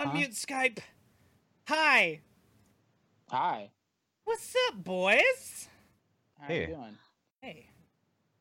Unmute 0.00 0.34
Skype. 0.34 0.78
Hi. 1.68 2.20
Hi. 3.28 3.70
What's 4.24 4.54
up, 4.68 4.82
boys? 4.82 5.68
How 6.38 6.46
Hey. 6.46 6.60
you 6.62 6.66
doing? 6.68 6.98
Hey. 7.42 7.66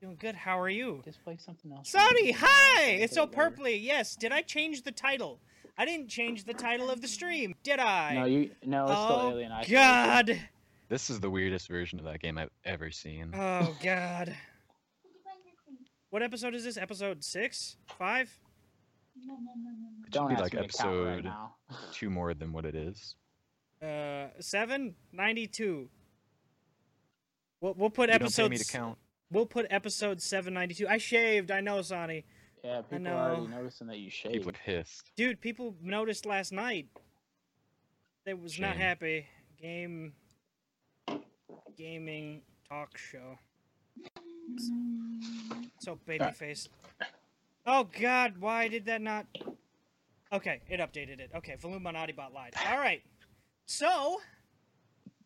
Doing 0.02 0.16
good. 0.18 0.36
How 0.36 0.58
are 0.60 0.70
you? 0.70 1.02
Just 1.04 1.22
play 1.24 1.36
something 1.38 1.72
else. 1.74 1.90
Sonny, 1.90 2.32
hi! 2.32 2.84
It's 2.92 3.14
so 3.16 3.24
Okay, 3.24 3.38
later. 3.42 3.52
purpley. 3.52 3.84
Yes. 3.84 4.16
Did 4.16 4.32
I 4.32 4.42
change 4.42 4.84
the 4.84 4.92
title? 4.94 5.42
I 5.78 5.84
didn't 5.86 6.07
change 6.07 6.45
the 6.45 6.54
title 6.54 6.89
of 6.89 7.02
the 7.02 7.07
stream, 7.09 7.54
did 7.64 7.80
I? 7.80 8.16
No, 8.16 8.26
you. 8.26 8.52
No, 8.66 8.84
it's 8.86 8.91
still 8.94 9.12
oh 9.12 9.30
Alien 9.32 9.52
Isolation. 9.52 9.73
God! 9.73 10.39
This 10.88 11.10
is 11.10 11.20
the 11.20 11.30
weirdest 11.30 11.68
version 11.68 12.00
of 12.00 12.05
that 12.05 12.20
game 12.21 12.38
I've 12.38 12.50
ever 12.64 12.89
seen. 12.91 13.32
Oh 13.36 13.76
God! 13.84 14.36
What 16.10 16.23
episode 16.23 16.55
is 16.55 16.64
this? 16.64 16.78
Episode 16.78 17.23
six? 17.23 17.76
Five? 17.98 18.39
Don't 20.11 20.27
be 20.29 20.33
ask 20.33 20.41
like 20.43 20.54
me 20.54 20.67
to 20.67 20.73
count 20.77 20.95
right 20.95 21.11
episode- 21.13 21.23
now. 21.25 21.55
Two 21.91 22.10
more 22.10 22.33
than 22.33 22.51
what 22.51 22.65
it 22.65 22.75
is. 22.75 23.15
Uh, 23.82 24.27
seven 24.39 24.96
ninety 25.14 25.47
two. 25.47 25.89
We'll, 27.61 27.74
we'll 27.75 27.89
put 27.89 28.10
You 28.10 28.19
don't 28.19 28.19
pay 28.19 28.25
episode. 28.25 28.51
me 28.51 28.57
to 28.57 28.65
count. 28.65 28.97
We'll 29.32 29.46
put 29.46 29.68
episode 29.69 30.21
seven 30.21 30.54
ninety-two. 30.54 30.87
I 30.87 30.97
shaved. 30.97 31.51
I 31.51 31.61
know, 31.61 31.82
Sonny. 31.82 32.25
Yeah, 32.63 32.81
people 32.81 33.08
are 33.08 33.36
already 33.36 33.47
noticing 33.47 33.88
that 33.88 33.97
you 34.00 34.09
shaved. 34.09 34.33
People 34.33 34.52
pissed. 34.66 35.11
Dude, 35.16 35.39
people 35.39 35.75
noticed 35.81 36.25
last 36.25 36.52
night. 36.52 36.88
They 38.25 38.33
was 38.33 38.59
not 38.59 38.75
happy. 38.75 39.27
Game. 39.61 40.13
Gaming 41.77 42.41
talk 42.67 42.97
show. 42.97 43.38
So 45.80 45.97
babyface. 46.08 46.67
Oh 47.72 47.88
God, 48.02 48.33
why 48.39 48.67
did 48.67 48.86
that 48.86 49.00
not? 49.00 49.28
Okay, 50.33 50.59
it 50.69 50.80
updated 50.80 51.19
it. 51.19 51.30
Okay, 51.36 51.55
Voluminati 51.61 52.16
bot 52.16 52.33
lied. 52.33 52.53
All 52.67 52.80
right. 52.80 53.03
So, 53.67 54.19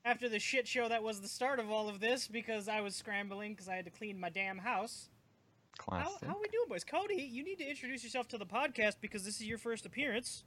after 0.04 0.28
the 0.28 0.40
shit 0.40 0.68
show 0.68 0.90
that 0.90 1.02
was 1.02 1.22
the 1.22 1.28
start 1.30 1.60
of 1.60 1.72
all 1.72 1.88
of 1.88 2.02
this, 2.02 2.28
because 2.28 2.68
I 2.68 2.82
was 2.82 2.96
scrambling 2.96 3.54
because 3.54 3.70
I 3.70 3.76
had 3.76 3.86
to 3.86 3.92
clean 3.92 4.20
my 4.20 4.30
damn 4.30 4.58
house. 4.58 5.08
How, 5.80 5.86
Classic. 5.86 6.28
how 6.28 6.34
are 6.36 6.42
we 6.42 6.50
doing, 6.50 6.68
boys? 6.68 6.84
Kody, 6.84 7.32
you 7.32 7.46
need 7.46 7.60
to 7.60 7.70
introduce 7.70 8.04
yourself 8.04 8.28
to 8.30 8.38
the 8.38 8.46
podcast 8.46 8.96
because 9.00 9.24
this 9.24 9.36
is 9.40 9.48
your 9.48 9.58
first 9.58 9.86
appearance. 9.86 10.44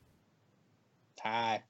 Hi. 1.22 1.62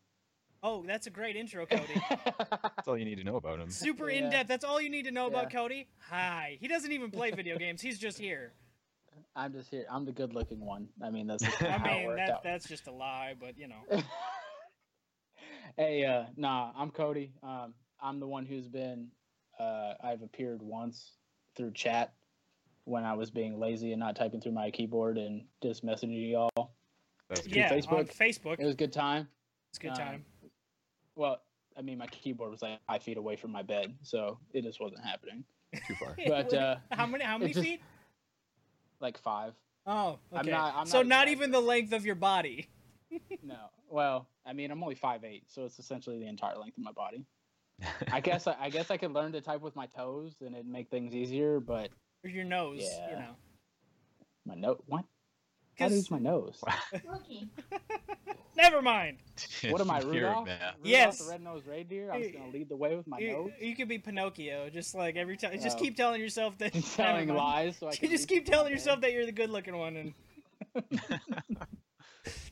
Oh, 0.61 0.83
that's 0.85 1.07
a 1.07 1.11
great 1.11 1.37
intro, 1.37 1.67
Kody. 1.67 2.03
That's 2.77 2.89
all 2.89 2.99
you 2.99 3.05
need 3.05 3.19
to 3.19 3.25
know 3.25 3.37
about 3.37 3.61
him. 3.61 3.71
Super 3.71 4.11
Yeah. 4.11 4.25
in 4.25 4.31
depth. 4.31 4.49
That's 4.49 4.65
all 4.65 4.81
you 4.81 4.91
need 4.91 5.05
to 5.05 5.13
know 5.13 5.29
about 5.29 5.51
Kody. 5.51 5.87
Hi. 6.11 6.57
He 6.61 6.67
doesn't 6.67 6.91
even 6.91 7.11
play 7.13 7.31
video 7.31 7.57
games. 7.59 7.81
He's 7.81 7.99
just 7.99 8.19
here. 8.19 8.53
I'm 9.37 9.53
just 9.53 9.71
here. 9.71 9.85
I'm 9.91 10.07
the 10.07 10.13
good-looking 10.13 10.65
one. 10.65 10.89
I 11.03 11.11
mean, 11.11 11.27
that's 11.27 11.45
just 11.45 11.63
I 11.63 11.73
how 11.73 11.85
it 11.85 11.99
mean, 11.99 12.07
worked 12.07 12.19
that 12.19 12.31
out. 12.31 12.43
that's 12.43 12.67
just 12.67 12.87
a 12.87 12.93
lie, 12.93 13.35
but 13.39 13.59
you 13.59 13.69
know. 13.69 14.01
hey, 15.77 16.05
uh, 16.05 16.25
nah, 16.37 16.73
I'm 16.77 16.91
Kody. 16.91 17.31
Um, 17.43 17.75
I'm 18.01 18.19
the 18.19 18.27
one 18.27 18.47
who's 18.47 18.67
been. 18.67 19.09
Uh, 19.61 19.95
I've 20.03 20.23
appeared 20.23 20.63
once 20.63 21.13
through 21.57 21.73
chat 21.73 22.15
when 22.85 23.05
I 23.05 23.15
was 23.15 23.31
being 23.31 23.59
lazy 23.59 23.93
and 23.93 24.01
not 24.01 24.17
typing 24.17 24.41
through 24.41 24.53
my 24.53 24.71
keyboard 24.71 25.19
and 25.19 25.45
just 25.63 25.85
messaging 25.85 26.31
y'all. 26.31 26.73
That's 27.29 27.43
good. 27.43 27.57
yeah, 27.57 27.73
on 27.73 27.79
Facebook. 27.79 28.17
Facebook. 28.17 28.57
It 28.59 28.65
was 28.65 28.75
a 28.75 28.77
good 28.77 28.93
time. 28.93 29.29
It's 29.71 29.79
a 29.79 29.83
good 29.83 29.91
um, 29.91 29.97
time. 29.97 30.25
Well, 31.15 31.41
I 31.77 31.83
mean, 31.83 31.99
my 31.99 32.07
keyboard 32.07 32.51
was 32.51 32.63
like 32.63 32.79
five 32.87 33.03
feet 33.03 33.17
away 33.17 33.37
from 33.37 33.51
my 33.53 33.63
bed, 33.63 33.95
so 34.03 34.39
it 34.53 34.63
just 34.63 34.81
wasn't 34.81 35.05
happening. 35.05 35.45
Too 35.87 35.95
far. 35.95 36.17
but, 36.27 36.55
uh, 36.55 36.77
how 36.93 37.07
many 37.07 37.25
how 37.25 37.37
many 37.37 37.53
just- 37.53 37.65
feet? 37.65 37.81
Like 39.01 39.19
five. 39.19 39.55
Oh, 39.87 40.19
I'm 40.33 40.41
okay. 40.41 40.51
not- 40.51 40.75
I'm 40.77 40.87
so 40.87 40.99
not 41.03 41.09
not 41.09 41.29
even 41.29 41.51
the 41.51 41.61
length 41.61 41.93
of 41.93 42.05
your 42.07 42.15
body. 42.17 42.69
No. 43.43 43.71
Well, 43.89 44.27
I 44.45 44.53
mean, 44.53 44.71
I'm 44.73 44.83
only 44.83 44.97
five 44.97 45.23
eight, 45.25 45.45
so 45.49 45.65
it's 45.65 45.79
essentially 45.79 46.19
the 46.19 46.27
entire 46.27 46.57
length 46.59 46.77
of 46.77 46.83
my 46.85 46.91
body. 46.93 47.25
I 48.11 48.21
guess 48.21 48.47
I, 48.49 48.57
I 48.61 48.69
guess 48.69 48.91
I 48.91 48.97
could 48.97 49.13
learn 49.13 49.31
to 49.33 49.41
type 49.41 49.61
with 49.61 49.77
my 49.77 49.87
toes 49.87 50.35
and 50.41 50.55
it'd 50.55 50.67
make 50.67 50.91
things 50.91 51.15
easier, 51.15 51.61
but 51.61 51.91
Or 52.25 52.31
your 52.31 52.45
nose, 52.45 52.81
you 52.81 52.89
Yeah. 53.11 53.19
know. 53.21 53.37
my 54.45 54.55
nose. 54.57 54.81
What? 54.87 55.05
How 55.79 55.85
to 55.87 55.91
'Cause- 55.91 55.97
use 55.97 56.11
my 56.11 56.19
nose? 56.19 56.61
Rookie. 57.07 57.49
Never 58.57 58.81
mind. 58.83 59.19
What 59.71 59.81
am 59.83 59.91
I, 59.91 60.01
You're 60.01 60.13
Rudolph? 60.13 60.49
Rudolph 60.49 60.75
Yes. 60.83 61.19
the 61.19 61.31
red-nosed 61.31 61.67
reindeer. 61.67 62.11
I'm 62.11 62.23
just 62.23 62.35
gonna 62.35 62.51
lead 62.51 62.69
the 62.71 62.77
way 62.77 62.97
with 62.97 63.07
my 63.07 63.19
You, 63.19 63.33
nose. 63.33 63.51
you 63.61 63.77
could 63.77 63.89
be 63.89 63.99
Pinocchio, 63.99 64.71
just 64.71 64.95
like 64.95 65.17
every 65.17 65.37
time. 65.37 65.61
Just 65.61 65.77
Oh. 65.77 65.81
keep 65.83 65.95
telling 65.97 66.21
yourself 66.23 66.57
that. 66.59 66.73
Telling 66.97 67.29
lies, 67.29 67.77
so 67.77 67.89
I 67.89 67.93
You 67.93 67.99
can 67.99 68.11
just 68.11 68.31
lead 68.31 68.35
keep 68.37 68.45
with 68.45 68.49
my 68.49 68.55
telling 68.57 68.73
head. 68.73 68.79
yourself 68.79 69.01
that 69.03 69.13
you're 69.13 69.27
the 69.27 69.33
good-looking 69.33 69.77
one, 69.77 69.97
and 69.97 70.15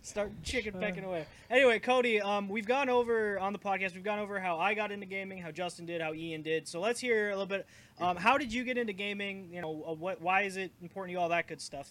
start 0.02 0.30
chicken 0.42 0.74
pecking 0.78 1.04
away. 1.04 1.26
Anyway, 1.50 1.78
Kody, 1.80 2.22
um, 2.22 2.48
we've 2.48 2.66
gone 2.66 2.88
over 2.90 3.38
on 3.38 3.52
the 3.54 3.58
podcast. 3.58 3.94
We've 3.94 4.04
gone 4.04 4.18
over 4.18 4.38
how 4.38 4.58
I 4.58 4.74
got 4.74 4.92
into 4.92 5.06
gaming, 5.06 5.38
how 5.38 5.50
Justin 5.50 5.86
did, 5.86 6.00
how 6.02 6.12
Ian 6.12 6.42
did. 6.42 6.68
So 6.68 6.80
let's 6.80 7.00
hear 7.00 7.28
a 7.28 7.32
little 7.32 7.46
bit. 7.46 7.66
Um, 7.98 8.16
how 8.16 8.36
did 8.38 8.52
you 8.52 8.62
get 8.64 8.76
into 8.76 8.92
gaming? 8.92 9.48
You 9.52 9.62
know, 9.62 9.84
uh, 9.88 9.94
what? 9.94 10.20
Why 10.20 10.42
is 10.42 10.56
it 10.58 10.72
important 10.82 11.10
to 11.10 11.12
you? 11.12 11.20
All 11.20 11.30
that 11.30 11.48
good 11.48 11.60
stuff. 11.62 11.90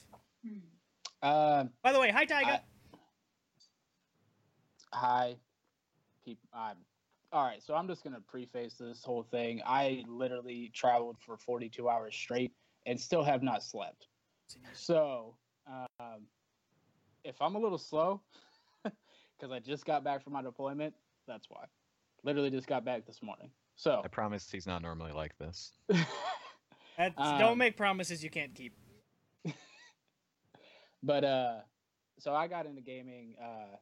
Uh, 1.21 1.65
By 1.81 1.91
the 1.93 1.99
way, 1.99 2.11
hi 2.11 2.25
Tyga. 2.25 2.59
I- 4.93 4.97
hi, 4.97 5.35
people. 6.23 6.47
I'm 6.53 6.77
all 7.31 7.45
right. 7.45 7.63
So 7.63 7.75
I'm 7.75 7.87
just 7.87 8.03
gonna 8.03 8.21
preface 8.21 8.75
this 8.75 9.03
whole 9.03 9.23
thing. 9.23 9.61
I 9.65 10.03
literally 10.07 10.69
traveled 10.73 11.17
for 11.19 11.37
42 11.37 11.89
hours 11.89 12.15
straight 12.15 12.53
and 12.85 12.99
still 12.99 13.23
have 13.23 13.43
not 13.43 13.63
slept. 13.63 14.07
So, 14.73 15.35
um, 15.67 16.27
if 17.23 17.41
I'm 17.41 17.55
a 17.55 17.59
little 17.59 17.77
slow, 17.77 18.21
because 18.83 19.51
I 19.51 19.59
just 19.59 19.85
got 19.85 20.03
back 20.03 20.23
from 20.23 20.33
my 20.33 20.41
deployment, 20.41 20.93
that's 21.27 21.49
why. 21.49 21.65
Literally 22.23 22.51
just 22.51 22.67
got 22.67 22.85
back 22.85 23.05
this 23.05 23.21
morning. 23.23 23.49
So, 23.75 24.01
I 24.03 24.07
promise 24.07 24.51
he's 24.51 24.67
not 24.67 24.81
normally 24.81 25.11
like 25.11 25.37
this. 25.37 25.71
That's, 26.97 27.17
um, 27.17 27.37
don't 27.39 27.57
make 27.57 27.75
promises 27.75 28.23
you 28.23 28.29
can't 28.29 28.53
keep. 28.53 28.73
but 31.03 31.23
uh, 31.23 31.61
so 32.19 32.35
I 32.35 32.47
got 32.47 32.65
into 32.67 32.81
gaming 32.81 33.35
uh, 33.41 33.77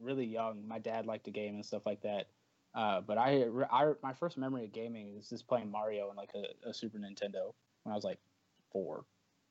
really 0.00 0.24
young. 0.26 0.66
My 0.66 0.78
dad 0.78 1.06
liked 1.06 1.24
to 1.24 1.30
game 1.30 1.54
and 1.54 1.64
stuff 1.64 1.86
like 1.86 2.02
that. 2.02 2.26
Uh, 2.74 3.00
but 3.00 3.16
I, 3.18 3.44
I, 3.70 3.92
my 4.02 4.12
first 4.14 4.36
memory 4.36 4.64
of 4.64 4.72
gaming 4.72 5.14
is 5.16 5.28
just 5.28 5.46
playing 5.46 5.70
Mario 5.70 6.08
on 6.10 6.16
like 6.16 6.30
a, 6.34 6.68
a 6.68 6.74
Super 6.74 6.98
Nintendo 6.98 7.52
when 7.84 7.92
I 7.92 7.94
was 7.94 8.04
like 8.04 8.18
four, 8.72 9.04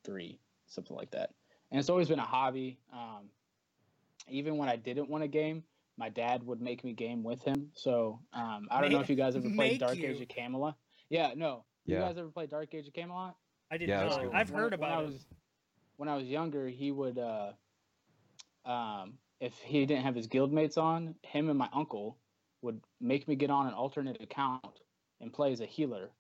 three, 0.04 0.40
something 0.68 0.96
like 0.96 1.12
that. 1.12 1.30
And 1.72 1.80
it's 1.80 1.90
always 1.90 2.10
been 2.10 2.20
a 2.20 2.26
hobby. 2.26 2.80
Um, 2.92 3.30
even 4.28 4.58
when 4.58 4.68
I 4.70 4.76
didn't 4.76 5.10
want 5.10 5.24
to 5.24 5.28
game, 5.30 5.64
my 5.98 6.10
dad 6.10 6.46
would 6.46 6.62
make 6.62 6.84
me 6.84 6.92
game 6.94 7.24
with 7.24 7.42
him. 7.44 7.70
So 7.76 8.20
um, 8.34 8.68
I 8.70 8.82
don't 8.82 8.92
know 8.92 9.00
if 9.00 9.10
you 9.10 9.16
guys 9.16 9.36
ever 9.36 9.50
played 9.50 9.80
Dark 9.80 9.96
you? 9.98 10.10
Age 10.10 10.22
of 10.22 10.28
Camelot. 10.28 10.76
Yeah, 11.10 11.32
no. 11.36 11.64
Yeah. 11.86 12.00
You 12.00 12.02
guys 12.06 12.18
ever 12.18 12.30
played 12.30 12.50
Dark 12.50 12.74
Age 12.74 12.88
of 12.88 12.94
Camelot? 12.94 13.36
I 13.72 13.78
didn't 13.78 13.90
Yeah, 13.90 14.04
that's 14.04 14.18
know. 14.18 14.32
I've 14.34 14.50
when- 14.52 14.60
heard 14.62 14.72
when 14.80 14.90
I 14.90 14.94
about 14.94 15.04
it. 15.04 15.08
was, 15.08 15.26
When 15.98 16.10
I 16.10 16.16
was 16.16 16.26
younger, 16.28 16.68
he 16.68 16.92
would, 16.92 17.18
uh, 17.18 17.52
um, 18.66 19.14
if 19.40 19.58
he 19.60 19.86
didn't 19.86 20.04
have 20.04 20.16
his 20.16 20.28
guildmates 20.28 20.78
on, 20.78 21.16
him 21.24 21.50
and 21.50 21.58
my 21.58 21.70
uncle 21.74 22.18
would 22.62 22.82
make 23.02 23.28
me 23.28 23.36
get 23.36 23.50
on 23.50 23.68
an 23.68 23.74
alternate 23.74 24.22
account 24.22 24.80
and 25.22 25.34
play 25.34 25.52
as 25.52 25.60
a 25.60 25.66
healer. 25.66 26.12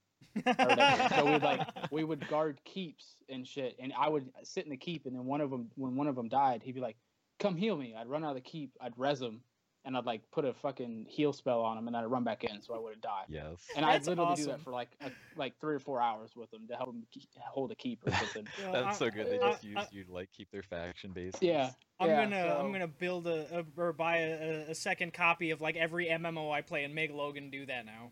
so 0.45 1.25
we'd 1.25 1.43
like 1.43 1.67
we 1.91 2.03
would 2.03 2.27
guard 2.27 2.59
keeps 2.65 3.23
and 3.29 3.47
shit, 3.47 3.75
and 3.79 3.93
I 3.97 4.09
would 4.09 4.29
sit 4.43 4.65
in 4.65 4.71
the 4.71 4.77
keep, 4.77 5.05
and 5.05 5.15
then 5.15 5.25
one 5.25 5.41
of 5.41 5.49
them, 5.49 5.69
when 5.75 5.95
one 5.95 6.07
of 6.07 6.15
them 6.15 6.27
died, 6.27 6.61
he'd 6.63 6.75
be 6.75 6.81
like, 6.81 6.97
"Come 7.39 7.55
heal 7.55 7.77
me." 7.77 7.93
I'd 7.95 8.07
run 8.07 8.23
out 8.23 8.29
of 8.29 8.35
the 8.35 8.41
keep, 8.41 8.71
I'd 8.81 8.97
res 8.97 9.21
him, 9.21 9.41
and 9.85 9.97
I'd 9.97 10.05
like 10.05 10.21
put 10.31 10.45
a 10.45 10.53
fucking 10.53 11.05
heal 11.09 11.33
spell 11.33 11.61
on 11.61 11.77
him, 11.77 11.87
and 11.87 11.95
then 11.95 12.03
I'd 12.03 12.07
run 12.11 12.23
back 12.23 12.43
in, 12.43 12.61
so 12.61 12.73
I 12.73 12.79
wouldn't 12.79 13.01
die. 13.01 13.23
Yes. 13.27 13.65
And 13.75 13.85
I'd 13.85 13.95
That's 13.95 14.07
literally 14.07 14.35
do 14.35 14.45
that 14.45 14.61
for 14.61 14.71
like 14.71 14.89
a, 15.01 15.11
like 15.35 15.59
three 15.59 15.75
or 15.75 15.79
four 15.79 16.01
hours 16.01 16.31
with 16.35 16.49
them 16.51 16.67
to 16.69 16.75
help 16.75 16.87
them 16.89 17.03
keep, 17.11 17.23
hold 17.39 17.71
a 17.71 17.75
keep 17.75 18.05
or 18.07 18.11
something. 18.15 18.47
You 18.59 18.71
That's 18.71 18.85
I- 18.87 18.99
so 18.99 19.09
good. 19.09 19.27
They 19.27 19.39
I- 19.39 19.51
just 19.51 19.65
I- 19.65 19.67
use 19.67 19.87
you 19.91 20.03
to 20.05 20.13
like 20.13 20.29
keep 20.31 20.49
their 20.51 20.63
faction 20.63 21.11
bases. 21.11 21.41
yeah, 21.41 21.71
I'm 21.99 22.09
yeah, 22.09 22.23
gonna 22.23 22.55
I'm 22.59 22.71
gonna 22.71 22.87
build 22.87 23.27
a, 23.27 23.59
a 23.59 23.81
or 23.81 23.91
buy 23.93 24.17
a, 24.19 24.69
a 24.71 24.75
second 24.75 25.13
copy 25.13 25.51
of 25.51 25.59
like 25.61 25.75
every 25.75 26.07
MMO 26.07 26.51
I 26.51 26.61
play 26.61 26.83
and 26.85 26.95
make 26.95 27.11
Logan 27.11 27.49
do 27.49 27.65
that 27.65 27.85
now. 27.85 28.11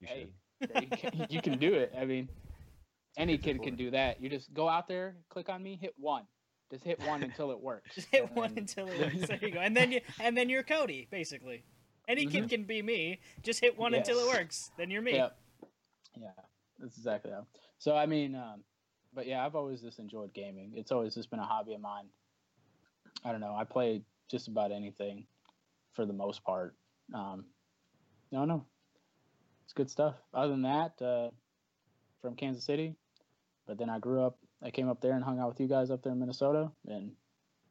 You 0.00 0.06
Hey, 0.08 0.26
should. 0.62 0.82
you 0.82 0.88
can, 0.88 1.26
you 1.30 1.42
can 1.42 1.58
do 1.58 1.74
it. 1.74 1.92
I 1.98 2.04
mean, 2.06 2.28
any 3.16 3.36
kid 3.38 3.62
can 3.62 3.76
do 3.76 3.90
that. 3.90 4.20
You 4.22 4.28
just 4.30 4.52
go 4.54 4.68
out 4.68 4.88
there, 4.88 5.16
click 5.28 5.48
on 5.50 5.62
me, 5.62 5.78
hit 5.80 5.94
one. 5.98 6.24
Just 6.70 6.84
hit 6.84 7.00
one 7.06 7.22
until 7.22 7.50
it 7.50 7.60
works. 7.60 7.94
Just 7.94 8.08
hit 8.10 8.30
one 8.34 8.50
then- 8.54 8.58
until 8.64 8.88
it 8.88 8.98
works. 9.00 9.28
There 9.28 9.38
you 9.42 9.50
go. 9.52 9.60
And 9.60 9.76
then 9.76 9.92
you 9.92 10.00
and 10.20 10.36
then 10.36 10.48
you're 10.48 10.62
Kody 10.62 11.08
basically. 11.10 11.64
Any 12.08 12.26
kid 12.26 12.44
Mhm. 12.44 12.50
can 12.50 12.64
be 12.64 12.82
me. 12.82 13.20
Just 13.42 13.60
hit 13.60 13.78
one 13.78 13.94
until 13.94 14.18
it 14.18 14.26
works. 14.34 14.70
Then 14.76 14.90
you're 14.90 15.00
me. 15.02 15.12
Yep. 15.14 15.38
Yeah, 16.16 16.28
that's 16.78 16.96
exactly 16.98 17.30
how. 17.30 17.46
So 17.78 17.96
I 17.96 18.06
mean, 18.06 18.34
um, 18.34 18.62
but 19.14 19.26
yeah, 19.26 19.44
I've 19.44 19.54
always 19.54 19.80
just 19.80 19.98
enjoyed 19.98 20.32
gaming. 20.34 20.72
It's 20.74 20.92
always 20.92 21.14
just 21.14 21.30
been 21.30 21.38
a 21.40 21.44
hobby 21.46 21.74
of 21.74 21.80
mine. 21.80 22.06
I 23.24 23.32
don't 23.32 23.40
know. 23.40 23.54
I 23.54 23.64
play 23.64 24.02
just 24.30 24.48
about 24.48 24.70
anything, 24.72 25.26
for 25.92 26.04
the 26.04 26.12
most 26.12 26.42
part. 26.44 26.74
Um, 27.14 27.44
no, 28.32 28.44
no, 28.44 28.66
it's 29.64 29.72
good 29.72 29.90
stuff. 29.90 30.14
Other 30.34 30.48
than 30.52 30.62
that, 30.62 31.00
uh, 31.00 31.30
from 32.20 32.34
Kansas 32.36 32.64
City, 32.64 32.96
but 33.66 33.78
then 33.78 33.88
I 33.88 33.98
grew 33.98 34.24
up. 34.24 34.36
I 34.64 34.70
came 34.70 34.88
up 34.88 35.00
there 35.00 35.12
and 35.12 35.22
hung 35.22 35.38
out 35.38 35.48
with 35.48 35.60
you 35.60 35.68
guys 35.68 35.90
up 35.90 36.02
there 36.02 36.12
in 36.12 36.18
Minnesota, 36.18 36.70
and, 36.88 37.12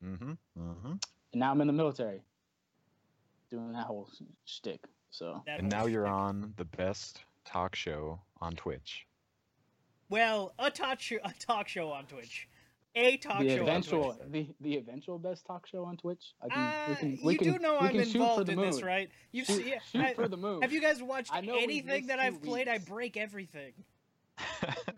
Mm-hmm. 0.04 0.32
Mm-hmm. 0.60 0.92
and 0.92 1.00
now 1.34 1.52
I'm 1.52 1.62
in 1.62 1.68
the 1.68 1.74
military. 1.74 2.22
doing 3.50 3.72
that 3.74 3.86
whole 3.86 4.08
s- 4.12 4.22
shtick. 4.46 4.82
So 5.12 5.42
That 5.46 5.60
And 5.60 5.72
whole 5.74 5.82
now 5.82 5.88
you're 5.88 6.08
on 6.08 6.54
the 6.58 6.66
best 6.66 7.24
talk 7.46 7.76
show 7.76 8.20
on 8.42 8.56
Twitch. 8.56 9.06
Well, 10.10 10.54
a 10.60 10.70
talk 10.70 11.00
show, 11.00 11.18
a 11.24 11.34
talk 11.40 11.68
show 11.68 11.90
on 11.92 12.06
Twitch, 12.06 12.48
a 12.96 13.18
talk 13.18 13.40
the 13.40 13.56
show 13.56 13.64
eventual, 13.64 14.04
on 14.12 14.18
Twitch. 14.18 14.32
the 14.32 14.56
the 14.62 14.78
eventual 14.78 15.18
best 15.20 15.46
talk 15.46 15.66
show 15.68 15.86
on 15.86 15.98
Twitch. 15.98 16.34
I 16.42 16.54
Uh, 16.54 16.90
we 16.90 16.96
can, 16.96 17.20
we 17.24 17.34
you 17.34 17.40
can, 17.40 17.54
do 17.54 17.60
know 17.60 17.74
we 17.80 17.88
I'm 17.88 17.94
can 17.94 18.04
shoot 18.06 18.12
for 18.12 18.18
involved 18.18 18.48
the 18.48 18.52
in 18.54 18.60
this, 18.62 18.82
right? 18.84 19.10
You've 19.32 19.48
shoot, 19.48 19.64
seen. 19.64 19.74
shoot 19.92 20.02
I- 20.02 20.14
for 20.14 20.28
the 20.28 20.38
moon. 20.38 20.62
have 20.62 20.74
you 20.74 20.82
guys 20.82 21.02
watched 21.02 21.32
I 21.34 21.42
know 21.42 21.54
we've 21.54 21.64
anything 21.64 22.08
that 22.08 22.20
I've 22.20 22.42
two 22.42 22.48
played? 22.50 22.68
I 22.68 22.78
break 22.80 23.16
everything. 23.18 23.74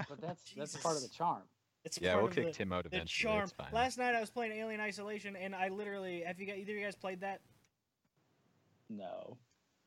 But 0.10 0.22
that's 0.22 0.42
that's 0.58 0.76
part 0.78 0.96
of 0.96 1.02
the 1.02 1.10
charm. 1.10 1.44
It's 1.86 2.00
yeah, 2.02 2.14
part 2.14 2.24
we'll 2.24 2.30
of 2.30 2.36
kick 2.36 2.46
the, 2.48 2.52
Tim 2.52 2.74
out 2.74 2.86
eventually. 2.88 3.32
charm. 3.32 3.44
It's 3.44 3.54
fine. 3.54 3.68
Last 3.72 3.98
night 4.00 4.16
I 4.16 4.20
was 4.20 4.32
playing 4.32 4.54
Alien 4.54 4.82
Isolation, 4.82 5.36
and 5.36 5.54
I 5.54 5.70
literally 5.70 6.24
have 6.26 6.40
you 6.40 6.48
guys, 6.48 6.58
either 6.58 6.72
of 6.72 6.78
you 6.80 6.84
guys 6.84 6.96
played 6.96 7.22
that? 7.22 7.42
No. 8.90 9.38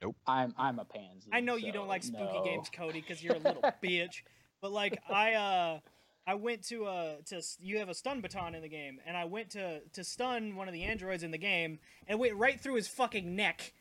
Nope. 0.00 0.16
I'm 0.26 0.54
I'm 0.56 0.78
a 0.78 0.84
pansy. 0.84 1.28
I 1.32 1.40
know 1.40 1.56
you 1.56 1.72
don't 1.72 1.88
like 1.88 2.04
spooky 2.04 2.22
no. 2.22 2.44
games, 2.44 2.70
Kody, 2.70 2.94
because 2.94 3.22
you're 3.22 3.34
a 3.34 3.40
little 3.40 3.62
bitch. 3.82 4.22
But 4.60 4.70
like 4.70 5.00
I 5.10 5.34
uh 5.34 5.80
I 6.26 6.34
went 6.34 6.62
to 6.68 6.86
uh 6.86 7.16
to 7.26 7.42
you 7.60 7.78
have 7.78 7.88
a 7.88 7.94
stun 7.94 8.20
baton 8.20 8.54
in 8.54 8.62
the 8.62 8.68
game, 8.68 9.00
and 9.04 9.16
I 9.16 9.24
went 9.24 9.50
to 9.50 9.80
to 9.80 10.04
stun 10.04 10.54
one 10.54 10.68
of 10.68 10.74
the 10.74 10.84
androids 10.84 11.24
in 11.24 11.32
the 11.32 11.38
game, 11.38 11.80
and 12.06 12.20
went 12.20 12.34
right 12.36 12.60
through 12.60 12.74
his 12.74 12.86
fucking 12.86 13.34
neck. 13.34 13.72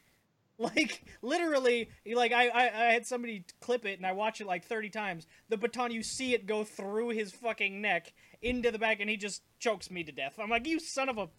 Like 0.59 1.03
literally, 1.21 1.89
like 2.15 2.31
I, 2.31 2.47
I 2.47 2.63
I 2.63 2.91
had 2.93 3.05
somebody 3.05 3.45
clip 3.61 3.85
it, 3.85 3.97
and 3.99 4.07
I 4.07 4.13
watched 4.13 4.41
it 4.41 4.47
like 4.47 4.65
thirty 4.65 4.89
times. 4.89 5.27
The 5.49 5.57
baton, 5.57 5.91
you 5.91 6.01
see 6.01 6.33
it 6.33 6.47
go 6.47 6.63
through 6.63 7.09
his 7.09 7.31
fucking 7.31 7.79
neck 7.79 8.11
into 8.41 8.71
the 8.71 8.79
back, 8.79 8.99
and 8.99 9.07
he 9.07 9.17
just 9.17 9.43
chokes 9.59 9.91
me 9.91 10.03
to 10.03 10.11
death. 10.11 10.39
I'm 10.41 10.49
like, 10.49 10.65
you 10.65 10.79
son 10.79 11.09
of 11.09 11.19
a 11.19 11.29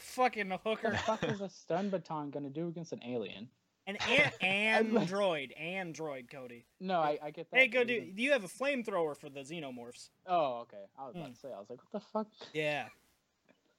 fucking 0.00 0.50
hooker. 0.64 0.90
What 0.90 0.92
the 0.92 0.98
fuck 0.98 1.24
is 1.24 1.40
a 1.40 1.48
stun 1.48 1.88
baton 1.90 2.30
gonna 2.30 2.50
do 2.50 2.66
against 2.66 2.92
an 2.92 3.00
alien? 3.06 3.48
An 3.86 3.96
an- 4.10 4.32
android, 4.40 5.52
android, 5.52 6.26
Kody. 6.28 6.64
No, 6.80 6.98
I, 6.98 7.18
I 7.22 7.30
get 7.30 7.48
that. 7.52 7.56
Hey, 7.60 7.68
go 7.68 7.84
do. 7.84 7.92
You 8.16 8.32
have 8.32 8.42
a 8.42 8.48
flamethrower 8.48 9.16
for 9.16 9.28
the 9.28 9.40
xenomorphs. 9.42 10.08
Oh, 10.26 10.62
okay. 10.62 10.78
I 10.98 11.06
was 11.06 11.14
about 11.14 11.26
Hmm. 11.28 11.32
to 11.34 11.38
say. 11.38 11.48
I 11.54 11.60
was 11.60 11.70
like, 11.70 11.78
what 11.90 12.02
the 12.02 12.08
fuck? 12.12 12.26
Yeah. 12.52 12.86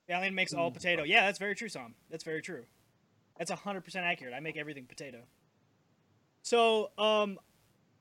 The 0.08 0.14
alien 0.16 0.36
makes 0.36 0.54
all 0.54 0.70
Hmm. 0.70 0.76
potato. 0.76 1.04
Yeah, 1.04 1.26
that's 1.26 1.40
very 1.40 1.56
true, 1.56 1.68
Sam. 1.70 1.96
That's 2.10 2.24
very 2.24 2.42
true. 2.42 2.64
That's 3.38 3.52
hundred 3.52 3.82
percent 3.84 4.06
accurate. 4.06 4.34
I 4.34 4.40
make 4.40 4.58
everything 4.58 4.86
potato. 4.86 5.24
So, 6.42 6.92
um, 6.98 7.38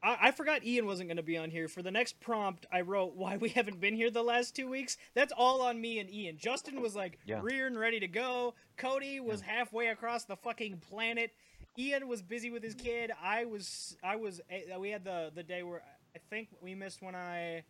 I, 0.02 0.16
I 0.22 0.30
forgot 0.30 0.64
Ian 0.64 0.86
wasn't 0.86 1.08
going 1.08 1.16
to 1.16 1.22
be 1.22 1.38
on 1.38 1.50
here 1.50 1.66
for 1.66 1.82
the 1.82 1.90
next 1.90 2.20
prompt. 2.20 2.66
I 2.72 2.82
wrote 2.82 3.14
why 3.16 3.36
we 3.36 3.48
haven't 3.50 3.80
been 3.80 3.94
here 3.94 4.10
the 4.10 4.22
last 4.22 4.54
two 4.54 4.68
weeks. 4.68 4.96
That's 5.14 5.32
all 5.36 5.62
on 5.62 5.80
me 5.80 5.98
and 5.98 6.10
Ian. 6.10 6.36
Justin 6.38 6.80
was 6.80 6.94
like 6.94 7.18
Yeah. 7.26 7.40
rearing 7.42 7.76
ready 7.76 8.00
to 8.00 8.08
go. 8.08 8.54
Kody 8.78 9.20
was 9.20 9.40
halfway 9.40 9.88
across 9.88 10.24
the 10.24 10.36
fucking 10.36 10.78
planet. 10.88 11.30
Ian 11.76 12.06
was 12.06 12.22
busy 12.22 12.50
with 12.50 12.62
his 12.62 12.74
kid. 12.74 13.10
I 13.20 13.46
was. 13.46 13.96
I 14.04 14.14
was. 14.16 14.40
eh, 14.48 14.76
We 14.78 14.90
had 14.90 15.02
the 15.04 15.32
the 15.34 15.42
day 15.42 15.62
where 15.64 15.82
I 16.14 16.20
think 16.30 16.48
we 16.60 16.74
missed 16.76 17.02
when 17.02 17.16
I 17.16 17.64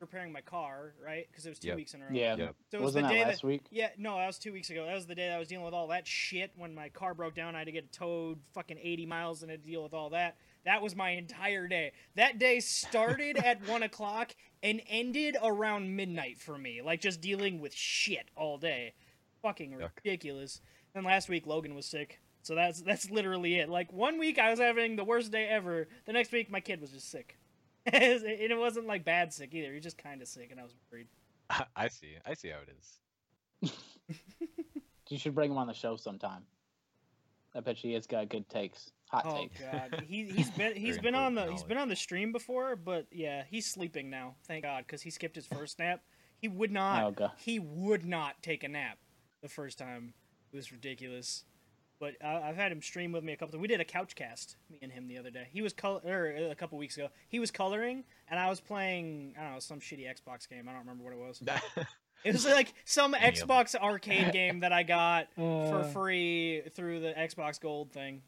repairing 0.00 0.32
my 0.32 0.40
car, 0.40 0.94
right? 1.02 1.26
Because 1.30 1.46
it 1.46 1.48
was 1.50 1.58
two 1.58 1.68
Yep. 1.68 1.76
weeks 1.76 1.94
in 1.94 2.02
a 2.02 2.04
row. 2.04 2.10
Yeah. 2.12 2.36
Yep. 2.36 2.54
So 2.70 2.78
it 2.78 2.80
was 2.80 2.88
Wasn't 2.94 3.04
the 3.04 3.08
that 3.08 3.14
day 3.14 3.24
last 3.24 3.40
that, 3.42 3.46
week? 3.46 3.62
yeah, 3.70 3.90
no, 3.98 4.16
that 4.18 4.26
was 4.26 4.38
two 4.38 4.52
weeks 4.52 4.70
ago. 4.70 4.84
That 4.86 4.94
was 4.94 5.06
the 5.06 5.14
day 5.14 5.28
that 5.28 5.34
I 5.36 5.38
was 5.38 5.48
dealing 5.48 5.64
with 5.64 5.74
all 5.74 5.88
that 5.88 6.06
shit 6.06 6.52
when 6.56 6.74
my 6.74 6.88
car 6.88 7.14
broke 7.14 7.34
down. 7.34 7.54
I 7.54 7.58
had 7.58 7.64
to 7.66 7.72
get 7.72 7.84
it 7.84 7.92
towed 7.92 8.40
fucking 8.52 8.78
80 8.80 9.06
miles 9.06 9.42
and 9.42 9.50
had 9.50 9.62
to 9.62 9.68
deal 9.68 9.82
with 9.82 9.94
all 9.94 10.10
that. 10.10 10.36
That 10.64 10.80
was 10.82 10.94
my 10.96 11.10
entire 11.10 11.66
day. 11.68 11.92
That 12.14 12.38
day 12.38 12.60
started 12.60 13.36
at 13.36 13.60
1 13.68 13.82
o'clock 13.82 14.34
and 14.62 14.80
ended 14.88 15.36
around 15.42 15.94
midnight 15.94 16.38
for 16.38 16.56
me. 16.58 16.80
Like 16.82 17.00
just 17.00 17.20
dealing 17.20 17.60
with 17.60 17.74
shit 17.74 18.30
all 18.36 18.58
day. 18.58 18.94
Fucking 19.42 19.72
Yuck. 19.72 19.90
ridiculous. 19.96 20.60
And 20.94 21.04
last 21.04 21.28
week 21.28 21.46
Logan 21.46 21.74
was 21.74 21.86
sick. 21.86 22.20
So 22.42 22.54
that's 22.54 22.82
that's 22.82 23.10
literally 23.10 23.56
it. 23.58 23.68
Like 23.70 23.92
one 23.92 24.18
week 24.18 24.38
I 24.38 24.50
was 24.50 24.58
having 24.58 24.96
the 24.96 25.04
worst 25.04 25.32
day 25.32 25.46
ever. 25.48 25.88
The 26.06 26.12
next 26.12 26.30
week 26.30 26.50
my 26.50 26.60
kid 26.60 26.80
was 26.80 26.90
just 26.90 27.10
sick. 27.10 27.38
and 27.92 28.24
it 28.24 28.58
wasn't 28.58 28.86
like 28.86 29.04
bad 29.04 29.32
sick 29.32 29.52
either. 29.52 29.68
He 29.68 29.74
was 29.74 29.82
just 29.82 29.98
kind 29.98 30.22
of 30.22 30.28
sick 30.28 30.48
and 30.50 30.60
I 30.60 30.62
was 30.62 30.74
worried. 30.90 31.08
I 31.76 31.88
see. 31.88 32.16
I 32.26 32.34
see 32.34 32.48
how 32.48 32.58
it 32.58 32.74
is. 32.78 33.72
You 35.10 35.18
should 35.18 35.34
bring 35.34 35.50
him 35.50 35.58
on 35.58 35.66
the 35.66 35.74
show 35.74 35.96
sometime. 35.96 36.42
I 37.54 37.60
bet 37.60 37.84
you 37.84 37.90
he 37.90 37.94
has 37.94 38.06
got 38.06 38.28
good 38.28 38.48
takes. 38.48 38.90
Hot 39.10 39.24
takes. 39.24 39.62
Oh 39.62 39.70
takes. 39.70 39.92
god, 39.92 40.04
he 40.08 40.24
he's 40.24 40.50
been 40.50 40.74
he's 40.74 40.96
Very 40.96 41.02
been 41.02 41.14
on 41.14 41.34
the 41.34 41.42
important 41.42 41.60
he's 41.60 41.68
been 41.68 41.78
on 41.78 41.88
the 41.88 41.94
stream 41.94 42.32
before, 42.32 42.74
but 42.74 43.06
yeah, 43.12 43.44
he's 43.48 43.66
sleeping 43.66 44.10
now. 44.10 44.34
Thank 44.48 44.64
God, 44.64 44.84
because 44.86 45.02
he 45.02 45.10
skipped 45.10 45.36
his 45.36 45.46
first 45.46 45.78
nap. 45.78 46.00
He 46.38 46.48
would 46.48 46.72
not. 46.72 47.04
Oh, 47.04 47.10
God. 47.12 47.30
He 47.38 47.58
would 47.58 48.04
not 48.04 48.42
take 48.42 48.64
a 48.64 48.68
nap 48.68 48.98
the 49.40 49.48
first 49.48 49.78
time. 49.78 50.14
It 50.52 50.56
was 50.56 50.72
ridiculous. 50.72 51.44
But 52.00 52.14
uh, 52.22 52.40
I've 52.44 52.56
had 52.56 52.72
him 52.72 52.82
stream 52.82 53.12
with 53.12 53.22
me 53.24 53.32
a 53.32 53.36
couple. 53.36 53.52
times. 53.52 53.62
We 53.62 53.68
did 53.68 53.80
a 53.80 53.84
couch 53.84 54.14
cast, 54.16 54.56
me 54.70 54.78
and 54.82 54.90
him 54.92 55.06
the 55.08 55.16
other 55.16 55.30
day. 55.30 55.46
He 55.52 55.62
was 55.62 55.72
color 55.72 56.00
or 56.04 56.34
uh, 56.36 56.50
a 56.50 56.54
couple 56.54 56.76
weeks 56.76 56.96
ago. 56.96 57.08
He 57.28 57.38
was 57.38 57.50
coloring, 57.50 58.04
and 58.28 58.38
I 58.38 58.48
was 58.50 58.60
playing 58.60 59.34
I 59.38 59.42
don't 59.44 59.52
know 59.54 59.58
some 59.60 59.80
shitty 59.80 60.06
Xbox 60.06 60.48
game. 60.48 60.68
I 60.68 60.72
don't 60.72 60.80
remember 60.80 61.04
what 61.04 61.12
it 61.12 61.18
was. 61.18 61.42
It 62.24 62.32
was 62.32 62.46
like 62.46 62.72
some 62.86 63.14
Any 63.14 63.26
of 63.38 63.42
'em. 63.42 63.48
Xbox 63.48 63.74
arcade 63.74 64.32
game 64.32 64.60
that 64.60 64.72
I 64.72 64.82
got 64.82 65.28
for 65.36 65.80
Uh, 65.80 65.84
free 65.88 66.62
through 66.74 67.00
the 67.00 67.12
Xbox 67.12 67.60
Gold 67.60 67.92
thing. 67.92 68.22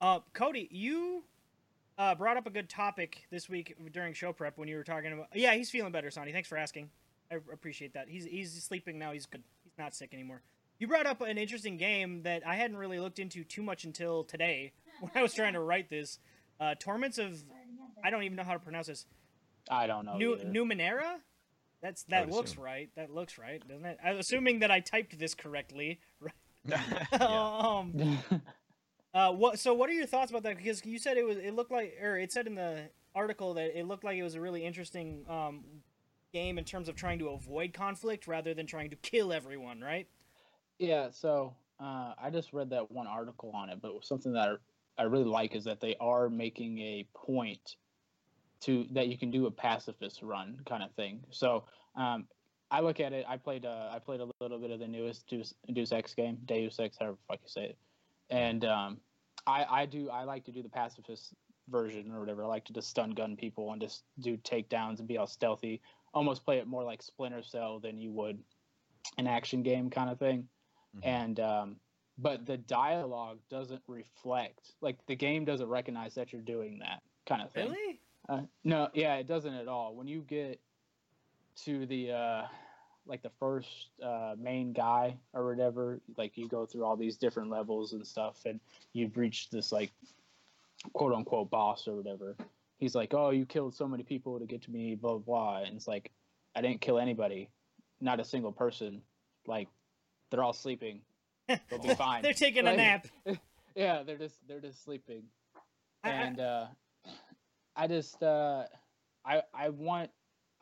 Uh, 0.00 0.20
Kody, 0.34 0.68
you 0.70 1.22
uh, 1.98 2.14
brought 2.14 2.36
up 2.38 2.46
a 2.46 2.50
good 2.50 2.68
topic 2.70 3.26
this 3.30 3.48
week 3.48 3.74
during 3.92 4.14
show 4.14 4.32
prep 4.32 4.56
when 4.58 4.68
you 4.68 4.76
were 4.76 4.84
talking 4.84 5.12
about. 5.12 5.28
Yeah, 5.34 5.54
he's 5.54 5.70
feeling 5.70 5.92
better, 5.92 6.10
Sonny. 6.10 6.32
Thanks 6.32 6.48
for 6.48 6.56
asking. 6.56 6.88
I 7.30 7.36
appreciate 7.52 7.94
that. 7.94 8.08
He's 8.08 8.24
he's 8.24 8.62
sleeping 8.62 8.98
now. 8.98 9.12
He's 9.12 9.26
good. 9.26 9.42
He's 9.64 9.72
not 9.78 9.94
sick 9.94 10.12
anymore. 10.14 10.42
You 10.78 10.88
brought 10.88 11.06
up 11.06 11.20
an 11.20 11.38
interesting 11.38 11.76
game 11.76 12.22
that 12.22 12.46
I 12.46 12.56
hadn't 12.56 12.76
really 12.76 12.98
looked 12.98 13.18
into 13.18 13.44
too 13.44 13.62
much 13.62 13.84
until 13.84 14.24
today 14.24 14.72
when 15.00 15.12
I 15.14 15.22
was 15.22 15.34
trying 15.34 15.54
to 15.54 15.60
write 15.60 15.88
this. 15.88 16.18
Uh, 16.60 16.74
Torments 16.78 17.18
of 17.18 17.42
I 18.04 18.10
don't 18.10 18.22
even 18.22 18.36
know 18.36 18.44
how 18.44 18.52
to 18.52 18.58
pronounce 18.58 18.86
this. 18.86 19.06
I 19.70 19.86
don't 19.86 20.04
know. 20.04 20.16
New 20.16 20.34
either. 20.34 20.44
Numenera? 20.44 21.16
That's 21.80 22.04
that 22.04 22.30
looks 22.30 22.52
assume. 22.52 22.64
right. 22.64 22.90
That 22.96 23.10
looks 23.10 23.38
right, 23.38 23.66
doesn't 23.66 23.84
it? 23.84 23.98
I'm 24.02 24.16
assuming 24.16 24.60
that 24.60 24.70
I 24.70 24.80
typed 24.80 25.18
this 25.18 25.34
correctly. 25.34 26.00
Right. 26.20 26.32
yeah. 26.66 27.06
um, 27.20 28.18
uh, 29.12 29.32
what? 29.32 29.58
So, 29.58 29.74
what 29.74 29.90
are 29.90 29.92
your 29.92 30.06
thoughts 30.06 30.30
about 30.30 30.44
that? 30.44 30.56
Because 30.56 30.82
you 30.86 30.98
said 30.98 31.18
it 31.18 31.26
was. 31.26 31.36
It 31.36 31.54
looked 31.54 31.70
like, 31.70 31.94
or 32.02 32.16
it 32.18 32.32
said 32.32 32.46
in 32.46 32.54
the 32.54 32.88
article 33.14 33.52
that 33.54 33.78
it 33.78 33.86
looked 33.86 34.02
like 34.02 34.16
it 34.16 34.22
was 34.22 34.34
a 34.34 34.40
really 34.40 34.64
interesting 34.64 35.26
um, 35.28 35.62
game 36.32 36.56
in 36.56 36.64
terms 36.64 36.88
of 36.88 36.96
trying 36.96 37.18
to 37.18 37.28
avoid 37.28 37.74
conflict 37.74 38.26
rather 38.26 38.54
than 38.54 38.66
trying 38.66 38.88
to 38.88 38.96
kill 38.96 39.30
everyone. 39.30 39.82
Right? 39.82 40.08
Yeah, 40.78 41.08
so 41.10 41.54
uh, 41.80 42.14
I 42.22 42.30
just 42.30 42.52
read 42.52 42.70
that 42.70 42.90
one 42.90 43.06
article 43.06 43.50
on 43.54 43.68
it, 43.68 43.78
but 43.80 44.04
something 44.04 44.32
that 44.32 44.58
I, 44.98 45.02
really 45.04 45.24
like 45.24 45.54
is 45.54 45.64
that 45.64 45.80
they 45.80 45.96
are 46.00 46.28
making 46.28 46.78
a 46.78 47.06
point 47.14 47.76
to 48.62 48.86
that 48.92 49.08
you 49.08 49.18
can 49.18 49.30
do 49.30 49.46
a 49.46 49.50
pacifist 49.50 50.22
run 50.22 50.58
kind 50.66 50.82
of 50.82 50.92
thing. 50.92 51.20
So 51.30 51.64
um, 51.96 52.26
I 52.70 52.80
look 52.80 53.00
at 53.00 53.12
it. 53.12 53.24
I 53.28 53.36
played 53.36 53.66
uh, 53.66 53.90
I 53.92 53.98
played 53.98 54.20
a 54.20 54.28
little 54.40 54.58
bit 54.58 54.70
of 54.70 54.80
the 54.80 54.88
newest 54.88 55.26
Deus, 55.28 55.54
Deus 55.72 55.92
Ex 55.92 56.14
game, 56.14 56.38
Deus 56.44 56.78
Ex, 56.78 56.96
however 56.98 57.16
the 57.16 57.34
fuck 57.34 57.40
you 57.42 57.48
say 57.48 57.64
it, 57.64 57.78
and 58.30 58.64
um, 58.64 58.98
I 59.46 59.66
I 59.68 59.86
do 59.86 60.10
I 60.10 60.24
like 60.24 60.44
to 60.44 60.52
do 60.52 60.62
the 60.62 60.68
pacifist 60.68 61.34
version 61.68 62.12
or 62.12 62.20
whatever. 62.20 62.44
I 62.44 62.46
like 62.46 62.64
to 62.66 62.72
just 62.72 62.88
stun 62.88 63.10
gun 63.10 63.36
people 63.36 63.72
and 63.72 63.80
just 63.80 64.04
do 64.20 64.36
takedowns 64.38 64.98
and 64.98 65.08
be 65.08 65.18
all 65.18 65.26
stealthy. 65.26 65.80
Almost 66.12 66.44
play 66.44 66.58
it 66.58 66.66
more 66.66 66.84
like 66.84 67.02
Splinter 67.02 67.42
Cell 67.42 67.80
than 67.80 67.98
you 67.98 68.12
would 68.12 68.38
an 69.18 69.26
action 69.26 69.62
game 69.62 69.90
kind 69.90 70.08
of 70.08 70.18
thing 70.18 70.48
Mhm. 70.96 71.00
and 71.02 71.40
um, 71.40 71.76
but 72.18 72.46
the 72.46 72.56
dialogue 72.56 73.38
doesn't 73.50 73.82
reflect 73.88 74.72
like 74.80 75.04
the 75.06 75.16
game 75.16 75.44
doesn't 75.44 75.68
recognize 75.68 76.14
that 76.14 76.32
you're 76.32 76.42
doing 76.42 76.78
that 76.78 77.02
kind 77.26 77.42
of 77.42 77.50
thing 77.52 77.70
Really? 77.70 78.00
uh, 78.28 78.42
no 78.62 78.88
yeah 78.94 79.16
it 79.16 79.26
doesn't 79.26 79.54
at 79.54 79.66
all 79.68 79.94
when 79.94 80.06
you 80.06 80.20
get 80.20 80.60
to 81.64 81.86
the 81.86 82.12
uh, 82.12 82.46
like 83.06 83.22
the 83.22 83.30
first 83.40 83.88
uh, 84.02 84.34
main 84.38 84.72
guy 84.72 85.16
or 85.32 85.46
whatever 85.46 86.00
like 86.16 86.36
you 86.36 86.48
go 86.48 86.66
through 86.66 86.84
all 86.84 86.96
these 86.96 87.16
different 87.16 87.50
levels 87.50 87.92
and 87.92 88.06
stuff 88.06 88.44
and 88.46 88.60
you've 88.92 89.16
reached 89.16 89.50
this 89.50 89.72
like 89.72 89.90
quote 90.92 91.12
unquote 91.14 91.50
boss 91.50 91.88
or 91.88 91.94
whatever 91.96 92.36
he's 92.78 92.94
like 92.94 93.14
oh 93.14 93.30
you 93.30 93.46
killed 93.46 93.74
so 93.74 93.88
many 93.88 94.02
people 94.02 94.38
to 94.38 94.46
get 94.46 94.62
to 94.62 94.70
me 94.70 94.94
blah 94.94 95.16
blah, 95.18 95.20
blah. 95.20 95.62
and 95.64 95.76
it's 95.76 95.88
like 95.88 96.10
i 96.54 96.60
didn't 96.60 96.80
kill 96.80 96.98
anybody 96.98 97.48
not 98.00 98.20
a 98.20 98.24
single 98.24 98.52
person 98.52 99.00
like 99.46 99.68
they're 100.30 100.42
all 100.42 100.52
sleeping. 100.52 101.00
They'll 101.48 101.82
be 101.82 101.94
fine. 101.94 102.22
They're 102.22 102.32
taking 102.32 102.66
a 102.66 102.76
nap. 102.76 103.06
yeah 103.74 104.02
they're 104.04 104.18
just 104.18 104.36
they're 104.48 104.60
just 104.60 104.84
sleeping. 104.84 105.24
And 106.02 106.40
uh 106.40 106.66
i 107.76 107.86
just 107.86 108.22
uh 108.22 108.64
i 109.24 109.42
i 109.52 109.68
want 109.68 110.10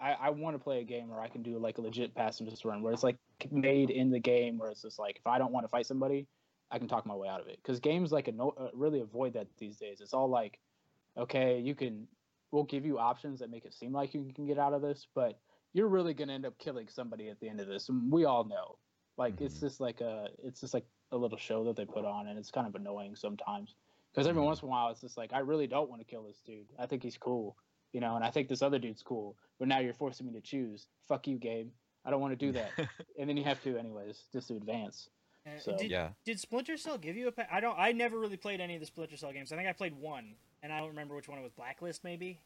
i 0.01 0.13
i 0.13 0.31
want 0.31 0.55
to 0.55 0.59
play 0.59 0.81
a 0.81 0.85
game 0.85 1.09
where 1.11 1.21
i 1.21 1.29
can 1.29 1.43
do 1.43 1.59
like 1.59 1.77
a 1.77 1.81
legit 1.83 2.15
pacifist 2.15 2.65
run 2.65 2.81
where 2.81 2.93
it's 2.93 3.03
like 3.03 3.17
made 3.51 3.91
in 3.91 4.11
the 4.11 4.19
game 4.19 4.57
where 4.57 4.71
it's 4.71 4.81
just 4.81 4.99
like 4.99 5.17
if 5.17 5.27
i 5.27 5.37
don't 5.37 5.53
want 5.53 5.65
to 5.65 5.69
fight 5.69 5.85
somebody 5.85 6.27
i 6.73 6.79
can 6.79 6.89
talk 6.89 7.07
my 7.07 7.15
way 7.15 7.29
out 7.29 7.41
of 7.41 7.47
it. 7.47 7.59
Because 7.63 7.79
games 7.79 8.11
like 8.11 8.29
a 8.29 8.33
no, 8.33 8.55
uh, 8.59 8.69
really 8.73 9.01
avoid 9.01 9.35
that 9.35 9.47
these 9.59 9.77
days. 9.77 10.01
It's 10.01 10.15
all 10.15 10.29
like 10.29 10.59
okay 11.19 11.59
you 11.59 11.75
can 11.75 12.09
we'll 12.51 12.65
give 12.65 12.87
you 12.87 12.99
options 12.99 13.41
that 13.41 13.51
make 13.51 13.67
it 13.67 13.75
seem 13.75 13.93
like 13.93 14.15
you 14.15 14.33
can 14.35 14.47
get 14.47 14.59
out 14.59 14.73
of 14.73 14.81
this 14.81 15.07
but 15.15 15.39
you're 15.75 15.89
really 15.89 16.15
going 16.15 16.29
to 16.29 16.35
end 16.35 16.47
up 16.47 16.59
killing 16.59 16.89
somebody 16.89 17.29
at 17.29 17.39
the 17.41 17.49
end 17.49 17.61
of 17.61 17.67
this 17.67 17.91
and 17.91 18.11
we 18.11 18.25
all 18.25 18.45
know 18.45 18.77
Like 19.17 19.41
it's 19.41 19.57
Mhm. 19.57 19.61
just 19.61 19.81
like 19.81 20.01
a 20.01 20.29
it's 20.43 20.61
just 20.61 20.75
like 20.75 20.87
a 21.11 21.17
little 21.17 21.39
show 21.39 21.65
that 21.65 21.77
they 21.77 21.85
put 21.85 22.05
on, 22.05 22.29
and 22.29 22.39
it's 22.39 22.51
kind 22.51 22.67
of 22.67 22.75
annoying 22.75 23.15
sometimes. 23.17 23.75
Because 24.13 24.27
every 24.27 24.43
Mhm. 24.43 24.47
once 24.47 24.63
in 24.63 24.69
a 24.69 24.71
while, 24.71 24.89
it's 24.91 25.01
just 25.01 25.17
like 25.17 25.33
I 25.33 25.39
really 25.41 25.67
don't 25.67 25.89
want 25.91 26.01
to 26.01 26.07
kill 26.07 26.23
this 26.25 26.41
dude. 26.41 26.69
I 26.79 26.87
think 26.87 27.03
he's 27.03 27.17
cool, 27.19 27.57
you 27.93 28.01
know, 28.01 28.17
and 28.17 28.25
I 28.25 28.31
think 28.31 28.49
this 28.49 28.63
other 28.63 28.79
dude's 28.79 29.03
cool. 29.03 29.37
But 29.59 29.69
now 29.69 29.79
you're 29.79 29.95
forcing 29.95 30.27
me 30.27 30.33
to 30.33 30.41
choose. 30.41 30.89
Fuck 31.09 31.27
you, 31.27 31.39
game. 31.39 31.73
I 32.05 32.11
don't 32.11 32.21
want 32.21 32.33
to 32.33 32.47
do 32.47 32.53
that. 32.53 32.71
and 33.19 33.29
then 33.29 33.37
you 33.37 33.45
have 33.45 33.63
to 33.63 33.77
anyways, 33.79 34.25
just 34.33 34.49
to 34.49 34.57
advance. 34.57 35.09
Uh, 35.47 35.59
So- 35.59 35.77
did, 35.77 35.91
yeah. 35.91 36.13
did 36.25 36.39
Splinter 36.41 36.77
Cell 36.77 36.99
give 36.99 37.17
you 37.17 37.29
a? 37.29 37.33
Pa- 37.33 37.47
I 37.51 37.61
don't. 37.61 37.79
I 37.79 37.93
never 37.93 38.19
really 38.19 38.37
played 38.37 38.61
any 38.61 38.75
of 38.75 38.81
the 38.81 38.87
Splinter 38.87 39.17
Cell 39.17 39.33
games. 39.33 39.53
I 39.53 39.57
think 39.57 39.69
I 39.69 39.73
played 39.73 39.95
one, 39.95 40.37
and 40.63 40.73
I 40.73 40.79
don't 40.79 40.89
remember 40.89 41.15
which 41.15 41.29
one 41.29 41.39
it 41.39 41.43
was. 41.43 41.53
Blacklist, 41.53 42.03
maybe. 42.05 42.41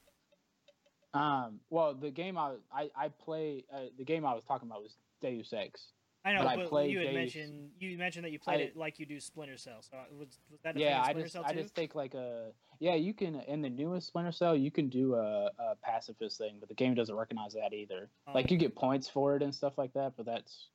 Um, 1.14 1.60
well, 1.70 1.94
the 1.94 2.10
game 2.10 2.36
I 2.36 2.56
I, 2.72 2.90
I 2.94 3.08
play 3.08 3.64
uh, 3.72 3.86
the 3.96 4.04
game 4.04 4.24
I 4.26 4.34
was 4.34 4.44
talking 4.44 4.68
about 4.68 4.82
was 4.82 4.96
Deus 5.20 5.52
Ex. 5.52 5.92
I 6.24 6.32
know, 6.32 6.40
But 6.40 6.48
I 6.48 6.56
but 6.56 6.68
played 6.68 6.90
you 6.90 6.98
had 6.98 7.06
Deus- 7.08 7.14
mentioned 7.14 7.70
you 7.78 7.96
mentioned 7.98 8.24
that 8.24 8.32
you 8.32 8.38
played 8.40 8.60
I- 8.60 8.64
it 8.64 8.76
like 8.76 8.98
you 8.98 9.06
do 9.06 9.20
Splinter 9.20 9.56
Cell. 9.56 9.80
So 9.80 9.96
uh, 9.96 10.02
was, 10.18 10.38
was 10.50 10.60
that 10.64 10.76
a 10.76 10.80
yeah, 10.80 11.04
thing 11.04 11.16
I 11.16 11.20
just 11.20 11.32
Cell 11.34 11.44
I 11.46 11.52
just 11.52 11.74
think 11.74 11.94
like 11.94 12.14
a 12.14 12.50
yeah 12.80 12.94
you 12.94 13.14
can 13.14 13.36
in 13.46 13.62
the 13.62 13.70
newest 13.70 14.08
Splinter 14.08 14.32
Cell 14.32 14.56
you 14.56 14.70
can 14.72 14.88
do 14.88 15.14
a, 15.14 15.50
a 15.58 15.76
pacifist 15.82 16.38
thing, 16.38 16.56
but 16.58 16.68
the 16.68 16.74
game 16.74 16.94
doesn't 16.94 17.14
recognize 17.14 17.52
that 17.54 17.72
either. 17.72 18.10
like 18.34 18.46
Um, 18.46 18.52
you 18.52 18.58
get 18.58 18.74
points 18.74 19.08
for 19.08 19.36
it 19.36 19.42
and 19.42 19.54
stuff 19.54 19.78
like 19.78 19.92
that, 19.92 20.14
but 20.16 20.26
that's 20.26 20.66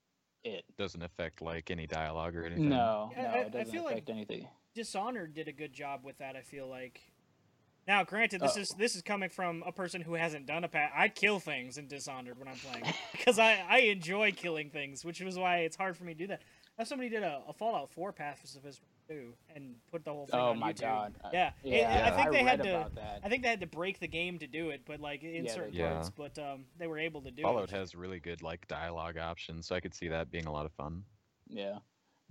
it. 0.46 0.64
Doesn't 0.78 1.04
affect 1.04 1.42
like 1.42 1.70
any 1.70 1.86
dialogue 1.86 2.36
or 2.36 2.46
anything. 2.46 2.70
No, 2.70 3.12
Yeah, 3.16 3.24
no, 3.24 3.28
I- 3.28 3.32
I 3.34 3.38
it 3.40 3.52
doesn't 3.52 3.72
feel 3.74 3.84
like- 3.84 3.94
affect 3.94 4.10
anything. 4.10 4.48
Dishonored 4.74 5.34
did 5.34 5.50
a 5.50 5.52
good 5.52 5.74
job 5.74 6.06
with 6.06 6.18
that. 6.20 6.38
I 6.38 6.42
feel 6.44 6.66
like. 6.70 7.02
Now, 7.88 8.04
granted, 8.04 8.42
this 8.42 8.58
Oh. 8.58 8.62
is 8.62 8.70
this 8.78 8.96
is 8.96 9.02
coming 9.02 9.30
from 9.30 9.64
a 9.66 9.72
person 9.72 10.02
who 10.02 10.14
hasn't 10.14 10.46
done 10.46 10.64
a 10.64 10.68
pat. 10.68 10.92
I 10.96 11.10
kill 11.10 11.40
things 11.40 11.78
in 11.78 11.88
Dishonored 11.88 12.38
when 12.38 12.48
I'm 12.48 12.58
playing 12.58 12.86
because 13.12 13.40
I 13.40 13.64
I 13.68 13.78
enjoy 13.80 14.32
killing 14.32 14.70
things, 14.70 15.04
which 15.04 15.20
is 15.22 15.38
why 15.38 15.58
it's 15.60 15.76
hard 15.76 15.98
for 15.98 16.04
me 16.04 16.14
to 16.14 16.20
do 16.20 16.28
that. 16.28 16.42
Now, 16.78 16.86
somebody 16.86 17.10
did 17.10 17.22
a, 17.24 17.42
a 17.48 17.54
Fallout 17.54 17.92
4 17.92 18.14
pacifist 18.14 18.82
too 19.10 19.34
and 19.56 19.76
put 19.92 20.06
the 20.06 20.12
whole 20.14 20.26
thing 20.26 20.40
Oh 20.40 20.50
on 20.52 20.60
my 20.60 20.72
YouTube. 20.74 20.82
god. 20.82 21.16
I- 21.24 21.30
Yeah, 21.34 21.52
it- 21.64 21.70
yeah. 21.82 22.10
I 22.14 22.16
think 22.16 22.32
they 22.32 22.44
had 22.44 22.60
read 22.60 22.66
to- 22.66 22.76
about 22.78 22.96
that. 22.96 23.20
I 23.24 23.30
think 23.30 23.44
they 23.44 23.50
had 23.50 23.60
to 23.60 23.68
break 23.68 24.00
the 24.00 24.08
game 24.08 24.40
to 24.40 24.48
do 24.48 24.70
it, 24.70 24.84
but 24.86 25.00
like 25.02 25.24
in 25.24 25.46
Yeah, 25.46 25.52
certain 25.52 25.72
did. 25.72 25.80
Yeah. 25.80 25.94
parts. 25.94 26.10
But 26.12 26.40
um, 26.40 26.66
they 26.78 26.88
were 26.88 26.98
able 27.00 27.22
to 27.24 27.32
do 27.32 27.42
Fallout 27.42 27.64
it. 27.66 27.70
Fallout 27.72 27.82
has 27.82 27.94
really 27.96 28.20
good 28.20 28.42
like 28.42 28.68
dialogue 28.68 29.18
options, 29.18 29.68
so 29.68 29.76
I 29.76 29.80
could 29.80 29.94
see 29.94 30.08
that 30.08 30.32
being 30.32 30.46
a 30.46 30.52
lot 30.52 30.66
of 30.66 30.72
fun. 30.74 31.04
Yeah, 31.50 31.80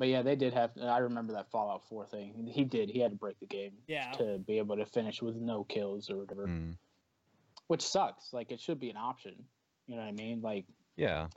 but 0.00 0.08
yeah, 0.08 0.22
they 0.22 0.34
did 0.34 0.52
have. 0.54 0.70
I 0.82 0.98
remember 0.98 1.34
that 1.34 1.50
Fallout 1.50 1.86
Four 1.86 2.06
thing. 2.06 2.50
He 2.50 2.64
did. 2.64 2.88
He 2.88 2.98
had 2.98 3.10
to 3.12 3.16
break 3.16 3.38
the 3.38 3.46
game 3.46 3.72
Yeah. 3.86 4.10
to 4.12 4.38
be 4.38 4.56
able 4.58 4.76
to 4.76 4.86
finish 4.86 5.20
with 5.20 5.36
no 5.36 5.62
kills 5.64 6.08
or 6.10 6.16
whatever, 6.16 6.46
Mm. 6.48 6.76
which 7.68 7.82
sucks. 7.82 8.32
Like 8.32 8.50
it 8.50 8.60
should 8.60 8.80
be 8.80 8.88
an 8.90 8.96
option. 8.96 9.34
You 9.86 9.96
know 9.96 10.02
what 10.02 10.08
I 10.08 10.12
mean? 10.12 10.40
Like 10.40 10.64
Yeah. 10.96 11.28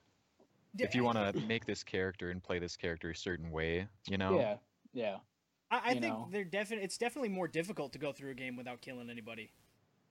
If 0.80 0.96
you 0.96 1.04
want 1.04 1.18
to 1.36 1.40
make 1.42 1.66
this 1.66 1.84
character 1.84 2.32
and 2.32 2.42
play 2.42 2.58
this 2.58 2.76
character 2.76 3.12
a 3.12 3.16
certain 3.16 3.52
way, 3.52 3.88
you 4.08 4.18
know. 4.18 4.40
yeah, 4.40 4.58
yeah. 4.94 5.18
I, 5.70 5.82
I 5.86 5.90
think 5.92 6.02
know. 6.06 6.28
they're 6.32 6.44
definitely. 6.46 6.86
It's 6.86 6.98
definitely 6.98 7.30
more 7.30 7.48
difficult 7.48 7.94
to 7.94 8.00
go 8.00 8.12
through 8.12 8.32
a 8.32 8.34
game 8.34 8.56
without 8.56 8.82
killing 8.82 9.10
anybody. 9.10 9.52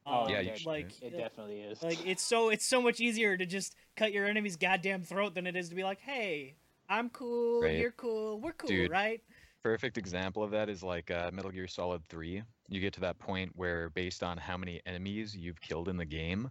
Oh, 0.06 0.25
Um, 0.25 0.28
Yeah, 0.30 0.40
yeah, 0.40 0.56
like 0.66 1.00
It 1.02 1.16
definitely 1.16 1.61
is. 1.62 1.82
like 1.82 2.04
it's 2.06 2.23
so 2.23 2.50
it's 2.50 2.64
so 2.66 2.82
much 2.82 3.00
easier 3.00 3.37
to 3.37 3.47
just 3.47 3.75
cut 3.97 4.12
your 4.12 4.26
enemy's 4.26 4.56
goddamn 4.56 5.02
throat 5.02 5.35
than 5.35 5.47
it 5.47 5.56
is 5.56 5.68
to 5.71 5.75
be 5.75 5.85
like, 5.85 6.00
hey, 6.00 6.56
I'm 6.92 7.08
cool, 7.11 7.62
Right. 7.62 7.78
you're 7.78 7.92
cool, 7.92 8.38
we're 8.40 8.52
cool, 8.52 8.68
Dude. 8.68 8.90
right? 8.90 9.20
Perfect 9.62 9.96
example 9.96 10.42
of 10.42 10.50
that 10.50 10.68
is 10.68 10.82
like 10.82 11.11
uh, 11.11 11.30
Metal 11.32 11.50
Gear 11.50 11.66
Solid 11.66 12.04
3. 12.08 12.42
You 12.68 12.80
get 12.80 12.92
to 12.94 13.00
that 13.00 13.18
point 13.18 13.52
where, 13.54 13.88
based 13.90 14.22
on 14.22 14.37
how 14.37 14.56
many 14.58 14.80
enemies 14.84 15.34
you've 15.37 15.61
killed 15.61 15.88
in 15.88 15.96
the 15.96 16.04
game, 16.04 16.50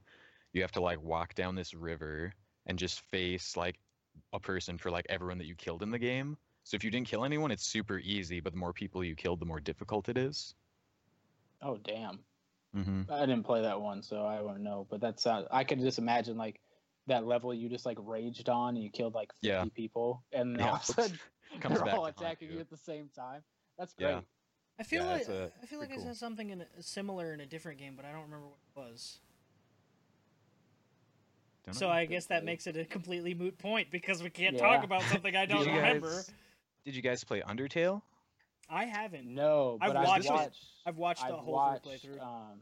you 0.53 0.61
have 0.61 0.71
to 0.71 0.81
like 0.81 1.01
walk 1.01 1.35
down 1.35 1.53
this 1.55 1.73
river 1.73 2.33
and 2.65 2.79
just 2.79 3.01
face 3.11 3.55
like 3.55 3.75
a 4.33 4.39
person 4.39 4.77
for 4.77 4.89
like 4.89 5.05
everyone 5.09 5.37
that 5.37 5.45
you 5.47 5.55
killed 5.55 5.83
in 5.83 5.91
the 5.91 5.99
game. 5.99 6.37
So 6.63 6.75
if 6.75 6.83
you 6.83 6.89
didn't 6.89 7.07
kill 7.07 7.23
anyone, 7.25 7.51
it's 7.51 7.65
super 7.65 7.99
easy, 7.99 8.39
but 8.39 8.53
the 8.53 8.59
more 8.59 8.73
people 8.73 9.03
you 9.03 9.15
killed, 9.15 9.39
the 9.39 9.45
more 9.45 9.59
difficult 9.59 10.09
it 10.09 10.17
is. 10.17 10.55
oh 11.61 11.77
damn. 11.83 12.19
Mm-hmm. 12.75 13.11
I 13.11 13.19
didn't 13.21 13.43
play 13.43 13.61
that 13.63 13.81
one, 13.81 14.01
so 14.01 14.25
I 14.25 14.37
don't 14.37 14.63
know. 14.63 14.87
But 14.89 15.01
that's 15.01 15.27
uh, 15.27 15.45
I 15.51 15.63
could 15.65 15.79
just 15.79 15.99
imagine 15.99 16.37
like 16.37 16.59
that 17.07 17.25
level 17.25 17.53
you 17.53 17.67
just 17.69 17.85
like 17.85 17.97
raged 18.01 18.47
on 18.49 18.75
and 18.75 18.83
you 18.83 18.89
killed 18.89 19.13
like 19.15 19.31
fifty 19.41 19.47
Yeah. 19.47 19.65
people, 19.75 20.23
and 20.31 20.55
then 20.55 20.65
Yeah, 20.65 20.69
all 20.69 20.75
of 20.75 20.81
a 20.81 20.85
sudden 20.93 21.19
comes 21.59 21.79
they're 21.81 21.95
all 21.95 22.05
attacking 22.05 22.49
you 22.49 22.55
you. 22.55 22.59
at 22.61 22.69
the 22.69 22.77
same 22.77 23.09
time. 23.15 23.43
That's 23.77 23.93
great. 23.93 24.09
Yeah. 24.09 24.21
I 24.79 24.83
feel 24.83 25.03
Yeah, 25.03 25.11
like 25.11 25.21
it's, 25.21 25.29
uh, 25.29 25.49
I 25.61 25.65
feel 25.65 25.79
like 25.79 25.89
pretty 25.89 26.01
I 26.01 26.05
cool. 26.05 26.13
said 26.13 26.19
something 26.19 26.49
in 26.49 26.61
a, 26.61 26.65
similar 26.81 27.33
in 27.33 27.41
a 27.41 27.45
different 27.45 27.77
game, 27.79 27.93
but 27.95 28.05
I 28.05 28.11
don't 28.11 28.23
remember 28.23 28.47
what 28.47 28.57
it 28.75 28.79
was. 28.91 29.19
Don't 31.65 31.75
So. 31.75 31.89
I 31.89 32.05
guess 32.05 32.25
that 32.27 32.41
play. 32.41 32.45
makes 32.51 32.67
it 32.67 32.77
a 32.77 32.85
completely 32.85 33.33
moot 33.33 33.57
point 33.57 33.91
because 33.91 34.23
we 34.23 34.29
can't 34.29 34.55
Yeah. 34.55 34.61
talk 34.61 34.83
about 34.83 35.03
something 35.03 35.35
I 35.35 35.45
don't 35.47 35.63
Did 35.65 35.75
remember. 35.75 36.09
guys- 36.09 36.31
Did 36.85 36.95
you 36.95 37.01
guys 37.01 37.23
play 37.23 37.41
Undertale? 37.41 38.01
I 38.69 38.85
haven't. 38.85 39.25
No, 39.27 39.77
I've 39.81 39.89
but 39.93 39.97
I've 39.97 40.07
watched 40.07 40.29
watched. 40.29 40.65
I've 40.85 40.97
watched 40.97 41.21
the 41.27 41.33
I've 41.33 41.39
whole 41.39 41.53
watched, 41.53 41.85
playthrough. 41.85 42.21
Um, 42.21 42.61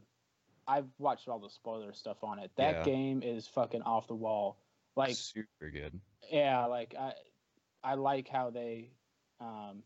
I've 0.66 0.88
watched 0.98 1.28
all 1.28 1.38
the 1.38 1.50
spoiler 1.50 1.92
stuff 1.92 2.22
on 2.22 2.38
it. 2.38 2.50
That 2.56 2.76
Yeah. 2.78 2.82
game 2.84 3.22
is 3.22 3.46
fucking 3.48 3.82
off 3.82 4.06
the 4.06 4.14
wall. 4.14 4.58
Like, 4.96 5.14
Super 5.14 5.70
good. 5.70 6.00
yeah, 6.30 6.66
like 6.66 6.94
I, 6.98 7.14
I 7.82 7.94
like 7.94 8.28
how 8.28 8.50
they, 8.50 8.90
um, 9.40 9.82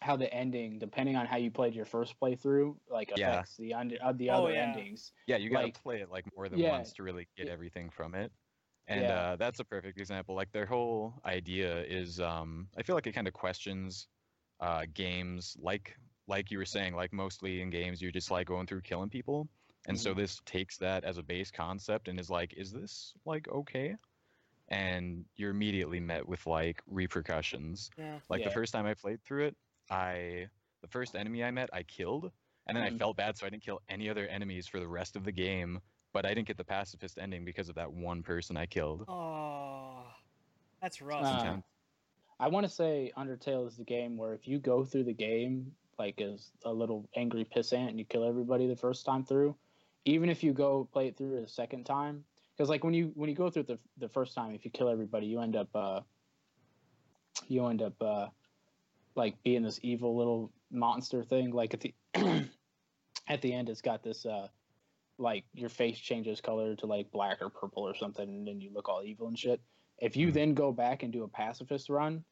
how 0.00 0.16
the 0.16 0.32
ending, 0.32 0.78
depending 0.78 1.16
on 1.16 1.26
how 1.26 1.36
you 1.38 1.50
played 1.50 1.74
your 1.74 1.84
first 1.84 2.14
playthrough, 2.20 2.76
like 2.88 3.12
Yeah. 3.16 3.30
affects 3.30 3.56
the 3.56 3.74
under 3.74 3.96
uh, 4.02 4.12
the 4.12 4.30
Oh, 4.30 4.44
other 4.44 4.52
yeah. 4.54 4.62
endings. 4.66 5.12
Yeah, 5.26 5.36
you 5.36 5.50
gotta 5.50 5.66
like- 5.66 5.82
play 5.82 6.00
it 6.00 6.10
like 6.10 6.24
more 6.36 6.48
than 6.48 6.60
Yeah. 6.60 6.70
once 6.70 6.92
to 6.94 7.02
really 7.02 7.26
get 7.36 7.46
Yeah. 7.46 7.52
everything 7.52 7.90
from 7.90 8.14
it. 8.14 8.32
And 8.86 9.02
Yeah. 9.02 9.20
uh, 9.32 9.36
that's 9.36 9.58
a 9.60 9.64
perfect 9.64 9.98
example. 9.98 10.34
Like 10.34 10.52
their 10.52 10.66
whole 10.66 11.14
idea 11.24 11.82
is, 11.82 12.20
um, 12.20 12.68
I 12.76 12.82
feel 12.84 12.94
like 12.94 13.06
it 13.06 13.12
kind 13.12 13.26
of 13.28 13.34
questions 13.34 14.08
uh, 14.60 14.86
games, 14.92 15.56
like 15.60 15.96
like 16.26 16.50
you 16.50 16.58
were 16.58 16.64
saying, 16.66 16.94
like 16.94 17.12
mostly 17.12 17.62
in 17.62 17.70
games 17.70 18.02
you're 18.02 18.10
just 18.12 18.30
like 18.30 18.46
going 18.46 18.66
through 18.66 18.82
killing 18.82 19.08
people, 19.08 19.48
and 19.86 19.98
so 19.98 20.14
this 20.14 20.40
takes 20.44 20.76
that 20.78 21.04
as 21.04 21.18
a 21.18 21.22
base 21.22 21.50
concept 21.50 22.08
and 22.08 22.18
is 22.20 22.28
like, 22.30 22.54
is 22.54 22.72
this 22.72 23.14
like 23.24 23.48
okay? 23.48 23.96
And 24.68 25.24
you're 25.36 25.50
immediately 25.50 26.00
met 26.00 26.28
with 26.28 26.46
like 26.46 26.82
repercussions. 26.86 27.90
Yeah. 27.96 28.18
Like 28.28 28.44
the 28.44 28.50
first 28.50 28.72
time 28.72 28.84
I 28.86 28.94
played 28.94 29.22
through 29.24 29.46
it, 29.46 29.56
I 29.90 30.48
the 30.82 30.88
first 30.88 31.16
enemy 31.16 31.42
I 31.42 31.50
met 31.50 31.70
I 31.72 31.82
killed, 31.84 32.30
and 32.66 32.76
then 32.76 32.84
Mhm. 32.84 32.94
I 32.94 32.98
felt 32.98 33.16
bad, 33.16 33.36
so 33.38 33.46
I 33.46 33.50
didn't 33.50 33.62
kill 33.62 33.80
any 33.88 34.10
other 34.10 34.26
enemies 34.26 34.66
for 34.66 34.78
the 34.78 34.88
rest 34.88 35.16
of 35.16 35.24
the 35.24 35.32
game. 35.32 35.80
But 36.12 36.24
I 36.24 36.34
didn't 36.34 36.48
get 36.48 36.56
the 36.56 36.64
pacifist 36.64 37.18
ending 37.18 37.44
because 37.44 37.68
of 37.68 37.74
that 37.76 37.92
one 37.92 38.22
person 38.22 38.56
I 38.56 38.66
killed. 38.66 39.04
Oh, 39.08 40.06
that's 40.80 41.00
rough. 41.02 41.24
Uh, 41.24 41.56
I 42.40 42.48
want 42.48 42.64
to 42.64 42.72
say 42.72 43.12
Undertale 43.16 43.66
is 43.66 43.76
the 43.76 43.84
game 43.84 44.16
where 44.16 44.32
if 44.34 44.46
you 44.46 44.58
go 44.58 44.84
through 44.84 45.04
the 45.04 45.12
game 45.12 45.74
like 45.98 46.20
as 46.20 46.52
a 46.64 46.72
little 46.72 47.08
angry 47.16 47.44
pissant 47.44 47.88
and 47.88 47.98
you 47.98 48.04
kill 48.04 48.24
everybody 48.24 48.66
the 48.68 48.76
first 48.76 49.04
time 49.04 49.24
through, 49.24 49.56
even 50.04 50.28
if 50.28 50.42
you 50.42 50.52
go 50.52 50.88
play 50.92 51.08
it 51.08 51.16
through 51.16 51.42
a 51.42 51.48
second 51.48 51.84
time, 51.84 52.24
because 52.56 52.68
like 52.68 52.84
when 52.84 52.94
you 52.94 53.12
when 53.14 53.28
you 53.28 53.36
go 53.36 53.50
through 53.50 53.62
it 53.62 53.68
the 53.68 53.78
the 53.98 54.08
first 54.08 54.34
time, 54.34 54.54
if 54.54 54.64
you 54.64 54.70
kill 54.70 54.88
everybody, 54.88 55.26
you 55.26 55.40
end 55.40 55.56
up 55.56 55.68
uh, 55.74 56.00
you 57.46 57.66
end 57.66 57.82
up 57.82 58.00
uh, 58.02 58.28
like 59.14 59.42
being 59.42 59.62
this 59.62 59.78
evil 59.82 60.16
little 60.16 60.52
monster 60.70 61.22
thing. 61.22 61.50
Like 61.50 61.74
at 61.74 61.80
the 61.80 61.94
at 63.28 63.42
the 63.42 63.52
end, 63.52 63.68
it's 63.68 63.82
got 63.82 64.02
this 64.02 64.26
uh, 64.26 64.48
like 65.18 65.44
your 65.54 65.68
face 65.68 65.98
changes 65.98 66.40
color 66.40 66.74
to 66.76 66.86
like 66.86 67.10
black 67.10 67.42
or 67.42 67.48
purple 67.50 67.86
or 67.86 67.94
something, 67.94 68.28
and 68.28 68.46
then 68.46 68.60
you 68.60 68.70
look 68.72 68.88
all 68.88 69.02
evil 69.04 69.28
and 69.28 69.38
shit. 69.38 69.60
If 69.98 70.16
you 70.16 70.28
Mhm. 70.28 70.32
then 70.34 70.54
go 70.54 70.72
back 70.72 71.02
and 71.02 71.12
do 71.12 71.24
a 71.24 71.28
pacifist 71.28 71.88
run, 71.88 72.24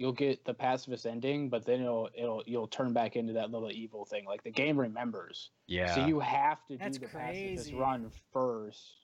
you'll 0.00 0.12
get 0.12 0.46
the 0.46 0.54
pacifist 0.54 1.04
ending, 1.06 1.50
but 1.50 1.66
then 1.66 1.82
it'll 1.82 2.08
it'll 2.14 2.42
you'll 2.46 2.66
turn 2.66 2.94
back 2.94 3.16
into 3.16 3.34
that 3.34 3.50
little 3.50 3.70
evil 3.70 4.06
thing. 4.06 4.24
Like 4.24 4.42
the 4.42 4.50
game 4.50 4.80
remembers. 4.80 5.50
yeah. 5.66 5.94
So 5.94 6.06
you 6.06 6.18
have 6.20 6.64
to 6.68 6.72
do 6.72 6.78
That's 6.78 6.98
the 6.98 7.06
pacifist 7.06 7.72
run 7.74 8.10
first 8.32 8.96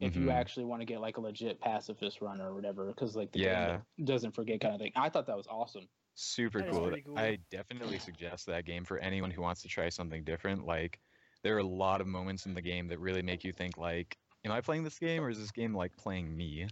if 0.00 0.16
you 0.16 0.26
Mhm. 0.26 0.32
actually 0.32 0.64
want 0.64 0.80
to 0.80 0.84
get 0.86 1.00
like 1.00 1.16
a 1.18 1.20
legit 1.20 1.60
pacifist 1.60 2.20
run 2.20 2.40
or 2.40 2.54
whatever, 2.54 2.86
because 2.88 3.14
like 3.14 3.30
the 3.30 3.38
Yeah. 3.38 3.82
game 3.98 4.06
doesn't 4.06 4.32
forget 4.32 4.60
kind 4.60 4.74
of 4.74 4.80
thing. 4.80 4.92
I 4.96 5.08
thought 5.10 5.26
that 5.26 5.36
was 5.36 5.46
awesome. 5.46 5.88
Super 6.14 6.64
cool. 6.64 6.90
cool. 7.04 7.16
I 7.16 7.36
definitely 7.50 8.00
suggest 8.00 8.46
that 8.46 8.64
game 8.64 8.84
for 8.84 8.98
anyone 8.98 9.30
who 9.30 9.42
wants 9.42 9.62
to 9.62 9.68
try 9.68 9.88
something 9.90 10.24
different. 10.24 10.64
Like, 10.66 10.98
there 11.44 11.54
are 11.54 11.60
a 11.60 11.62
lot 11.64 12.00
of 12.00 12.08
moments 12.08 12.46
in 12.46 12.54
the 12.54 12.60
game 12.60 12.88
that 12.88 12.98
really 12.98 13.22
make 13.22 13.44
you 13.44 13.52
think, 13.52 13.78
like, 13.78 14.18
am 14.44 14.50
I 14.50 14.60
playing 14.60 14.82
this 14.82 14.98
game 14.98 15.22
or 15.22 15.30
is 15.30 15.38
this 15.38 15.52
game 15.52 15.72
like 15.72 15.96
playing 15.96 16.36
me? 16.36 16.66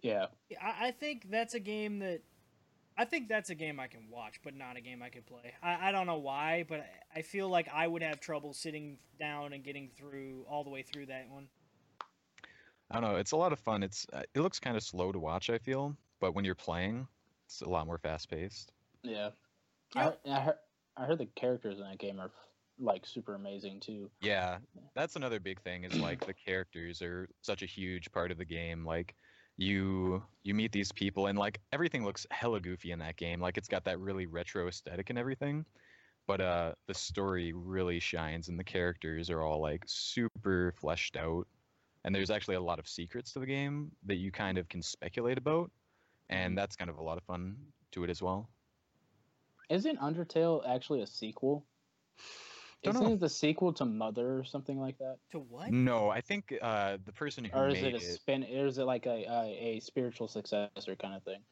Yeah. 0.00 0.28
I, 0.60 0.86
I 0.88 0.90
think 0.92 1.30
that's 1.30 1.54
a 1.54 1.60
game 1.60 1.98
that 1.98 2.22
I 2.98 3.04
think 3.04 3.28
that's 3.28 3.48
a 3.48 3.54
game 3.54 3.78
I 3.78 3.86
can 3.86 4.10
watch, 4.10 4.40
but 4.42 4.56
not 4.56 4.76
a 4.76 4.80
game 4.80 5.02
I 5.02 5.08
could 5.08 5.24
play. 5.24 5.54
I, 5.62 5.88
I 5.88 5.92
don't 5.92 6.08
know 6.08 6.18
why, 6.18 6.64
but 6.68 6.80
I, 6.80 7.20
I 7.20 7.22
feel 7.22 7.48
like 7.48 7.68
I 7.72 7.86
would 7.86 8.02
have 8.02 8.18
trouble 8.18 8.52
sitting 8.52 8.98
down 9.20 9.52
and 9.52 9.62
getting 9.62 9.88
through 9.96 10.44
all 10.50 10.64
the 10.64 10.70
way 10.70 10.82
through 10.82 11.06
that 11.06 11.28
one. 11.30 11.46
I 12.90 13.00
don't 13.00 13.10
know. 13.10 13.16
It's 13.16 13.32
a 13.32 13.36
lot 13.36 13.52
of 13.52 13.60
fun. 13.60 13.84
It's 13.84 14.06
uh, 14.12 14.22
it 14.34 14.40
looks 14.40 14.58
kind 14.58 14.76
of 14.76 14.82
slow 14.82 15.12
to 15.12 15.18
watch. 15.18 15.48
I 15.48 15.58
feel, 15.58 15.96
but 16.20 16.34
when 16.34 16.44
you're 16.44 16.56
playing, 16.56 17.06
it's 17.46 17.60
a 17.60 17.68
lot 17.68 17.86
more 17.86 17.98
fast 17.98 18.28
paced. 18.30 18.72
Yeah. 19.04 19.30
Yep. 19.94 20.20
I, 20.26 20.30
I 20.32 20.40
heard 20.40 20.56
I 20.96 21.04
heard 21.04 21.18
the 21.18 21.28
characters 21.36 21.78
in 21.78 21.84
that 21.84 21.98
game 21.98 22.18
are 22.18 22.30
like 22.80 23.06
super 23.06 23.34
amazing 23.34 23.80
too. 23.80 24.10
Yeah, 24.20 24.58
that's 24.94 25.16
another 25.16 25.38
big 25.38 25.60
thing. 25.60 25.84
Is 25.84 25.94
like 26.00 26.26
the 26.26 26.34
characters 26.34 27.00
are 27.02 27.28
such 27.42 27.62
a 27.62 27.66
huge 27.66 28.10
part 28.10 28.30
of 28.30 28.38
the 28.38 28.44
game. 28.44 28.84
Like 28.84 29.14
you 29.58 30.22
you 30.44 30.54
meet 30.54 30.72
these 30.72 30.92
people 30.92 31.26
and 31.26 31.38
like 31.38 31.60
everything 31.72 32.04
looks 32.04 32.26
hella 32.30 32.60
goofy 32.60 32.92
in 32.92 33.00
that 33.00 33.16
game. 33.16 33.40
Like 33.40 33.58
it's 33.58 33.68
got 33.68 33.84
that 33.84 33.98
really 33.98 34.24
retro 34.24 34.68
aesthetic 34.68 35.10
and 35.10 35.18
everything. 35.18 35.66
But 36.26 36.40
uh 36.40 36.72
the 36.86 36.94
story 36.94 37.52
really 37.52 37.98
shines 37.98 38.48
and 38.48 38.58
the 38.58 38.64
characters 38.64 39.28
are 39.28 39.42
all 39.42 39.60
like 39.60 39.82
super 39.86 40.72
fleshed 40.80 41.16
out. 41.16 41.46
And 42.04 42.14
there's 42.14 42.30
actually 42.30 42.54
a 42.54 42.60
lot 42.60 42.78
of 42.78 42.88
secrets 42.88 43.32
to 43.32 43.40
the 43.40 43.46
game 43.46 43.90
that 44.06 44.14
you 44.14 44.30
kind 44.30 44.56
of 44.56 44.68
can 44.68 44.80
speculate 44.80 45.36
about. 45.36 45.70
And 46.30 46.56
that's 46.56 46.76
kind 46.76 46.88
of 46.88 46.98
a 46.98 47.02
lot 47.02 47.18
of 47.18 47.24
fun 47.24 47.56
to 47.92 48.04
it 48.04 48.10
as 48.10 48.22
well. 48.22 48.48
Isn't 49.68 49.98
Undertale 49.98 50.66
actually 50.66 51.02
a 51.02 51.06
sequel? 51.06 51.66
Don't 52.82 52.94
Isn't 52.94 53.06
know. 53.06 53.12
it 53.14 53.20
the 53.20 53.28
sequel 53.28 53.72
to 53.74 53.84
Mother 53.84 54.38
or 54.38 54.44
something 54.44 54.78
like 54.78 54.98
that? 54.98 55.18
To 55.30 55.38
what? 55.40 55.74
No, 55.74 56.08
I 56.08 56.20
think 56.20 56.52
uh 56.62 56.98
the 57.04 57.12
person 57.12 57.44
who 57.44 57.58
Or 57.58 57.68
is 57.68 57.74
made 57.74 57.84
it 57.84 57.94
a 57.94 58.00
spin? 58.00 58.42
Or 58.44 58.66
is 58.66 58.78
it 58.78 58.84
like 58.84 59.06
a, 59.06 59.24
a 59.26 59.76
a 59.76 59.80
spiritual 59.80 60.28
successor 60.28 60.96
kind 60.96 61.14
of 61.14 61.22
thing? 61.24 61.44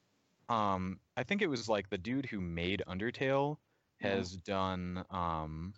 Um, 0.49 1.01
I 1.17 1.25
think 1.25 1.43
it 1.43 1.49
was 1.49 1.69
like 1.69 1.91
the 1.91 1.99
dude 1.99 2.27
who 2.27 2.41
made 2.41 2.83
Undertale 2.87 3.59
Mhm. 4.01 4.03
has 4.03 4.37
done 4.37 5.05
um, 5.11 5.75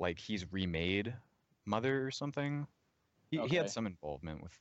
like 0.00 0.18
he's 0.18 0.50
remade 0.52 1.14
Mother 1.64 2.06
or 2.06 2.10
something. 2.10 2.66
He, 3.30 3.38
he 3.46 3.54
had 3.56 3.70
some 3.70 3.86
involvement 3.86 4.42
with 4.42 4.60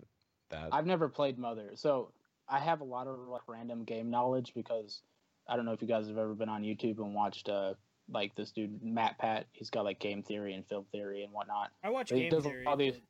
that. 0.49 0.71
I've 0.71 0.85
never 0.85 1.09
played 1.09 1.37
Mother, 1.37 1.75
so 1.75 2.13
I 2.47 2.59
have 2.59 2.81
a 2.81 2.85
lot 2.85 3.07
of 3.07 3.19
like 3.27 3.47
random 3.47 3.83
game 3.85 4.09
knowledge 4.09 4.53
because 4.53 5.01
I 5.47 5.55
don't 5.55 5.65
know 5.65 5.73
if 5.73 5.81
you 5.81 5.87
guys 5.87 6.07
have 6.07 6.17
ever 6.17 6.35
been 6.35 6.49
on 6.49 6.63
YouTube 6.63 6.97
and 6.99 7.15
watched 7.15 7.49
uh 7.49 7.73
like 8.11 8.35
this 8.35 8.51
dude 8.51 8.81
MatPat. 8.81 9.45
He's 9.53 9.69
got 9.69 9.85
like 9.85 9.99
game 9.99 10.23
theory 10.23 10.53
and 10.53 10.65
film 10.67 10.85
theory 10.91 11.23
and 11.23 11.31
whatnot. 11.33 11.71
I 11.83 11.89
watch 11.89 12.09
He 12.11 12.21
game 12.21 12.29
does 12.31 12.43
theory. 12.43 12.65
all 12.65 12.77
these- 12.77 12.93
but- 12.95 13.03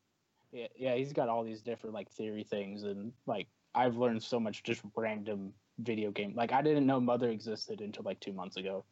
Yeah, 0.51 0.67
yeah, 0.75 0.95
he's 0.95 1.13
got 1.13 1.29
all 1.29 1.43
these 1.43 1.61
different 1.61 1.93
like 1.93 2.09
theory 2.11 2.43
things 2.43 2.83
and 2.83 3.13
like 3.27 3.47
I've 3.75 3.97
learned 3.97 4.23
so 4.23 4.39
much 4.39 4.63
just 4.63 4.81
random 4.95 5.53
video 5.77 6.11
game. 6.11 6.33
Like 6.35 6.51
I 6.51 6.61
didn't 6.61 6.85
know 6.87 6.99
Mother 6.99 7.29
existed 7.29 7.81
until 7.81 8.03
like 8.03 8.19
two 8.19 8.33
months 8.33 8.57
ago. 8.57 8.83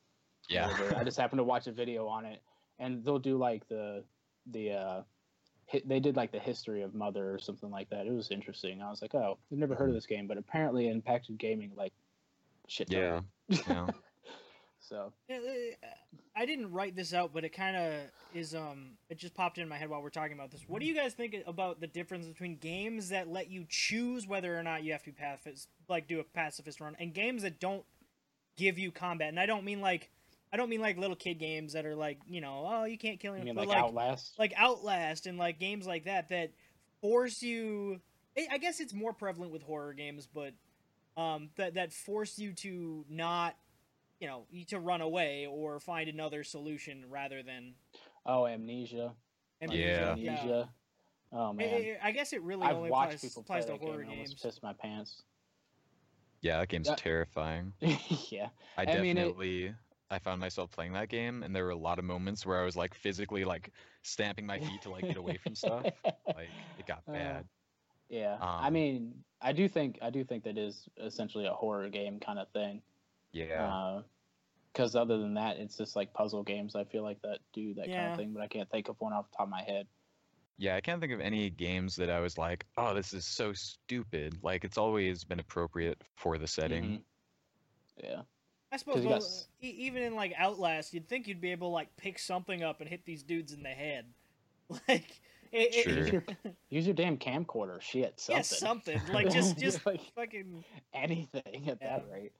yeah. 0.49 0.69
I 0.95 1.03
just 1.03 1.17
happened 1.17 1.39
to 1.39 1.43
watch 1.43 1.65
a 1.67 1.71
video 1.71 2.07
on 2.07 2.25
it, 2.25 2.41
and 2.79 3.03
they'll 3.03 3.17
do 3.19 3.37
like 3.37 3.67
the 3.67 4.03
the 4.51 4.71
uh, 4.71 5.01
hi- 5.69 5.81
they 5.83 5.99
did 5.99 6.15
like 6.15 6.31
the 6.31 6.39
history 6.39 6.83
of 6.83 6.93
Mother 6.93 7.33
or 7.33 7.39
something 7.39 7.71
like 7.71 7.89
that. 7.89 8.05
It 8.05 8.13
was 8.13 8.29
interesting. 8.31 8.81
I 8.81 8.89
was 8.89 9.01
like, 9.01 9.15
oh, 9.15 9.37
I've 9.51 9.57
never 9.57 9.73
heard 9.75 9.89
of 9.89 9.95
this 9.95 10.05
game, 10.05 10.27
but 10.27 10.37
apparently 10.37 10.87
it 10.87 10.91
impacted 10.91 11.37
gaming 11.39 11.71
like 11.75 11.91
shit. 12.67 12.89
ton. 12.89 12.99
yeah. 12.99 13.21
Yeah. 13.67 13.87
So 14.87 15.11
uh, 15.29 15.35
I 16.35 16.45
didn't 16.45 16.71
write 16.71 16.95
this 16.95 17.13
out, 17.13 17.31
but 17.33 17.43
it 17.43 17.49
kind 17.49 17.75
of 17.75 17.93
is. 18.33 18.55
Um, 18.55 18.91
it 19.09 19.17
just 19.17 19.33
popped 19.33 19.57
in 19.57 19.67
my 19.67 19.77
head 19.77 19.89
while 19.89 20.01
we're 20.01 20.09
talking 20.09 20.33
about 20.33 20.51
this. 20.51 20.61
What 20.67 20.79
do 20.79 20.85
you 20.85 20.95
guys 20.95 21.13
think 21.13 21.35
about 21.45 21.81
the 21.81 21.87
difference 21.87 22.25
between 22.25 22.57
games 22.57 23.09
that 23.09 23.27
let 23.27 23.49
you 23.49 23.65
choose 23.67 24.25
whether 24.25 24.57
or 24.57 24.63
not 24.63 24.83
you 24.83 24.93
have 24.93 25.03
to 25.03 25.11
pacifist, 25.11 25.67
like 25.89 26.07
do 26.07 26.19
a 26.19 26.23
pacifist 26.23 26.79
run, 26.79 26.95
and 26.99 27.13
games 27.13 27.41
that 27.41 27.59
don't 27.59 27.83
give 28.55 28.79
you 28.79 28.91
combat? 28.91 29.29
And 29.29 29.39
I 29.39 29.45
don't 29.45 29.65
mean 29.65 29.81
like, 29.81 30.09
I 30.53 30.57
don't 30.57 30.69
mean 30.69 30.81
like 30.81 30.97
little 30.97 31.17
kid 31.17 31.35
games 31.35 31.73
that 31.73 31.85
are 31.85 31.95
like, 31.95 32.19
you 32.27 32.39
know, 32.39 32.65
oh, 32.65 32.83
you 32.85 32.97
can't 32.97 33.19
kill 33.19 33.33
I 33.33 33.39
anyone. 33.39 33.57
mean, 33.57 33.65
but 33.65 33.67
like, 33.67 33.83
Outlast. 33.83 34.39
like 34.39 34.53
Outlast 34.55 35.27
and 35.27 35.37
like 35.37 35.59
games 35.59 35.85
like 35.85 36.05
that 36.05 36.29
that 36.29 36.51
force 37.01 37.41
you. 37.41 37.99
I 38.37 38.47
I 38.53 38.57
guess 38.57 38.79
it's 38.79 38.93
more 38.93 39.11
prevalent 39.11 39.51
with 39.51 39.63
horror 39.63 39.93
games, 39.93 40.27
but 40.33 40.53
um, 41.17 41.49
that 41.57 41.73
that 41.73 41.91
force 41.91 42.37
you 42.39 42.53
to 42.53 43.03
not, 43.09 43.55
you 44.19 44.27
know, 44.27 44.45
to 44.67 44.79
run 44.79 45.01
away 45.01 45.47
or 45.49 45.79
find 45.79 46.09
another 46.09 46.43
solution 46.43 47.05
rather 47.09 47.43
than. 47.43 47.73
oh, 48.25 48.45
Amnesia. 48.47 49.13
Like, 49.61 49.71
Yeah. 49.71 50.11
Amnesia. 50.11 50.69
Oh 51.31 51.49
I- 51.49 51.53
man, 51.53 51.97
I, 52.01 52.07
I 52.07 52.11
guess 52.11 52.31
it 52.33 52.41
really 52.41 52.65
I've 52.65 52.75
only 52.77 52.89
watched 52.89 53.15
applies, 53.15 53.21
people 53.21 53.43
play 53.43 53.61
to 53.61 53.67
that 53.67 53.79
game 53.79 53.87
horror 53.89 54.01
and 54.01 54.09
games. 54.11 54.33
pissed 54.33 54.63
my 54.63 54.73
pants. 54.73 55.23
Yeah, 56.41 56.59
that 56.59 56.69
game's 56.69 56.87
Yeah. 56.87 56.95
terrifying. 56.95 57.73
yeah, 58.31 58.49
I, 58.77 58.83
I 58.83 59.01
mean, 59.01 59.17
it- 59.17 59.21
definitely 59.23 59.73
I 60.09 60.19
found 60.19 60.39
myself 60.39 60.71
playing 60.71 60.93
that 60.93 61.09
game 61.09 61.43
and 61.43 61.53
there 61.55 61.65
were 61.65 61.71
a 61.71 61.75
lot 61.77 61.99
of 61.99 62.05
moments 62.05 62.45
where 62.45 62.61
I 62.61 62.63
was 62.63 62.77
like 62.77 62.93
physically 62.93 63.43
like 63.43 63.71
stamping 64.03 64.45
my 64.45 64.57
feet 64.59 64.81
to 64.83 64.89
like 64.89 65.03
get 65.03 65.17
away 65.17 65.37
from 65.37 65.53
stuff. 65.55 65.83
Like 66.27 66.49
it 66.79 66.85
got 66.87 67.01
Uh, 67.07 67.11
bad. 67.13 67.45
yeah. 68.09 68.37
I 68.39 68.67
Um, 68.67 68.73
mean, 68.73 69.23
I 69.41 69.51
do 69.51 69.67
think 69.67 69.99
I 70.01 70.09
do 70.09 70.23
think 70.23 70.43
that 70.45 70.57
is 70.57 70.87
essentially 70.97 71.45
a 71.45 71.53
horror 71.53 71.89
game 71.89 72.19
kind 72.21 72.39
of 72.39 72.47
thing. 72.49 72.81
Yeah. 73.31 74.01
Because 74.73 74.95
other 74.95 75.17
than 75.17 75.33
that, 75.35 75.57
it's 75.57 75.75
just 75.77 75.95
like 75.95 76.13
puzzle 76.13 76.43
games. 76.43 76.75
I 76.75 76.83
feel 76.83 77.01
like 77.03 77.21
that 77.23 77.39
do 77.53 77.73
that 77.75 77.87
kind 77.87 78.11
of 78.11 78.17
thing, 78.17 78.33
but 78.33 78.43
I 78.43 78.47
can't 78.47 78.69
think 78.69 78.89
of 78.89 78.95
one 78.99 79.11
off 79.13 79.29
the 79.31 79.37
top 79.37 79.47
of 79.47 79.49
my 79.51 79.63
head. 79.63 79.87
Yeah, 80.59 80.75
I 80.75 80.81
can't 80.81 80.99
think 81.01 81.13
of 81.13 81.19
any 81.19 81.49
games 81.49 81.95
that 81.97 82.09
I 82.09 82.19
was 82.19 82.37
like, 82.37 82.65
"Oh, 82.77 82.93
this 82.93 83.13
is 83.13 83.25
so 83.25 83.53
stupid." 83.53 84.37
Like 84.43 84.63
it's 84.63 84.77
always 84.77 85.23
been 85.23 85.39
appropriate 85.39 86.01
for 86.15 86.37
the 86.37 86.47
setting. 86.47 86.83
Mhm. 86.83 87.01
Yeah, 88.03 88.21
I 88.71 88.77
suppose 88.77 88.97
you 89.03 89.09
got 89.09 89.19
though, 89.21 89.25
s- 89.25 89.47
e- 89.61 89.69
even 89.69 90.03
in 90.03 90.15
like 90.15 90.33
Outlast, 90.37 90.93
you'd 90.93 91.07
think 91.09 91.27
you'd 91.27 91.41
be 91.41 91.51
able 91.51 91.69
to 91.69 91.73
like 91.73 91.95
pick 91.97 92.17
something 92.19 92.63
up 92.63 92.79
and 92.81 92.89
hit 92.89 93.05
these 93.05 93.23
dudes 93.23 93.53
in 93.53 93.63
the 93.63 93.69
head, 93.69 94.05
like. 94.87 95.21
It, 95.49 95.73
it- 95.75 95.83
Sure. 95.85 95.93
use, 95.97 96.11
your, 96.11 96.23
use 96.69 96.85
your 96.87 96.93
damn 96.93 97.17
camcorder. 97.17 97.79
Shit, 97.81 98.19
something. 98.19 98.35
Yeah, 98.37 98.41
something 98.41 99.01
like 99.13 99.29
just 99.31 99.57
just 99.59 99.85
like 99.85 100.01
fucking 100.13 100.63
anything 100.93 101.69
at 101.69 101.79
that 101.79 102.05
rate. 102.11 102.33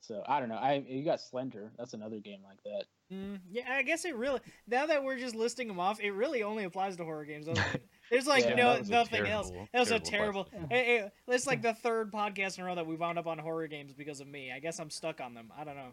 So 0.00 0.22
I 0.26 0.38
don't 0.40 0.48
know. 0.48 0.56
I 0.56 0.84
you 0.88 1.04
got 1.04 1.20
Slender. 1.20 1.70
That's 1.76 1.92
another 1.94 2.18
game 2.20 2.40
like 2.44 2.62
that. 2.64 2.84
Mm, 3.12 3.40
yeah, 3.50 3.64
I 3.70 3.82
guess 3.82 4.04
it 4.04 4.14
really. 4.16 4.40
Now 4.66 4.86
that 4.86 5.02
we're 5.02 5.18
just 5.18 5.34
listing 5.34 5.66
them 5.68 5.80
off, 5.80 6.00
it 6.00 6.10
really 6.12 6.42
only 6.42 6.64
applies 6.64 6.96
to 6.96 7.04
horror 7.04 7.24
games. 7.24 7.46
There's 8.10 8.26
like 8.26 8.44
Yeah, 8.44 8.54
no 8.54 8.72
that 8.72 8.78
was 8.80 8.88
a 8.88 8.92
nothing 8.92 9.26
else. 9.26 9.48
terrible- 9.50 9.68
That 9.72 9.78
was 9.80 9.90
a 9.90 9.98
terrible 10.00 10.44
terrible. 10.44 10.44
question. 10.68 10.72
It, 10.72 11.02
it, 11.04 11.12
it's 11.28 11.46
like 11.46 11.62
the 11.62 11.74
third 11.74 12.12
podcast 12.12 12.58
in 12.58 12.64
a 12.64 12.66
row 12.66 12.74
that 12.76 12.86
we 12.86 12.96
wound 12.96 13.18
up 13.18 13.26
on 13.26 13.38
horror 13.38 13.66
games 13.66 13.92
because 13.92 14.20
of 14.20 14.28
me. 14.28 14.52
I 14.52 14.60
guess 14.60 14.78
I'm 14.78 14.90
stuck 14.90 15.20
on 15.20 15.34
them. 15.34 15.52
I 15.58 15.64
don't 15.64 15.76
know 15.76 15.92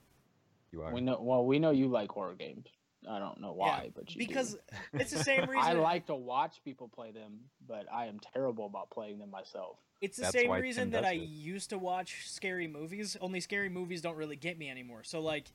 You 0.72 0.84
are. 0.84 0.94
We 0.94 1.02
know. 1.02 1.18
Well, 1.22 1.46
we 1.46 1.58
know 1.60 1.72
you 1.72 1.88
like 1.88 2.10
horror 2.12 2.36
games. 2.36 2.68
I 3.10 3.20
don't 3.20 3.39
know 3.39 3.54
why, 3.54 3.91
but 3.96 4.13
you 4.15 4.22
do. 4.22 4.28
because 4.28 4.58
it's 4.94 5.12
the 5.12 5.24
same 5.24 5.41
reason. 5.50 5.58
I 5.70 5.74
like 5.74 6.08
to 6.08 6.15
watch 6.15 6.62
people 6.63 6.88
play 6.89 7.12
them, 7.12 7.39
but 7.68 7.86
I 7.94 8.06
am 8.08 8.20
terrible 8.34 8.65
about 8.65 8.89
playing 8.89 9.20
them 9.20 9.30
myself. 9.30 9.78
It's 10.02 10.18
the 10.18 10.24
That's 10.24 10.34
same 10.36 10.52
reason 10.52 10.92
that 10.92 11.04
does 11.04 11.12
I 11.12 11.14
it. 11.16 11.22
used 11.30 11.70
to 11.72 11.78
watch 11.78 12.30
scary 12.30 12.68
movies. 12.68 13.16
Only 13.22 13.40
scary 13.40 13.70
movies 13.70 14.02
don't 14.02 14.18
really 14.18 14.36
get 14.36 14.58
me 14.58 14.70
anymore. 14.70 15.04
So 15.04 15.22
like, 15.22 15.46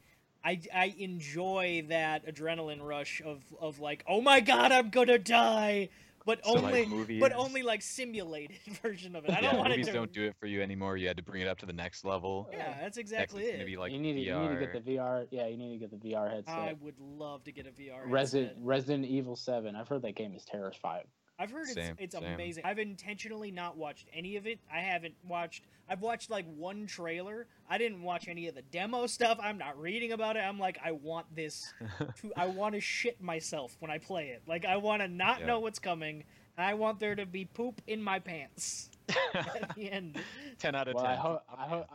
I 0.45 0.61
I 0.75 0.95
enjoy 0.99 1.85
that 1.89 2.27
adrenaline 2.27 2.81
rush 2.83 3.21
of 3.25 3.43
of 3.61 3.79
like, 3.81 4.03
oh 4.09 4.21
my 4.23 4.41
god, 4.41 4.73
I'm 4.73 4.89
gonna 4.91 5.19
die, 5.19 5.91
but 6.25 6.43
So, 6.45 6.53
like, 6.55 6.65
only 6.65 6.87
movies- 6.87 7.21
but 7.21 7.33
only 7.35 7.63
like 7.63 7.83
simulated 7.83 8.57
version 8.83 9.15
of 9.15 9.27
it. 9.27 9.31
I 9.33 9.41
don't 9.43 9.59
want 9.59 9.69
movies 9.71 9.87
to. 9.89 9.93
don't 9.93 10.13
do 10.13 10.25
it 10.25 10.35
for 10.41 10.47
you 10.47 10.63
anymore. 10.63 10.97
You 10.97 11.07
had 11.09 11.19
to 11.19 11.23
bring 11.23 11.43
it 11.43 11.49
up 11.49 11.59
to 11.59 11.67
the 11.67 11.73
next 11.75 12.05
level. 12.07 12.49
Yeah, 12.51 12.75
that's 12.81 12.97
exactly 12.97 13.43
it's 13.43 13.51
it. 13.51 13.53
gonna 13.53 13.65
be 13.67 13.77
like 13.77 13.93
you 13.93 13.99
need 13.99 14.15
to 14.15 14.21
you 14.21 14.39
need 14.39 14.49
to 14.49 14.67
get 14.67 14.73
the 14.85 14.97
VR. 14.97 15.27
Yeah, 15.31 15.47
you 15.47 15.59
need 15.59 15.79
to 15.79 15.87
get 15.87 15.91
the 15.91 16.09
VR 16.11 16.31
headset. 16.31 16.55
I 16.55 16.75
would 16.81 16.99
love 16.99 17.45
to 17.45 17.53
get 17.53 17.67
a 17.67 17.71
VR. 17.71 18.01
Resident 18.07 18.53
headset. 18.53 18.65
Resident 18.67 19.05
Evil 19.05 19.37
Seven. 19.37 19.77
I've 19.77 19.89
heard 19.89 20.01
that 20.03 20.15
game 20.17 20.35
is 20.35 20.45
terrifying. 20.47 21.05
I've 21.41 21.51
heard 21.51 21.69
Same, 21.69 21.93
it's, 21.99 22.15
it's 22.15 22.15
same. 22.15 22.35
amazing. 22.35 22.65
I've 22.67 22.79
intentionally 22.79 23.51
not 23.51 23.77
watched 23.79 24.07
any 24.13 24.37
of 24.37 24.47
it. 24.47 24.59
I 24.73 24.81
haven't 24.81 25.15
watched. 25.27 25.65
I've 25.89 26.03
watched 26.03 26.29
like 26.31 26.45
one 26.57 26.87
trailer. 26.87 27.47
I 27.69 27.79
didn't 27.79 28.03
watch 28.03 28.29
any 28.29 28.47
of 28.49 28.55
the 28.55 28.61
demo 28.63 29.07
stuff. 29.07 29.39
I'm 29.43 29.57
not 29.57 29.81
reading 29.81 30.13
about 30.13 30.37
it. 30.37 30.41
I'm 30.41 30.59
like, 30.59 30.79
I 30.85 30.93
want 30.93 31.35
this. 31.35 31.73
To, 32.21 32.31
I 32.37 32.47
want 32.47 32.75
to 32.75 32.81
shit 32.81 33.23
myself 33.23 33.75
when 33.81 33.91
I 33.91 33.97
play 33.99 34.29
it. 34.29 34.43
Like 34.47 34.67
I 34.67 34.77
want 34.77 35.01
to 35.01 35.09
not 35.09 35.41
Yeah. 35.41 35.47
know 35.47 35.61
what's 35.61 35.79
coming. 35.79 36.25
And 36.59 36.67
I 36.67 36.75
want 36.75 37.01
there 37.01 37.15
to 37.15 37.25
be 37.25 37.47
poop 37.47 37.81
in 37.87 38.03
my 38.03 38.19
pants 38.19 38.91
at 39.35 39.75
the 39.75 39.91
end. 39.91 40.19
Ten 40.59 40.75
out 40.75 40.89
of 40.89 40.95
Well, 40.95 41.05
ten. 41.05 41.13
I 41.15 41.17
hope 41.17 41.43
I 41.57 41.67
hope 41.67 41.87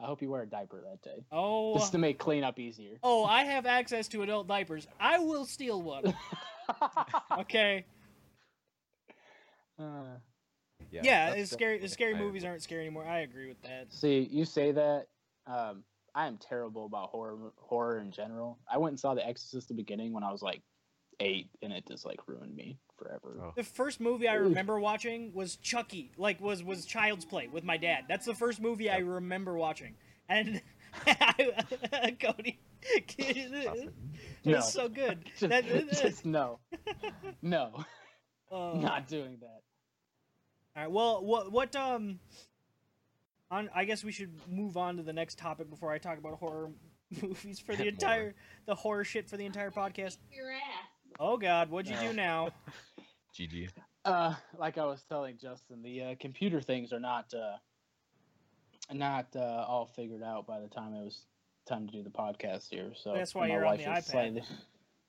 I 0.00 0.04
hope 0.06 0.22
you 0.22 0.30
wear 0.30 0.42
a 0.42 0.46
diaper 0.46 0.80
that 0.88 1.02
day, 1.02 1.24
Oh. 1.32 1.76
just 1.76 1.90
to 1.92 1.98
make 1.98 2.18
cleanup 2.18 2.58
easier. 2.60 2.96
Oh, 3.02 3.24
I 3.24 3.42
have 3.42 3.66
access 3.66 4.06
to 4.08 4.22
adult 4.22 4.46
diapers. 4.48 4.86
I 5.00 5.18
will 5.18 5.44
steal 5.44 5.82
one. 5.82 6.14
Okay. 7.38 7.84
Uh, 9.78 10.16
yeah, 10.90 11.00
Yeah, 11.04 11.30
it's 11.34 11.50
scary. 11.50 11.78
The 11.78 11.88
scary 11.88 12.14
I 12.14 12.18
movies 12.18 12.42
agree. 12.42 12.50
aren't 12.50 12.62
scary 12.62 12.82
anymore. 12.82 13.04
I 13.06 13.20
agree 13.20 13.48
with 13.48 13.60
that. 13.62 13.92
see, 13.92 14.28
you 14.30 14.44
say 14.44 14.72
that. 14.72 15.06
Um, 15.46 15.82
I 16.14 16.26
am 16.26 16.36
terrible 16.38 16.86
about 16.86 17.10
horror 17.10 17.52
horror 17.56 17.98
in 18.00 18.10
general. 18.10 18.58
I 18.70 18.78
went 18.78 18.92
and 18.92 19.00
saw 19.00 19.14
The 19.14 19.26
Exorcist 19.26 19.68
the 19.68 19.74
beginning 19.74 20.12
when 20.12 20.24
I 20.24 20.32
was 20.32 20.42
like 20.42 20.62
eight, 21.20 21.50
and 21.62 21.72
it 21.72 21.86
just 21.86 22.04
like 22.06 22.18
ruined 22.26 22.54
me 22.56 22.78
forever. 22.96 23.38
Oh. 23.42 23.52
The 23.56 23.62
first 23.64 24.00
movie 24.00 24.28
I 24.28 24.34
remember 24.34 24.78
watching 24.80 25.32
was 25.34 25.56
Chucky, 25.56 26.12
like 26.16 26.40
was 26.40 26.62
was 26.62 26.84
Child's 26.86 27.24
Play 27.24 27.48
with 27.48 27.64
my 27.64 27.76
dad. 27.76 28.04
That's 28.08 28.26
the 28.26 28.34
first 28.34 28.60
movie 28.60 28.90
I 28.90 28.98
remember 28.98 29.56
watching, 29.56 29.94
and 30.28 30.60
I, 31.06 31.32
Kody, 32.20 32.56
it 32.82 33.92
No. 34.44 34.52
was 34.56 34.72
so 34.72 34.88
good. 34.88 35.24
Just, 35.38 35.48
That- 35.50 35.64
just 35.92 36.24
no, 36.24 36.58
no, 37.42 37.84
uh, 38.50 38.72
not 38.76 39.06
doing 39.08 39.38
that. 39.40 39.60
All 40.78 40.84
right. 40.84 40.92
Well, 40.92 41.24
what 41.24 41.50
what 41.50 41.74
um, 41.74 42.20
on 43.50 43.68
I 43.74 43.84
guess 43.84 44.04
we 44.04 44.12
should 44.12 44.30
move 44.48 44.76
on 44.76 44.96
to 44.98 45.02
the 45.02 45.12
next 45.12 45.36
topic 45.36 45.68
before 45.68 45.90
I 45.90 45.98
talk 45.98 46.18
about 46.18 46.34
horror 46.38 46.70
movies 47.22 47.58
for 47.58 47.72
the 47.74 47.78
More. 47.82 47.88
entire 47.88 48.34
the 48.66 48.76
horror 48.76 49.02
shit 49.02 49.28
for 49.28 49.36
the 49.36 49.44
entire 49.44 49.72
podcast. 49.72 50.18
Your 50.32 50.52
ass. 50.52 50.60
Oh 51.18 51.36
God, 51.36 51.68
what'd 51.68 51.90
you 51.90 51.98
do 52.00 52.12
now? 52.14 52.50
GG. 53.36 53.70
Uh, 54.04 54.34
like 54.56 54.78
I 54.78 54.84
was 54.84 55.02
telling 55.08 55.36
Justin, 55.36 55.82
the 55.82 56.02
uh, 56.02 56.14
computer 56.20 56.60
things 56.60 56.92
are 56.92 57.00
not 57.00 57.34
uh, 57.34 57.56
not 58.94 59.26
uh, 59.34 59.40
all 59.66 59.90
figured 59.96 60.22
out 60.22 60.46
by 60.46 60.60
the 60.60 60.68
time 60.68 60.94
it 60.94 61.04
was 61.04 61.24
time 61.68 61.88
to 61.88 61.92
do 61.92 62.04
the 62.04 62.10
podcast 62.10 62.68
here. 62.70 62.92
So 63.02 63.14
That's 63.14 63.34
why 63.34 63.48
my 63.48 63.54
you're 63.54 63.66
on 63.66 63.78
wife 63.78 63.84
the 63.84 63.92
is 63.92 64.04
iPad. 64.04 64.10
slightly- 64.12 64.42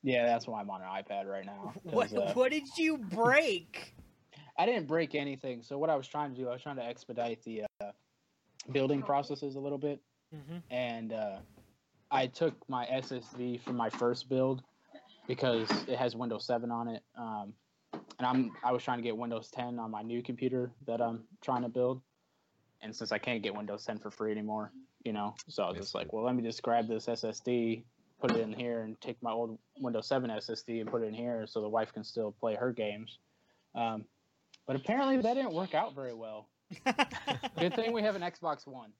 yeah, 0.02 0.26
that's 0.26 0.48
why 0.48 0.60
I'm 0.60 0.70
on 0.70 0.80
an 0.82 0.88
iPad 0.88 1.26
right 1.26 1.44
now. 1.46 1.74
What 1.84 2.12
uh, 2.16 2.32
what 2.32 2.50
did 2.50 2.64
you 2.76 2.98
break? 2.98 3.94
I 4.60 4.66
didn't 4.66 4.86
break 4.86 5.14
anything. 5.14 5.62
So 5.62 5.78
what 5.78 5.88
I 5.88 5.96
was 5.96 6.06
trying 6.06 6.34
to 6.34 6.36
do, 6.38 6.46
I 6.50 6.52
was 6.52 6.60
trying 6.60 6.76
to 6.76 6.84
expedite 6.84 7.42
the 7.44 7.62
uh, 7.80 7.92
building 8.72 9.00
processes 9.02 9.54
a 9.54 9.58
little 9.58 9.78
bit, 9.78 10.02
hmm 10.30 10.58
and 10.70 11.14
uh, 11.14 11.38
I 12.10 12.26
took 12.26 12.54
my 12.68 12.84
SSD 12.84 13.62
from 13.62 13.76
my 13.76 13.88
first 13.88 14.28
build 14.28 14.62
because 15.26 15.70
it 15.88 15.96
has 15.96 16.14
Windows 16.14 16.44
7 16.44 16.70
on 16.70 16.88
it, 16.88 17.02
um, 17.16 17.54
and 18.18 18.26
I'm 18.26 18.52
I 18.62 18.72
was 18.72 18.82
trying 18.82 18.98
to 18.98 19.02
get 19.02 19.16
Windows 19.16 19.50
10 19.50 19.78
on 19.78 19.90
my 19.90 20.02
new 20.02 20.22
computer 20.22 20.70
that 20.86 21.00
I'm 21.00 21.22
trying 21.40 21.62
to 21.62 21.70
build, 21.70 22.02
and 22.82 22.94
since 22.94 23.12
I 23.12 23.18
can't 23.18 23.42
get 23.42 23.54
Windows 23.54 23.86
10 23.86 23.98
for 23.98 24.10
free 24.10 24.30
anymore, 24.30 24.72
you 25.04 25.14
know, 25.14 25.36
so 25.48 25.62
I 25.62 25.70
was 25.70 25.78
just 25.78 25.94
like, 25.94 26.12
well, 26.12 26.24
let 26.24 26.34
me 26.34 26.42
just 26.42 26.62
grab 26.62 26.86
this 26.86 27.06
SSD, 27.06 27.82
put 28.20 28.32
it 28.32 28.40
in 28.40 28.52
here, 28.52 28.82
and 28.82 29.00
take 29.00 29.16
my 29.22 29.30
old 29.30 29.58
Windows 29.78 30.06
7 30.06 30.28
SSD 30.28 30.82
and 30.82 30.90
put 30.90 31.02
it 31.02 31.06
in 31.06 31.14
here, 31.14 31.46
so 31.46 31.62
the 31.62 31.68
wife 31.68 31.94
can 31.94 32.04
still 32.04 32.32
play 32.32 32.56
her 32.56 32.72
games. 32.72 33.20
Um, 33.74 34.04
but 34.70 34.76
apparently 34.76 35.16
that 35.16 35.34
didn't 35.34 35.52
work 35.52 35.74
out 35.74 35.96
very 35.96 36.14
well. 36.14 36.46
Good 37.58 37.74
thing 37.74 37.92
we 37.92 38.02
have 38.02 38.14
an 38.14 38.22
Xbox 38.22 38.68
One. 38.68 38.92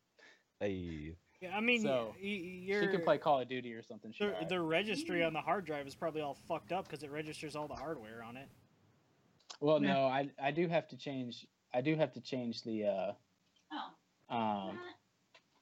Hey, 0.58 1.14
Yeah, 1.40 1.56
I 1.56 1.60
mean, 1.60 1.80
So, 1.82 2.12
y- 2.20 2.64
y- 2.68 2.80
She 2.80 2.88
can 2.88 3.02
play 3.02 3.18
Call 3.18 3.40
of 3.40 3.48
Duty 3.48 3.72
or 3.74 3.80
something. 3.84 4.10
She 4.12 4.24
the, 4.24 4.32
alright. 4.32 4.48
the 4.48 4.60
registry 4.60 5.22
on 5.22 5.32
the 5.32 5.40
hard 5.40 5.64
drive 5.64 5.86
is 5.86 5.94
probably 5.94 6.22
all 6.22 6.36
fucked 6.48 6.72
up 6.72 6.88
because 6.88 7.04
it 7.04 7.12
registers 7.12 7.54
all 7.54 7.68
the 7.68 7.76
hardware 7.76 8.24
on 8.24 8.36
it. 8.36 8.48
Well, 9.60 9.78
no, 9.78 10.06
I 10.06 10.28
I 10.42 10.50
do 10.50 10.66
have 10.66 10.88
to 10.88 10.96
change. 10.96 11.46
I 11.72 11.82
do 11.82 11.94
have 11.94 12.12
to 12.14 12.20
change 12.20 12.64
the 12.64 12.86
uh, 12.86 13.12
Oh. 14.32 14.36
um, 14.36 14.78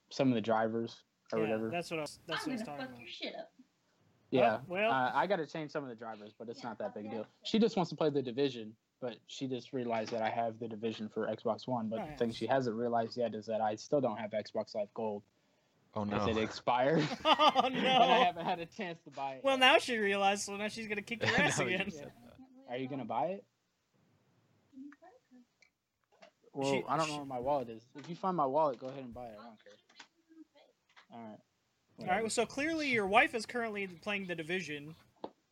some 0.09 0.29
of 0.29 0.33
the 0.33 0.41
drivers 0.41 1.03
or 1.31 1.37
yeah, 1.37 1.45
whatever. 1.45 1.69
that's 1.69 1.91
what 1.91 1.99
I 1.99 2.01
was. 2.01 2.17
That's 2.27 2.47
I'm 2.47 2.53
what 2.53 2.53
I 2.53 2.61
was 2.61 2.63
gonna 2.63 2.77
talking 2.79 2.85
fuck 2.85 2.89
about. 2.95 2.99
your 3.01 3.09
shit 3.31 3.35
up. 3.39 3.51
yeah. 4.31 4.57
Oh, 4.59 4.65
well- 4.67 4.91
uh, 4.91 5.11
I 5.13 5.27
got 5.27 5.35
to 5.35 5.45
change 5.45 5.69
some 5.69 5.83
of 5.83 5.89
the 5.89 5.95
drivers, 5.95 6.33
but 6.39 6.49
it's 6.49 6.63
not 6.63 6.79
that 6.79 6.95
big 6.95 7.05
a 7.05 7.09
deal. 7.09 7.27
She 7.43 7.59
just 7.59 7.75
wants 7.77 7.91
to 7.91 7.95
play 7.95 8.09
the 8.09 8.23
division, 8.23 8.73
but 9.01 9.15
she 9.27 9.47
just 9.47 9.71
realized 9.73 10.11
that 10.11 10.21
I 10.21 10.29
have 10.29 10.59
the 10.59 10.67
division 10.67 11.09
for 11.09 11.27
Xbox 11.27 11.67
One. 11.67 11.87
But 11.89 11.99
Oh, 11.99 12.07
the 12.11 12.17
thing 12.17 12.31
she 12.31 12.45
hasn't 12.47 12.75
realized 12.75 13.17
yet 13.17 13.33
is 13.35 13.45
that 13.47 13.61
I 13.61 13.75
still 13.75 14.01
don't 14.01 14.17
have 14.17 14.31
Xbox 14.31 14.75
Live 14.75 14.93
Gold. 14.93 15.23
oh 15.95 16.03
As 16.11 16.27
it 16.27 16.35
no. 16.35 16.41
expired. 16.41 17.07
Oh 17.25 17.67
no! 17.67 17.67
and 17.79 17.87
I 17.87 18.23
haven't 18.25 18.45
had 18.45 18.59
a 18.59 18.65
chance 18.65 18.99
to 19.05 19.11
buy 19.11 19.33
it. 19.33 19.41
Well, 19.43 19.55
yet. 19.55 19.59
now 19.61 19.77
she 19.79 19.97
realized, 19.97 20.43
so 20.43 20.55
now 20.57 20.67
she's 20.67 20.87
gonna 20.87 21.01
kick 21.01 21.25
your 21.25 21.35
ass 21.37 21.57
No, 21.59 21.65
you 21.65 21.75
again. 21.75 21.91
Are 22.69 22.77
you 22.77 22.87
gonna 22.87 23.05
buy 23.05 23.25
it? 23.27 23.43
Well, 26.53 26.71
She- 26.71 26.83
I 26.87 26.97
don't 26.97 27.07
know 27.09 27.17
where 27.17 27.25
my 27.25 27.39
wallet 27.39 27.69
is. 27.69 27.83
If 27.95 28.09
you 28.09 28.15
find 28.15 28.35
my 28.35 28.45
wallet, 28.45 28.79
go 28.79 28.87
ahead 28.87 29.03
and 29.03 29.13
buy 29.13 29.25
it. 29.27 29.37
I 29.39 29.43
don't 29.43 29.63
care. 29.63 29.73
All 31.13 31.19
right. 31.19 31.39
All 32.01 32.05
right. 32.07 32.21
Well, 32.23 32.29
so 32.29 32.45
clearly 32.45 32.89
your 32.89 33.07
wife 33.07 33.33
is 33.35 33.45
currently 33.45 33.87
playing 33.87 34.27
the 34.27 34.35
division, 34.35 34.95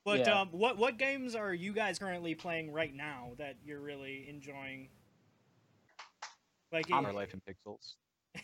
but 0.07 0.19
Yeah. 0.19 0.39
um, 0.39 0.47
what 0.53 0.77
what 0.77 0.97
games 0.97 1.35
are 1.35 1.53
you 1.53 1.73
guys 1.73 1.99
currently 1.99 2.33
playing 2.33 2.71
right 2.71 2.95
now 2.95 3.31
that 3.39 3.57
you're 3.61 3.81
really 3.81 4.25
enjoying? 4.29 4.87
Like, 6.71 6.89
Our 6.89 7.11
life 7.11 7.33
in 7.33 7.41
pixels. 7.41 7.95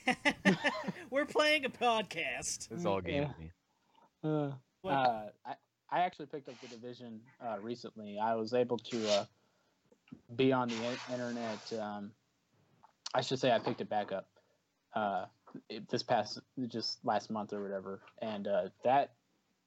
we're 1.10 1.26
playing 1.26 1.64
a 1.64 1.70
podcast. 1.70 2.70
It's 2.70 2.86
all 2.86 3.00
game 3.00 3.24
Yeah. 3.24 3.28
to 3.34 3.40
me. 3.40 3.52
Uh, 4.24 4.52
What- 4.82 4.92
uh, 4.92 5.30
I, 5.46 5.56
I 5.90 6.00
actually 6.02 6.26
picked 6.26 6.50
up 6.50 6.60
the 6.60 6.68
division 6.68 7.22
uh, 7.40 7.60
recently. 7.62 8.20
I 8.20 8.36
was 8.36 8.54
able 8.54 8.78
to 8.80 9.10
uh, 9.12 9.26
be 10.36 10.52
on 10.52 10.68
the 10.68 10.98
internet. 11.14 11.74
Um, 11.80 12.12
I 13.14 13.22
should 13.22 13.40
say 13.40 13.52
I 13.54 13.60
picked 13.60 13.80
it 13.80 13.90
back 13.90 14.12
up 14.12 14.28
uh, 14.96 15.28
it, 15.70 15.88
this 15.88 16.04
past 16.04 16.40
just 16.68 17.00
last 17.06 17.30
month 17.30 17.54
or 17.54 17.62
whatever, 17.62 18.02
and 18.22 18.48
uh, 18.50 18.68
that 18.84 19.14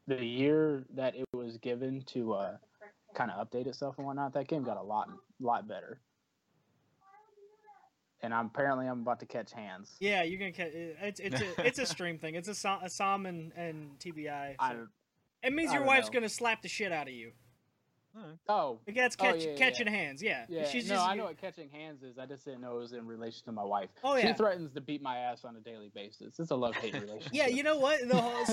the 0.06 0.24
year 0.24 0.84
that 0.94 1.16
it 1.16 1.26
was 1.32 1.58
given 1.58 2.02
to 2.06 2.34
uh, 2.34 2.56
kind 3.14 3.30
of 3.30 3.46
update 3.48 3.66
itself 3.66 3.96
and 3.98 4.06
whatnot, 4.06 4.32
that 4.34 4.48
game 4.48 4.62
got 4.62 4.76
a 4.76 4.82
lot 4.82 5.08
lot 5.40 5.66
better. 5.68 6.00
And 8.22 8.32
I'm 8.32 8.46
apparently 8.46 8.86
I'm 8.86 9.00
about 9.02 9.20
to 9.20 9.26
catch 9.26 9.52
hands. 9.52 9.96
Yeah, 10.00 10.22
you're 10.22 10.38
gonna 10.38 10.52
catch. 10.52 10.70
It's 10.72 11.20
it's 11.20 11.40
a 11.40 11.66
it's 11.66 11.78
a 11.78 11.86
stream 11.94 12.18
thing. 12.18 12.34
It's 12.34 12.48
a 12.48 12.78
a 12.82 12.88
Sam 12.88 13.26
and, 13.26 13.52
and 13.56 13.98
TBI. 13.98 14.54
I, 14.58 14.74
It 15.42 15.52
means 15.52 15.72
your 15.72 15.84
wife's 15.84 16.08
know. 16.08 16.14
gonna 16.14 16.28
slap 16.28 16.62
the 16.62 16.68
shit 16.68 16.92
out 16.92 17.08
of 17.08 17.14
you. 17.14 17.32
Oh, 18.48 18.78
Like 18.86 18.96
that's 18.96 19.16
Oh, 19.20 19.24
catch, 19.24 19.44
yeah, 19.44 19.50
yeah, 19.50 19.56
catching 19.56 19.86
hands. 19.86 20.22
Yeah. 20.22 20.46
Yeah, 20.48 20.66
She's 20.68 20.88
no, 20.88 20.94
just. 20.94 21.06
I 21.06 21.14
know 21.14 21.24
what 21.24 21.38
catching 21.38 21.68
hands 21.68 22.02
is. 22.02 22.18
I 22.18 22.26
just 22.26 22.44
didn't 22.44 22.62
know 22.62 22.76
it 22.76 22.80
was 22.80 22.92
in 22.92 23.06
relation 23.06 23.44
to 23.44 23.52
my 23.52 23.62
wife. 23.64 23.90
Oh, 24.02 24.16
yeah, 24.16 24.28
She 24.28 24.32
threatens 24.34 24.72
to 24.72 24.80
beat 24.80 25.02
my 25.02 25.18
ass 25.18 25.44
on 25.44 25.54
a 25.56 25.60
daily 25.60 25.90
basis. 25.94 26.38
It's 26.38 26.50
a 26.50 26.56
love 26.56 26.74
hate 26.76 26.94
relationship. 27.00 27.32
Yeah, 27.32 27.48
you 27.48 27.62
know 27.62 27.76
what? 27.76 28.08
The 28.08 28.16
whole 28.16 28.46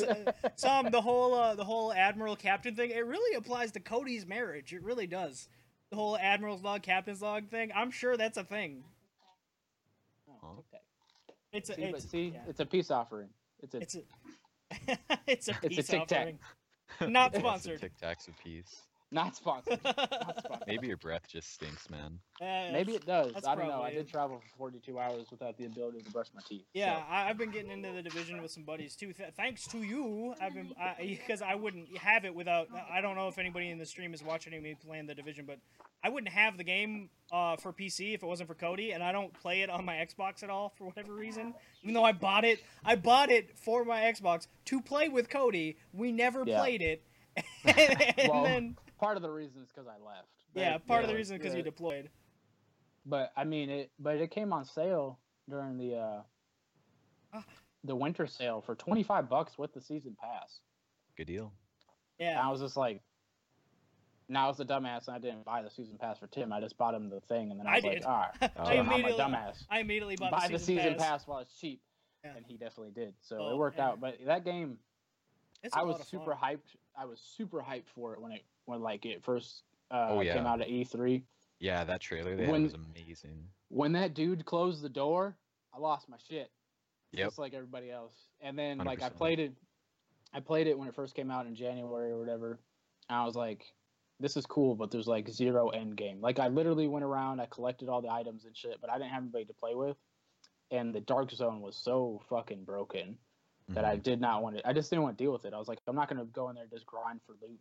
Sam, 0.56 0.92
the 0.92 1.02
whole 1.02 1.34
uh, 1.34 1.56
the 1.56 1.64
whole 1.64 1.94
admiral 1.94 2.36
captain 2.36 2.76
thing. 2.76 2.92
It 2.92 3.06
really 3.06 3.36
applies 3.38 3.72
to 3.74 3.80
Kody's 3.80 4.26
marriage. 4.26 4.74
It 4.74 4.84
really 4.84 5.08
does. 5.08 5.48
The 5.92 5.96
whole 5.96 6.18
admiral's 6.18 6.62
log, 6.64 6.82
captain's 6.84 7.22
log 7.22 7.50
thing. 7.50 7.72
I'm 7.76 7.92
sure 7.92 8.18
that's 8.18 8.38
a 8.38 8.44
thing. 8.44 8.84
Oh, 10.44 10.56
tic-tac. 10.56 10.82
It's 11.54 11.70
a 11.70 11.76
See, 11.76 11.82
it's, 11.84 12.10
see, 12.10 12.32
yeah. 12.34 12.40
it's 12.50 12.60
a 12.60 12.66
peace 12.66 12.92
offering. 12.92 13.30
It's 13.62 13.76
a 13.76 13.78
it's 13.78 13.96
a 13.96 14.00
it's 15.28 15.48
a 15.50 15.54
It's 15.62 15.78
a 15.90 15.92
tic-tac. 16.00 16.36
offering. 17.00 17.12
Not 17.14 17.36
sponsored. 17.36 17.80
Tic 17.80 17.94
Tacs 18.02 18.28
of 18.28 18.34
peace. 18.44 18.82
Not 19.14 19.36
sponsored. 19.36 19.80
Not 19.84 19.96
sponsored. 20.44 20.68
Maybe 20.68 20.88
your 20.88 20.98
breath 20.98 21.28
just 21.28 21.54
stinks, 21.54 21.90
man. 21.90 22.20
Uh, 22.42 22.72
Maybe 22.72 22.94
it 22.96 23.06
does. 23.06 23.32
I 23.48 23.56
don't 23.56 23.68
know. 23.68 23.82
I 23.82 23.92
did 23.94 24.10
travel 24.10 24.40
for 24.40 24.58
42 24.58 25.00
hours 25.00 25.28
without 25.30 25.58
the 25.58 25.66
ability 25.66 26.02
to 26.02 26.12
brush 26.12 26.28
my 26.36 26.42
teeth. 26.48 26.64
Yeah, 26.74 26.98
so- 26.98 27.04
I, 27.10 27.30
I've 27.30 27.38
been 27.38 27.52
getting 27.52 27.72
into 27.72 27.92
the 27.92 28.02
division 28.02 28.42
with 28.42 28.52
some 28.52 28.64
buddies 28.64 28.96
too. 28.96 29.14
Th- 29.14 29.30
thanks 29.38 29.68
to 29.68 29.78
you, 29.78 30.34
I've 30.42 30.54
been 30.54 30.74
because 31.00 31.42
I, 31.42 31.56
wouldn't 31.56 31.96
have 31.98 32.26
it 32.26 32.34
without. 32.34 32.68
I 32.92 33.02
don't 33.02 33.16
know 33.16 33.28
if 33.28 33.38
anybody 33.38 33.70
in 33.70 33.78
the 33.78 33.86
stream 33.86 34.14
is 34.14 34.24
watching 34.24 34.60
me 34.62 34.76
playing 34.86 35.06
the 35.08 35.16
division, 35.16 35.46
but 35.46 35.60
I 36.04 36.10
wouldn't 36.10 36.34
have 36.34 36.58
the 36.58 36.64
game 36.64 37.10
uh, 37.32 37.56
for 37.58 37.72
PC 37.72 38.14
if 38.16 38.24
it 38.24 38.26
wasn't 38.26 38.50
for 38.50 38.56
Kody, 38.56 38.94
and 38.94 39.04
I 39.04 39.12
don't 39.12 39.32
play 39.34 39.62
it 39.62 39.70
on 39.70 39.86
my 39.86 39.94
Xbox 39.96 40.44
at 40.44 40.50
all 40.50 40.74
for 40.78 40.86
whatever 40.86 41.14
reason. 41.14 41.54
Even 41.84 41.94
though 41.94 42.04
I 42.04 42.12
bought 42.12 42.44
it, 42.46 42.60
I 42.84 42.96
bought 42.96 43.30
it 43.30 43.58
for 43.58 43.86
my 43.86 44.02
Xbox 44.02 44.48
to 44.66 44.82
play 44.82 45.08
with 45.10 45.30
Kody. 45.30 45.76
We 45.94 46.12
never 46.12 46.44
Yeah. 46.46 46.60
played 46.60 46.82
it, 46.82 47.04
and 48.18 48.30
Well, 48.30 48.44
then 48.44 48.76
part 49.04 49.18
of 49.18 49.24
the 49.24 49.30
reason 49.30 49.62
is 49.62 49.70
because 49.70 49.88
I 49.88 50.04
left. 50.04 50.28
yeah, 50.56 50.74
But, 50.78 50.88
part 50.88 51.04
of 51.04 51.10
the 51.10 51.16
reason 51.16 51.38
because 51.38 51.54
yeah. 51.54 51.58
you 51.60 51.64
deployed. 51.64 52.10
But 53.06 53.32
I 53.36 53.44
mean 53.44 53.70
it. 53.70 53.92
But 54.00 54.18
it 54.18 54.32
came 54.32 54.54
on 54.54 54.66
sale 54.66 55.20
during 55.50 55.78
the 55.78 55.96
uh, 55.98 56.22
Ah. 57.34 57.44
the 57.84 57.96
winter 57.96 58.28
sale 58.28 58.62
for 58.62 58.76
25 58.76 59.28
bucks 59.30 59.58
with 59.58 59.74
the 59.74 59.82
season 59.82 60.16
pass. 60.20 60.60
Good 61.18 61.28
deal. 61.28 61.52
And 62.20 62.30
Yeah, 62.30 62.42
I 62.48 62.50
was 62.52 62.62
just 62.62 62.78
like, 62.78 63.02
now 64.30 64.46
I 64.46 64.48
was 64.48 64.60
a 64.60 64.66
dumbass 64.66 65.08
and 65.08 65.16
I 65.16 65.20
didn't 65.20 65.44
buy 65.44 65.62
the 65.64 65.70
season 65.70 65.98
pass 65.98 66.18
for 66.20 66.28
Tim. 66.28 66.54
I 66.54 66.62
just 66.62 66.78
bought 66.78 66.94
him 66.94 67.10
the 67.10 67.20
thing 67.22 67.52
and 67.52 67.60
then 67.60 67.68
I 67.68 67.72
I 67.72 67.76
was 67.76 67.84
did. 67.84 67.94
like, 67.96 68.06
all 68.06 68.26
right, 68.42 68.52
Oh, 68.58 68.64
I 68.66 68.76
Tim, 68.76 68.90
I'm 68.90 69.06
a 69.06 69.10
dumbass. 69.10 69.66
I 69.70 69.80
immediately 69.80 70.16
bought 70.16 70.32
Buy 70.32 70.48
the 70.48 70.54
the 70.54 70.60
season, 70.60 70.84
season 70.84 70.94
pass. 70.98 71.08
pass. 71.24 71.28
while 71.28 71.40
it's 71.40 71.56
cheap. 71.60 71.82
Yeah. 72.24 72.32
And 72.38 72.46
he 72.48 72.56
definitely 72.58 72.92
did. 72.92 73.16
So 73.22 73.38
Oh, 73.42 73.52
it 73.52 73.58
worked 73.58 73.78
yeah. 73.80 73.90
out. 73.90 74.00
But 74.00 74.18
that 74.26 74.46
game, 74.46 74.78
It's 75.62 75.76
a 75.76 75.80
I 75.80 75.82
was 75.84 76.08
super 76.08 76.32
hyped. 76.42 76.78
I 76.98 77.04
was 77.06 77.20
super 77.20 77.60
hyped 77.60 77.90
for 77.94 78.14
it 78.14 78.22
when 78.22 78.32
it 78.32 78.44
when 78.66 78.82
like 78.82 79.06
it 79.06 79.24
first 79.24 79.64
uh, 79.92 80.08
Oh, 80.12 80.22
yeah. 80.22 80.34
came 80.34 80.46
out 80.46 80.62
at 80.62 80.68
E3. 80.70 81.24
Yeah, 81.60 81.84
that 81.84 82.02
trailer 82.02 82.36
they 82.36 82.48
When- 82.48 82.64
had 82.70 82.74
was 82.74 82.74
amazing. 82.96 83.48
When 83.70 83.94
that 83.94 84.14
dude 84.14 84.46
closed 84.46 84.82
the 84.82 84.90
door, 84.90 85.36
I 85.74 85.80
lost 85.80 86.08
my 86.10 86.18
shit. 86.30 86.52
Yep. 87.14 87.28
Just 87.28 87.40
like 87.40 87.54
everybody 87.54 87.92
else. 87.92 88.14
And 88.42 88.58
then 88.58 88.78
like 88.80 89.02
I 89.02 89.10
played 89.10 89.40
it 89.40 89.54
I 90.36 90.40
played 90.40 90.66
it 90.68 90.78
when 90.78 90.88
it 90.88 90.96
first 90.96 91.14
came 91.16 91.30
out 91.30 91.46
in 91.46 91.56
January 91.56 92.12
or 92.12 92.18
whatever. 92.20 92.60
And 93.10 93.18
I 93.20 93.24
was 93.26 93.36
like, 93.36 93.66
this 94.20 94.36
is 94.36 94.46
cool, 94.48 94.76
but 94.76 94.90
there's 94.90 95.08
like 95.08 95.30
zero 95.30 95.70
end 95.70 95.96
game. 95.96 96.22
Like 96.22 96.40
I 96.40 96.48
literally 96.48 96.88
went 96.88 97.06
around, 97.06 97.40
I 97.40 97.46
collected 97.48 97.88
all 97.90 98.02
the 98.02 98.10
items 98.12 98.46
and 98.46 98.56
shit, 98.58 98.80
but 98.82 98.90
I 98.90 98.98
didn't 98.98 99.12
have 99.12 99.22
anybody 99.24 99.46
to 99.46 99.54
play 99.54 99.76
with. 99.76 99.98
And 100.72 100.94
the 100.94 101.02
dark 101.02 101.30
zone 101.32 101.62
was 101.62 101.76
so 101.76 102.20
fucking 102.30 102.64
broken 102.64 103.18
that 103.70 103.86
I 103.86 103.96
Mhm. 103.98 104.04
did 104.04 104.22
not 104.22 104.42
want 104.42 104.58
to. 104.58 104.68
I 104.68 104.74
just 104.74 104.90
didn't 104.90 105.04
want 105.04 105.18
to 105.18 105.24
deal 105.24 105.32
with 105.32 105.46
it. 105.46 105.54
I 105.54 105.60
was 105.60 105.68
like, 105.68 105.80
I'm 105.88 105.96
not 105.96 106.10
gonna 106.10 106.26
go 106.26 106.50
in 106.50 106.56
there 106.56 106.64
and 106.64 106.72
just 106.72 106.86
grind 106.86 107.22
for 107.28 107.34
loot 107.42 107.60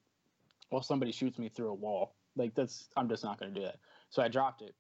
while 0.73 0.83
somebody 0.83 1.13
shoots 1.13 1.39
me 1.39 1.49
through 1.49 1.69
a 1.69 1.75
wall. 1.75 2.15
Like 2.35 2.55
that's 2.55 2.89
I'm 2.97 3.09
just 3.09 3.23
not 3.23 3.39
gonna 3.39 3.53
do 3.53 3.63
that. 3.63 3.77
So 4.09 4.23
I 4.23 4.29
dropped 4.29 4.63
it. 4.63 4.75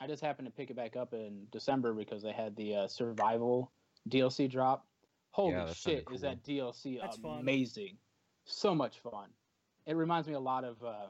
I 0.00 0.06
just 0.06 0.22
happened 0.22 0.46
to 0.46 0.52
pick 0.52 0.70
it 0.70 0.76
back 0.76 0.96
up 0.96 1.12
in 1.12 1.46
December 1.52 1.92
because 1.94 2.22
they 2.22 2.32
had 2.32 2.56
the 2.56 2.74
uh, 2.74 2.88
survival 2.88 3.70
DLC 4.08 4.50
drop. 4.50 4.86
Holy 5.30 5.52
Yeah, 5.52 5.66
that 5.66 5.76
sounded 5.76 6.04
shit, 6.08 6.14
is 6.14 6.20
that 6.22 6.42
DLC 6.42 7.00
That's 7.00 7.16
fun. 7.18 7.40
amazing? 7.40 7.98
So 8.46 8.74
much 8.74 8.98
fun. 9.00 9.28
It 9.86 9.96
reminds 9.96 10.26
me 10.28 10.34
a 10.34 10.40
lot 10.40 10.64
of 10.64 10.82
uh, 10.82 11.06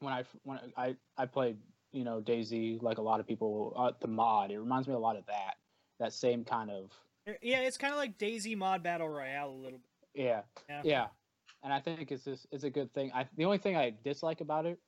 when 0.00 0.12
I 0.12 0.24
when 0.44 0.60
I 0.76 0.96
I 1.16 1.26
played 1.26 1.56
you 1.92 2.04
know 2.04 2.20
DayZ 2.20 2.82
like 2.82 2.98
a 2.98 3.02
lot 3.02 3.18
of 3.18 3.26
people 3.26 3.74
uh, 3.76 3.92
the 4.00 4.08
mod. 4.08 4.50
It 4.52 4.58
reminds 4.58 4.86
me 4.86 4.94
a 4.94 4.98
lot 4.98 5.16
of 5.16 5.26
that. 5.26 5.54
That 5.98 6.12
same 6.12 6.44
kind 6.44 6.70
of 6.70 6.92
Yeah, 7.42 7.60
it's 7.60 7.76
kind 7.76 7.92
of 7.92 7.98
like 7.98 8.16
DayZ 8.16 8.56
Mod 8.56 8.84
Battle 8.84 9.08
Royale 9.08 9.50
a 9.50 9.52
little 9.52 9.78
bit. 9.78 9.88
yeah 10.14 10.42
Yeah. 10.68 10.82
yeah, 10.84 11.06
and 11.62 11.72
I 11.72 11.80
think 11.80 12.10
it's 12.10 12.24
just 12.24 12.46
it's 12.50 12.64
a 12.64 12.70
good 12.70 12.92
thing. 12.94 13.10
I 13.14 13.26
the 13.36 13.44
only 13.44 13.58
thing 13.58 13.76
I 13.76 13.92
dislike 14.04 14.40
about 14.40 14.66
it 14.66 14.78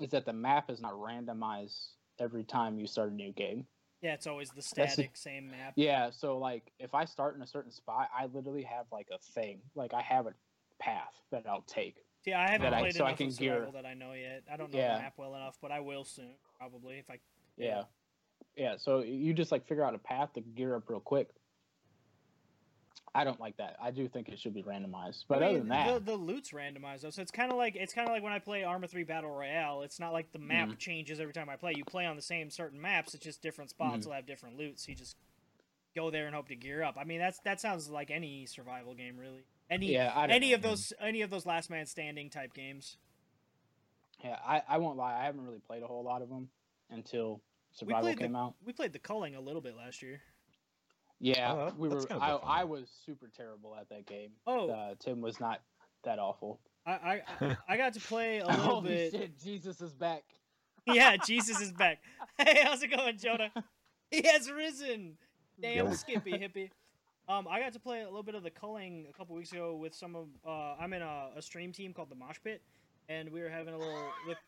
is 0.00 0.10
that 0.10 0.24
the 0.24 0.32
map 0.32 0.70
is 0.70 0.80
not 0.80 0.94
randomized 0.94 1.88
every 2.18 2.44
time 2.44 2.78
you 2.78 2.86
start 2.86 3.10
a 3.10 3.14
new 3.14 3.32
game. 3.32 3.66
Yeah, 4.00 4.14
it's 4.14 4.26
always 4.26 4.50
the 4.50 4.62
static 4.62 5.16
same 5.16 5.50
map. 5.50 5.74
Yeah, 5.76 6.10
so 6.10 6.38
like 6.38 6.72
if 6.78 6.94
I 6.94 7.04
start 7.04 7.36
in 7.36 7.42
a 7.42 7.46
certain 7.46 7.70
spot, 7.70 8.08
I 8.16 8.26
literally 8.26 8.64
have 8.64 8.86
like 8.90 9.08
a 9.12 9.18
thing, 9.32 9.60
like 9.74 9.94
I 9.94 10.02
have 10.02 10.26
a 10.26 10.34
path 10.80 11.14
that 11.30 11.44
I'll 11.48 11.62
take. 11.62 11.96
Yeah, 12.24 12.40
I 12.40 12.50
haven't 12.50 12.62
that 12.70 12.74
I- 12.74 12.80
played 12.80 12.94
so 12.94 13.04
I 13.04 13.08
enough 13.08 13.18
can 13.18 13.28
of 13.28 13.38
gear- 13.38 13.68
that 13.72 13.86
I 13.86 13.94
know 13.94 14.12
yet. 14.12 14.42
I 14.52 14.56
don't 14.56 14.72
know 14.72 14.78
Yeah. 14.78 14.96
the 14.96 15.02
map 15.02 15.14
well 15.16 15.34
enough, 15.34 15.56
but 15.62 15.70
I 15.72 15.80
will 15.80 16.04
soon, 16.04 16.34
probably 16.58 16.98
if 16.98 17.10
I. 17.10 17.18
Yeah. 17.56 17.84
Yeah, 18.56 18.76
so 18.76 19.00
you 19.00 19.32
just 19.34 19.50
like 19.52 19.66
figure 19.66 19.84
out 19.84 19.94
a 19.94 19.98
path 19.98 20.32
to 20.34 20.40
gear 20.40 20.74
up 20.76 20.88
real 20.90 21.00
quick. 21.00 21.28
I 23.14 23.24
don't 23.24 23.38
like 23.38 23.58
that. 23.58 23.76
I 23.82 23.90
do 23.90 24.08
think 24.08 24.28
it 24.30 24.38
should 24.38 24.54
be 24.54 24.62
randomized. 24.62 25.24
But 25.28 25.42
I 25.42 25.48
other 25.48 25.58
than 25.58 25.68
that, 25.68 26.04
the, 26.06 26.12
the 26.12 26.16
loot's 26.16 26.50
randomized 26.52 27.02
though, 27.02 27.10
so 27.10 27.20
it's 27.20 27.30
kind 27.30 27.52
of 27.52 27.58
like 27.58 27.76
it's 27.76 27.92
kind 27.92 28.08
of 28.08 28.12
like 28.14 28.22
when 28.22 28.32
I 28.32 28.38
play 28.38 28.64
Arma 28.64 28.88
Three 28.88 29.04
Battle 29.04 29.30
Royale. 29.30 29.82
It's 29.82 30.00
not 30.00 30.12
like 30.14 30.32
the 30.32 30.38
map 30.38 30.68
Mhm. 30.70 30.78
changes 30.78 31.20
every 31.20 31.34
time 31.34 31.48
I 31.50 31.56
play. 31.56 31.74
You 31.76 31.84
play 31.84 32.06
on 32.06 32.16
the 32.16 32.22
same 32.22 32.48
certain 32.50 32.80
maps. 32.80 33.12
It's 33.14 33.22
just 33.24 33.42
different 33.42 33.70
spots 33.70 34.04
Mhm. 34.04 34.06
will 34.06 34.14
have 34.14 34.26
different 34.26 34.56
loot. 34.56 34.80
So 34.80 34.90
you 34.90 34.96
just 34.96 35.16
go 35.94 36.10
there 36.10 36.26
and 36.26 36.34
hope 36.34 36.48
to 36.48 36.56
gear 36.56 36.82
up. 36.82 36.96
I 36.98 37.04
mean, 37.04 37.18
that's 37.18 37.38
that 37.40 37.60
sounds 37.60 37.90
like 37.90 38.10
any 38.10 38.46
survival 38.46 38.94
game, 38.94 39.18
really. 39.18 39.44
Any 39.68 39.92
yeah, 39.92 40.26
any 40.30 40.50
know. 40.50 40.54
of 40.56 40.62
those 40.62 40.92
any 40.98 41.20
of 41.20 41.28
those 41.28 41.44
last 41.44 41.68
man 41.68 41.84
standing 41.86 42.30
type 42.30 42.54
games. 42.54 42.96
Yeah, 44.24 44.38
I, 44.46 44.62
I 44.68 44.78
won't 44.78 44.96
lie. 44.96 45.18
I 45.20 45.24
haven't 45.24 45.44
really 45.44 45.58
played 45.58 45.82
a 45.82 45.86
whole 45.86 46.02
lot 46.04 46.22
of 46.22 46.28
them 46.30 46.48
until 46.90 47.40
Survival 47.72 48.02
played 48.02 48.16
the- 48.18 48.22
came 48.22 48.36
out. 48.36 48.54
We 48.64 48.72
played 48.72 48.92
the 48.92 48.98
culling 49.00 49.34
a 49.34 49.40
little 49.40 49.60
bit 49.60 49.76
last 49.76 50.00
year. 50.02 50.22
Yeah, 51.22 51.52
Oh, 51.52 51.72
we 51.78 51.88
were. 51.88 52.04
kind 52.04 52.20
of 52.20 52.40
I. 52.44 52.60
I 52.60 52.64
was 52.64 52.90
super 53.06 53.28
terrible 53.34 53.76
at 53.80 53.88
that 53.90 54.06
game. 54.06 54.30
Oh, 54.46 54.68
Uh, 54.70 54.94
Tim 54.98 55.20
was 55.20 55.38
not 55.40 55.60
that 56.04 56.18
awful. 56.18 56.60
I, 56.84 56.92
I 56.92 57.22
I- 57.40 57.56
I 57.68 57.76
got 57.76 57.92
to 57.94 58.00
play 58.00 58.38
a 58.40 58.46
little 58.48 58.60
Holy 58.62 58.88
bit. 58.88 59.12
shit! 59.12 59.38
Jesus 59.38 59.80
is 59.80 59.92
back. 59.94 60.22
Yeah, 60.86 61.16
Jesus 61.16 61.60
is 61.60 61.70
back. 61.72 62.00
Hey, 62.38 62.60
how's 62.64 62.82
it 62.82 62.88
going, 62.88 63.16
Jonah? 63.16 63.52
He 64.10 64.26
has 64.26 64.50
risen. 64.50 65.16
Damn, 65.60 65.86
Yo. 65.86 65.92
Skippy 65.92 66.32
hippie. 66.32 66.70
Um, 67.28 67.46
I 67.48 67.60
got 67.60 67.72
to 67.74 67.78
play 67.78 68.00
a 68.00 68.04
little 68.06 68.24
bit 68.24 68.34
of 68.34 68.42
the 68.42 68.50
culling 68.50 69.06
a 69.08 69.12
couple 69.16 69.36
weeks 69.36 69.52
ago 69.52 69.76
with 69.76 69.94
some 69.94 70.16
of. 70.16 70.26
Uh, 70.44 70.74
I'm 70.80 70.92
in 70.92 71.02
a, 71.02 71.28
a 71.36 71.40
stream 71.42 71.70
team 71.72 71.94
called 71.94 72.10
the 72.10 72.16
Mosh 72.16 72.38
Pit, 72.42 72.62
and 73.08 73.30
we 73.30 73.42
were 73.42 73.48
having 73.48 73.74
a 73.74 73.78
little. 73.78 74.02
Look, 74.26 74.38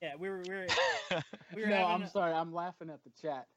yeah, 0.00 0.12
we 0.16 0.28
were 0.28 0.42
we 0.46 0.54
were 0.54 0.66
we 1.56 1.62
were 1.62 1.68
no. 1.68 1.84
I'm 1.86 2.02
a- 2.02 2.08
sorry. 2.08 2.32
I'm 2.34 2.54
laughing 2.54 2.88
at 2.88 3.02
the 3.02 3.10
chat. 3.20 3.48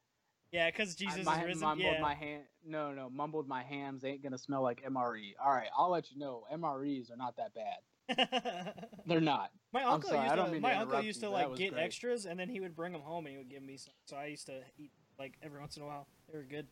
Yeah, 0.53 0.69
because 0.69 0.91
I- 0.91 1.05
Jesus 1.05 1.25
my, 1.25 1.39
is 1.39 1.45
risen. 1.45 1.61
mumbled 1.61 1.93
Yeah. 1.93 2.01
my 2.01 2.13
hand. 2.13 2.43
No, 2.65 2.93
no, 2.93 3.09
mumbled 3.09 3.47
my 3.47 3.63
hams 3.63 4.05
ain't 4.05 4.21
gonna 4.23 4.37
smell 4.37 4.61
like 4.61 4.83
MRE. 4.83 5.33
All 5.43 5.51
right, 5.51 5.67
I'll 5.77 5.89
let 5.89 6.11
you 6.11 6.19
know. 6.19 6.45
MREs 6.53 7.11
are 7.11 7.17
not 7.17 7.35
that 7.37 7.53
bad. 7.53 7.79
They're 9.05 9.19
not. 9.19 9.51
my 9.71 9.83
uncle 9.83 10.09
sorry, 10.11 10.29
used 10.29 10.53
to. 10.53 10.59
My 10.59 10.75
uncle 10.75 11.01
used 11.01 11.19
to 11.21 11.27
that 11.27 11.31
like 11.31 11.55
get 11.55 11.73
great. 11.73 11.83
extras, 11.83 12.25
and 12.25 12.39
then 12.39 12.49
he 12.49 12.59
would 12.59 12.75
bring 12.75 12.91
them 12.93 13.01
home, 13.01 13.25
and 13.25 13.31
he 13.33 13.37
would 13.37 13.49
give 13.49 13.63
me 13.63 13.77
some. 13.77 13.93
So 14.05 14.15
I 14.15 14.27
used 14.27 14.45
to 14.45 14.61
eat 14.77 14.91
like 15.17 15.33
every 15.41 15.59
once 15.59 15.75
in 15.77 15.83
a 15.83 15.85
while. 15.85 16.07
They 16.31 16.37
were 16.37 16.43
good. 16.43 16.67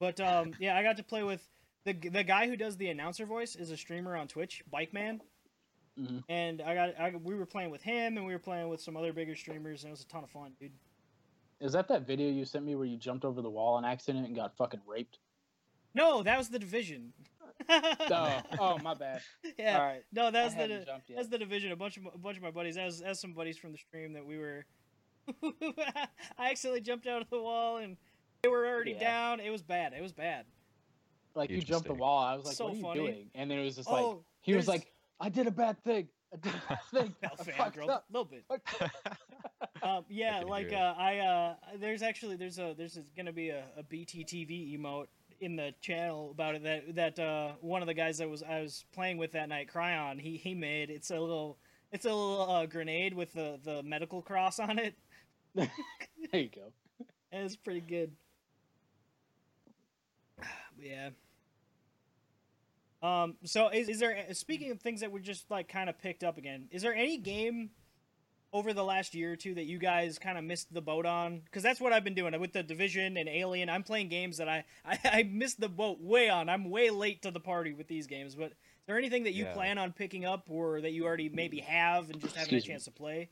But 0.00 0.20
um, 0.20 0.52
yeah, 0.60 0.76
I 0.76 0.82
got 0.82 0.96
to 0.96 1.04
play 1.04 1.22
with 1.22 1.46
the 1.84 1.92
the 1.92 2.24
guy 2.24 2.48
who 2.48 2.56
does 2.56 2.76
the 2.76 2.88
announcer 2.88 3.26
voice 3.26 3.56
is 3.56 3.70
a 3.70 3.76
streamer 3.76 4.16
on 4.16 4.26
Twitch, 4.26 4.62
Bike 4.70 4.92
Man. 4.92 5.20
Mm-hmm. 5.98 6.18
And 6.28 6.60
I 6.60 6.74
got 6.74 7.00
I, 7.00 7.12
we 7.22 7.34
were 7.34 7.46
playing 7.46 7.70
with 7.70 7.82
him, 7.82 8.16
and 8.16 8.26
we 8.26 8.32
were 8.32 8.38
playing 8.38 8.68
with 8.68 8.80
some 8.80 8.96
other 8.96 9.12
bigger 9.12 9.36
streamers, 9.36 9.84
and 9.84 9.90
it 9.90 9.92
was 9.92 10.00
a 10.02 10.06
ton 10.08 10.24
of 10.24 10.30
fun, 10.30 10.52
dude. 10.58 10.72
Is 11.64 11.72
that 11.72 11.88
that 11.88 12.06
video 12.06 12.30
you 12.30 12.44
sent 12.44 12.66
me 12.66 12.74
where 12.74 12.84
you 12.84 12.98
jumped 12.98 13.24
over 13.24 13.40
the 13.40 13.48
wall 13.48 13.76
on 13.76 13.86
accident 13.86 14.26
and 14.26 14.36
got 14.36 14.54
fucking 14.54 14.80
raped? 14.86 15.18
No, 15.94 16.22
that 16.22 16.36
was 16.36 16.50
the 16.50 16.58
division. 16.58 17.12
Oh, 17.70 18.42
oh, 18.58 18.78
my 18.78 18.94
bad. 18.94 19.22
yeah. 19.58 19.78
All 19.78 19.86
right. 19.86 20.02
No, 20.12 20.30
that 20.30 20.42
I 20.42 20.44
was 20.44 20.54
the 20.54 20.60
hadn't 20.60 20.86
jumped 20.86 21.08
yet. 21.08 21.16
that's 21.16 21.28
the 21.28 21.38
division. 21.38 21.70
A 21.72 21.76
bunch 21.76 21.96
of 21.96 22.02
a 22.12 22.18
bunch 22.18 22.36
of 22.36 22.42
my 22.42 22.50
buddies. 22.50 22.74
That 22.74 22.86
As 22.86 23.00
as 23.00 23.20
some 23.20 23.32
buddies 23.32 23.56
from 23.56 23.72
the 23.72 23.78
stream 23.78 24.12
that 24.12 24.26
we 24.26 24.36
were. 24.36 24.66
I 26.36 26.50
accidentally 26.50 26.80
jumped 26.80 27.06
out 27.06 27.22
of 27.22 27.30
the 27.30 27.40
wall 27.40 27.78
and 27.78 27.96
they 28.42 28.48
were 28.48 28.66
already 28.66 28.90
Yeah. 28.90 28.98
down. 28.98 29.40
It 29.40 29.50
was 29.50 29.62
bad. 29.62 29.94
It 29.96 30.02
was 30.02 30.12
bad. 30.12 30.44
Like 31.34 31.48
you 31.48 31.62
jumped 31.62 31.86
the 31.86 31.94
wall. 31.94 32.22
I 32.24 32.34
was 32.34 32.44
like, 32.44 32.56
So 32.56 32.64
"What 32.64 32.72
are 32.72 32.76
you 32.76 32.82
funny. 32.82 33.00
doing?" 33.00 33.30
And 33.34 33.50
then 33.50 33.58
it 33.60 33.64
was 33.64 33.76
just 33.76 33.88
oh, 33.88 33.92
like 33.92 34.04
oh, 34.04 34.24
he 34.42 34.54
was 34.54 34.68
like, 34.68 34.92
"I 35.20 35.28
did 35.28 35.46
a 35.46 35.52
bad 35.52 35.82
thing. 35.84 36.08
I 36.44 36.74
a 36.74 36.76
thing. 37.02 37.14
fell 37.20 37.36
I 37.38 37.42
fan 37.42 37.54
fucked 37.54 37.76
girl, 37.76 37.90
up." 37.90 38.04
a 38.08 38.12
little 38.12 38.24
bit. 38.30 38.44
Um, 39.82 40.04
yeah, 40.08 40.40
like 40.40 40.72
uh, 40.72 40.94
I 40.96 41.18
uh, 41.18 41.54
there's 41.78 42.02
actually 42.02 42.36
there's 42.36 42.58
a 42.58 42.74
there's 42.76 42.98
gonna 43.16 43.32
be 43.32 43.50
a, 43.50 43.64
a 43.76 43.82
BTTV 43.82 44.78
emote 44.78 45.08
in 45.40 45.56
the 45.56 45.74
channel 45.82 46.30
about 46.30 46.54
it 46.54 46.62
that 46.62 46.94
that 46.94 47.18
uh, 47.18 47.52
one 47.60 47.82
of 47.82 47.86
the 47.88 47.94
guys 47.94 48.18
that 48.18 48.28
was 48.28 48.42
I 48.42 48.60
was 48.62 48.86
playing 48.94 49.18
with 49.18 49.32
that 49.32 49.48
night, 49.48 49.68
Cryon, 49.72 50.20
he 50.20 50.36
he 50.36 50.54
made 50.54 50.90
it's 50.90 51.10
a 51.10 51.20
little 51.20 51.58
it's 51.92 52.06
a 52.06 52.08
little 52.08 52.50
uh, 52.50 52.66
grenade 52.66 53.14
with 53.14 53.32
the 53.34 53.58
the 53.62 53.82
medical 53.82 54.22
cross 54.22 54.58
on 54.58 54.78
it. 54.78 54.94
there 55.54 55.68
you 56.32 56.48
go. 56.48 56.72
And 57.30 57.44
it's 57.44 57.56
pretty 57.56 57.80
good. 57.80 58.12
yeah. 60.80 61.10
Um. 63.04 63.36
So, 63.44 63.68
is, 63.68 63.88
is 63.88 63.98
there 64.00 64.16
speaking 64.32 64.70
of 64.70 64.80
things 64.80 65.00
that 65.00 65.12
were 65.12 65.20
just 65.20 65.50
like 65.50 65.68
kind 65.68 65.90
of 65.90 65.98
picked 65.98 66.24
up 66.24 66.38
again? 66.38 66.68
Is 66.70 66.82
there 66.82 66.94
any 66.94 67.18
game 67.18 67.70
over 68.52 68.72
the 68.72 68.84
last 68.84 69.14
year 69.14 69.32
or 69.32 69.36
two 69.36 69.52
that 69.54 69.64
you 69.64 69.78
guys 69.78 70.16
kind 70.18 70.38
of 70.38 70.44
missed 70.44 70.72
the 70.72 70.80
boat 70.80 71.04
on? 71.04 71.40
Because 71.44 71.62
that's 71.62 71.80
what 71.80 71.92
I've 71.92 72.04
been 72.04 72.14
doing 72.14 72.38
with 72.40 72.52
the 72.52 72.62
Division 72.62 73.16
and 73.16 73.28
Alien. 73.28 73.68
I'm 73.68 73.82
playing 73.82 74.08
games 74.08 74.38
that 74.38 74.48
I, 74.48 74.64
I 74.84 74.98
I 75.04 75.22
missed 75.24 75.60
the 75.60 75.68
boat 75.68 76.00
way 76.00 76.30
on. 76.30 76.48
I'm 76.48 76.70
way 76.70 76.90
late 76.90 77.22
to 77.22 77.30
the 77.30 77.40
party 77.40 77.74
with 77.74 77.88
these 77.88 78.06
games. 78.06 78.34
But 78.34 78.52
is 78.52 78.86
there 78.86 78.96
anything 78.98 79.24
that 79.24 79.32
you 79.34 79.44
Yeah. 79.44 79.52
plan 79.52 79.76
on 79.76 79.92
picking 79.92 80.24
up 80.24 80.44
or 80.48 80.80
that 80.80 80.92
you 80.92 81.04
already 81.04 81.28
maybe 81.28 81.60
have 81.60 82.08
and 82.10 82.20
just 82.20 82.34
haven't 82.36 82.54
a 82.54 82.56
Excuse 82.56 82.64
me. 82.68 82.72
chance 82.72 82.84
to 82.84 82.90
play? 82.90 83.28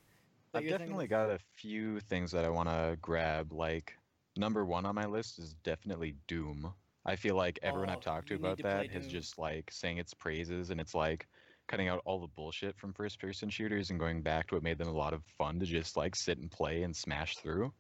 I've 0.54 0.68
definitely 0.68 1.06
got 1.06 1.30
a 1.30 1.38
few 1.56 1.98
things 2.00 2.30
that 2.32 2.44
I 2.44 2.50
want 2.50 2.68
to 2.68 2.98
grab. 3.00 3.52
Like 3.54 3.94
number 4.37 4.66
one 4.66 4.85
on 4.85 4.94
my 4.94 5.06
list 5.06 5.38
is 5.38 5.54
definitely 5.62 6.14
Doom. 6.26 6.74
I 7.04 7.16
feel 7.16 7.34
like 7.36 7.58
everyone 7.62 7.90
Oh, 7.90 7.94
I've 7.94 8.00
talked 8.00 8.28
to 8.28 8.34
about 8.34 8.58
to 8.58 8.62
play 8.62 8.72
that 8.72 8.90
has 8.90 9.04
Doom. 9.04 9.12
just 9.12 9.38
like 9.38 9.70
saying 9.70 9.98
its 9.98 10.14
praises, 10.14 10.70
and 10.70 10.80
it's 10.80 10.94
like 10.94 11.26
cutting 11.68 11.88
out 11.88 12.02
all 12.04 12.20
the 12.20 12.28
bullshit 12.28 12.76
from 12.78 12.92
first-person 12.92 13.48
shooters 13.50 13.90
and 13.90 13.98
going 13.98 14.22
back 14.22 14.48
to 14.48 14.54
what 14.54 14.62
made 14.62 14.78
them 14.78 14.88
a 14.88 14.92
lot 14.92 15.12
of 15.12 15.22
fun 15.38 15.58
to 15.60 15.66
just 15.66 15.96
like 15.96 16.14
sit 16.14 16.38
and 16.38 16.50
play 16.50 16.82
and 16.82 16.94
smash 16.94 17.36
through. 17.38 17.72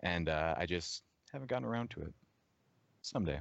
And 0.00 0.28
uh, 0.28 0.54
I 0.56 0.66
just 0.66 1.02
haven't 1.32 1.48
gotten 1.48 1.66
around 1.66 1.90
to 1.90 2.02
it. 2.02 2.14
Someday. 3.02 3.40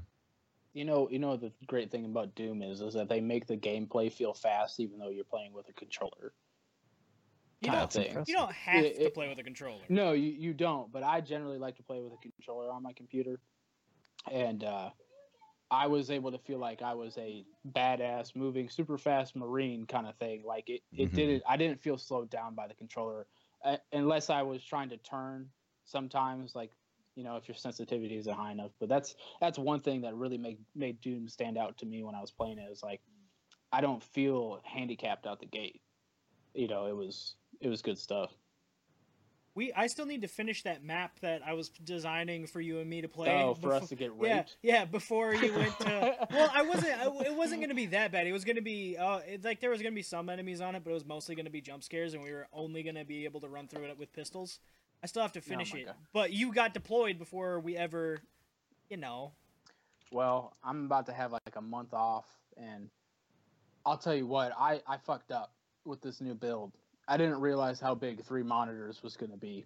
You 0.73 0.85
know, 0.85 1.07
you 1.11 1.19
know 1.19 1.35
the 1.37 1.51
great 1.67 1.91
thing 1.91 2.05
about 2.05 2.33
Doom 2.35 2.61
is 2.61 2.81
is 2.81 2.93
that 2.93 3.09
they 3.09 3.19
make 3.21 3.45
the 3.45 3.57
gameplay 3.57 4.11
feel 4.11 4.33
fast, 4.33 4.79
even 4.79 4.99
though 4.99 5.09
you're 5.09 5.25
playing 5.25 5.53
with 5.53 5.67
a 5.69 5.73
controller. 5.73 6.33
You 7.61 7.71
don't, 7.71 7.95
you 8.27 8.33
don't 8.33 8.51
have 8.53 8.83
It- 8.83 8.95
to 8.95 9.03
it- 9.05 9.13
play 9.13 9.29
with 9.29 9.37
a 9.37 9.43
controller. 9.43 9.83
No, 9.87 10.13
you, 10.13 10.31
you 10.31 10.53
don't. 10.53 10.91
But 10.91 11.03
I 11.03 11.21
generally 11.21 11.59
like 11.59 11.75
to 11.75 11.83
play 11.83 11.99
with 12.01 12.11
a 12.13 12.17
controller 12.17 12.71
on 12.71 12.81
my 12.81 12.93
computer, 12.93 13.39
and 14.31 14.63
uh, 14.63 14.89
I 15.71 15.87
was 15.87 16.11
able 16.11 16.31
to 16.33 16.39
feel 16.39 16.59
like 16.59 16.83
I 16.83 16.95
was 16.95 17.17
a 17.17 17.45
badass, 17.71 18.35
moving 18.35 18.69
super 18.69 18.97
fast 18.97 19.35
marine 19.35 19.87
kind 19.87 20.07
of 20.07 20.17
thing. 20.17 20.43
Like 20.45 20.69
it, 20.69 20.83
it 20.97 21.13
Mhm. 21.13 21.15
didn't. 21.15 21.43
I 21.47 21.57
didn't 21.57 21.81
feel 21.81 21.97
slowed 21.97 22.29
down 22.29 22.55
by 22.55 22.67
the 22.67 22.75
controller, 22.75 23.27
uh, 23.63 23.77
unless 23.93 24.29
I 24.29 24.43
was 24.43 24.63
trying 24.63 24.89
to 24.89 24.97
turn. 24.97 25.51
Sometimes, 25.85 26.55
like 26.55 26.71
you 27.15 27.23
know, 27.23 27.37
if 27.37 27.47
your 27.49 27.55
sensitivity 27.55 28.17
isn't 28.17 28.33
high 28.33 28.51
enough. 28.51 28.73
But 28.79 28.89
that's 28.89 29.15
that's 29.41 29.59
one 29.59 29.81
thing 29.81 30.01
that 30.01 30.15
really 30.15 30.37
made 30.37 30.65
made 30.75 31.01
Doom 31.01 31.29
stand 31.29 31.57
out 31.57 31.77
to 31.79 31.85
me 31.85 32.03
when 32.03 32.15
I 32.15 32.21
was 32.21 32.31
playing 32.31 32.59
it. 32.59 32.71
Is 32.71 32.83
like 32.83 33.01
I 33.71 33.81
don't 33.81 34.03
feel 34.03 34.61
handicapped 34.65 35.27
out 35.27 35.39
the 35.39 35.47
gate. 35.47 35.81
You 36.53 36.67
know, 36.67 36.87
it 36.87 36.95
was 36.95 37.37
it 37.61 37.69
was 37.69 37.81
good 37.81 37.99
stuff. 37.99 38.40
We 39.53 39.73
I 39.73 39.87
still 39.87 40.05
need 40.05 40.21
to 40.21 40.27
finish 40.27 40.63
that 40.63 40.83
map 40.83 41.19
that 41.19 41.41
I 41.45 41.53
was 41.53 41.69
designing 41.83 42.47
for 42.47 42.61
you 42.61 42.79
and 42.79 42.89
me 42.89 43.01
to 43.01 43.07
play. 43.09 43.29
Oh, 43.29 43.53
for 43.53 43.73
us 43.73 43.89
to 43.89 43.95
get 43.95 44.11
raped. 44.17 44.55
yeah. 44.61 44.75
yeah. 44.75 44.85
Before 44.85 45.33
you 45.33 45.53
went 45.53 45.77
to, 45.79 46.15
well, 46.31 46.51
I 46.53 46.61
wasn't. 46.61 46.93
I, 46.93 47.07
it 47.25 47.35
wasn't 47.35 47.59
going 47.59 47.69
to 47.69 47.75
be 47.75 47.87
that 47.87 48.11
bad. 48.11 48.27
It 48.27 48.31
was 48.31 48.45
going 48.45 48.55
to 48.55 48.61
be, 48.61 48.95
uh, 48.97 49.19
it, 49.27 49.43
like 49.43 49.59
there 49.59 49.69
was 49.69 49.81
going 49.81 49.93
to 49.93 49.95
be 49.95 50.03
some 50.03 50.29
enemies 50.29 50.61
on 50.61 50.75
it, 50.75 50.83
but 50.83 50.91
it 50.91 50.93
was 50.93 51.05
mostly 51.05 51.35
going 51.35 51.45
to 51.45 51.51
be 51.51 51.59
jump 51.59 51.83
scares, 51.83 52.13
and 52.13 52.23
we 52.23 52.31
were 52.31 52.47
only 52.53 52.81
going 52.81 52.95
to 52.95 53.03
be 53.03 53.25
able 53.25 53.41
to 53.41 53.49
run 53.49 53.67
through 53.67 53.83
it 53.85 53.97
with 53.99 54.13
pistols. 54.13 54.59
I 55.03 55.07
still 55.07 55.23
have 55.23 55.33
to 55.33 55.41
finish 55.41 55.73
my 55.73 55.79
it, 55.79 55.85
God. 55.87 55.95
but 56.13 56.31
you 56.31 56.53
got 56.53 56.73
deployed 56.73 57.17
before 57.17 57.59
we 57.59 57.75
ever, 57.75 58.19
you 58.89 58.97
know. 58.97 59.33
Well, 60.11 60.55
I'm 60.63 60.85
about 60.85 61.07
to 61.07 61.13
have 61.13 61.31
like 61.31 61.55
a 61.55 61.61
month 61.61 61.93
off, 61.93 62.25
and 62.55 62.89
I'll 63.85 63.97
tell 63.97 64.15
you 64.15 64.27
what, 64.27 64.53
I, 64.57 64.81
I 64.87 64.97
fucked 64.97 65.31
up 65.31 65.53
with 65.85 66.01
this 66.01 66.21
new 66.21 66.35
build. 66.35 66.71
I 67.07 67.17
didn't 67.17 67.39
realize 67.41 67.79
how 67.79 67.95
big 67.95 68.23
three 68.23 68.43
monitors 68.43 69.01
was 69.03 69.17
going 69.17 69.31
to 69.31 69.37
be. 69.37 69.65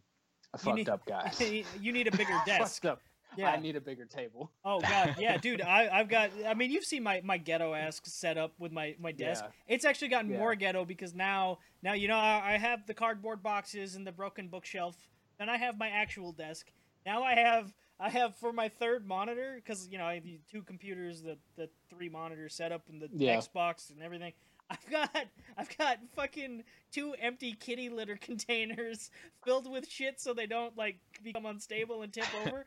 I 0.53 0.57
fucked 0.57 0.77
need- 0.77 0.89
up, 0.89 1.05
guys. 1.05 1.39
you 1.81 1.91
need 1.91 2.07
a 2.07 2.11
bigger 2.17 2.37
desk. 2.45 2.81
fucked 2.81 2.85
up. 2.93 3.01
Yeah. 3.37 3.51
I 3.51 3.57
need 3.59 3.75
a 3.75 3.81
bigger 3.81 4.05
table. 4.05 4.49
Oh 4.63 4.79
god, 4.79 5.15
yeah, 5.19 5.35
dude. 5.35 5.61
I 5.61 5.89
I've 5.91 6.07
got. 6.07 6.29
I 6.47 6.53
mean, 6.53 6.71
you've 6.71 6.85
seen 6.85 7.03
my 7.03 7.19
my 7.21 7.37
ghetto 7.37 7.73
ass 7.73 7.99
setup 8.05 8.53
with 8.59 8.71
my 8.71 8.95
my 8.97 9.11
desk. 9.11 9.43
Yeah. 9.43 9.75
It's 9.75 9.83
actually 9.83 10.07
gotten 10.07 10.31
Yeah. 10.31 10.37
more 10.37 10.55
ghetto 10.55 10.85
because 10.85 11.13
now 11.13 11.59
now 11.83 11.91
you 11.93 12.07
know 12.07 12.15
I, 12.15 12.53
I 12.53 12.57
have 12.57 12.87
the 12.87 12.93
cardboard 12.93 13.43
boxes 13.43 13.95
and 13.95 14.07
the 14.07 14.13
broken 14.13 14.47
bookshelf. 14.47 14.95
Then 15.37 15.49
I 15.49 15.57
have 15.57 15.77
my 15.77 15.89
actual 15.89 16.31
desk. 16.31 16.71
Now 17.05 17.23
I 17.23 17.33
have 17.35 17.73
I 17.99 18.09
have 18.09 18.37
for 18.37 18.53
my 18.53 18.69
third 18.69 19.05
monitor 19.05 19.55
because 19.57 19.89
you 19.91 19.97
know 19.97 20.05
I 20.05 20.15
have 20.15 20.23
two 20.49 20.61
computers, 20.61 21.21
the 21.21 21.37
the 21.57 21.69
three 21.89 22.07
monitor 22.07 22.47
setup 22.47 22.83
and 22.87 23.01
the 23.01 23.09
Yeah. 23.11 23.35
Xbox 23.35 23.89
and 23.89 24.01
everything. 24.01 24.31
I've 24.69 24.89
got 24.89 25.25
I've 25.57 25.77
got 25.77 25.99
fucking 26.15 26.63
two 26.91 27.13
empty 27.21 27.53
kitty 27.53 27.89
litter 27.89 28.15
containers 28.21 29.11
filled 29.43 29.71
with 29.71 29.87
shit 29.89 30.19
so 30.19 30.33
they 30.33 30.47
don't 30.47 30.77
like 30.77 30.97
become 31.23 31.45
unstable 31.45 32.01
and 32.01 32.11
tip 32.11 32.27
over. 32.47 32.65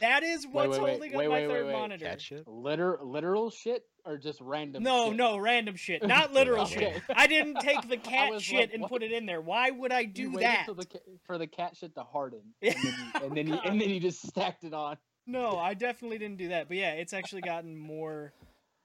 That 0.00 0.22
is 0.22 0.46
what's 0.46 0.68
wait, 0.70 0.80
wait, 0.82 0.90
holding 0.90 1.12
wait, 1.16 1.26
up 1.26 1.30
my 1.32 1.38
wait, 1.40 1.48
third 1.48 1.66
wait, 1.66 1.72
wait. 1.72 1.80
monitor. 1.80 2.04
Cat 2.04 2.20
shit. 2.20 2.46
Liter 2.46 2.98
literal 3.02 3.50
shit 3.50 3.84
or 4.04 4.16
just 4.18 4.40
random? 4.40 4.84
No, 4.84 5.08
shit? 5.08 5.16
no, 5.16 5.36
random 5.36 5.74
shit, 5.74 6.06
not 6.06 6.32
literal 6.32 6.62
Okay. 6.62 6.92
shit. 6.92 7.02
I 7.14 7.26
didn't 7.26 7.54
take 7.60 7.88
the 7.88 7.96
cat 7.96 8.40
shit 8.40 8.56
like, 8.60 8.72
and 8.72 8.82
what? 8.82 8.90
put 8.90 9.02
it 9.02 9.10
in 9.10 9.26
there. 9.26 9.40
Why 9.40 9.70
would 9.70 9.90
I 9.92 10.04
do 10.04 10.28
waited 10.30 10.42
that? 10.42 10.66
the 10.68 10.86
ca- 10.86 10.98
for 11.24 11.38
the 11.38 11.48
cat 11.48 11.76
shit 11.76 11.94
to 11.96 12.04
harden, 12.04 12.40
and 12.62 12.74
then 12.74 12.84
you, 12.84 12.92
oh, 13.16 13.26
and 13.26 13.36
then, 13.36 13.46
you, 13.48 13.54
and 13.64 13.80
then 13.80 13.90
you 13.90 13.98
just 13.98 14.24
stacked 14.26 14.62
it 14.62 14.72
on. 14.72 14.96
No, 15.26 15.58
I 15.58 15.74
definitely 15.74 16.18
didn't 16.18 16.38
do 16.38 16.48
that. 16.48 16.68
But 16.68 16.76
yeah, 16.76 16.92
it's 16.92 17.12
actually 17.12 17.42
gotten 17.42 17.76
more, 17.76 18.32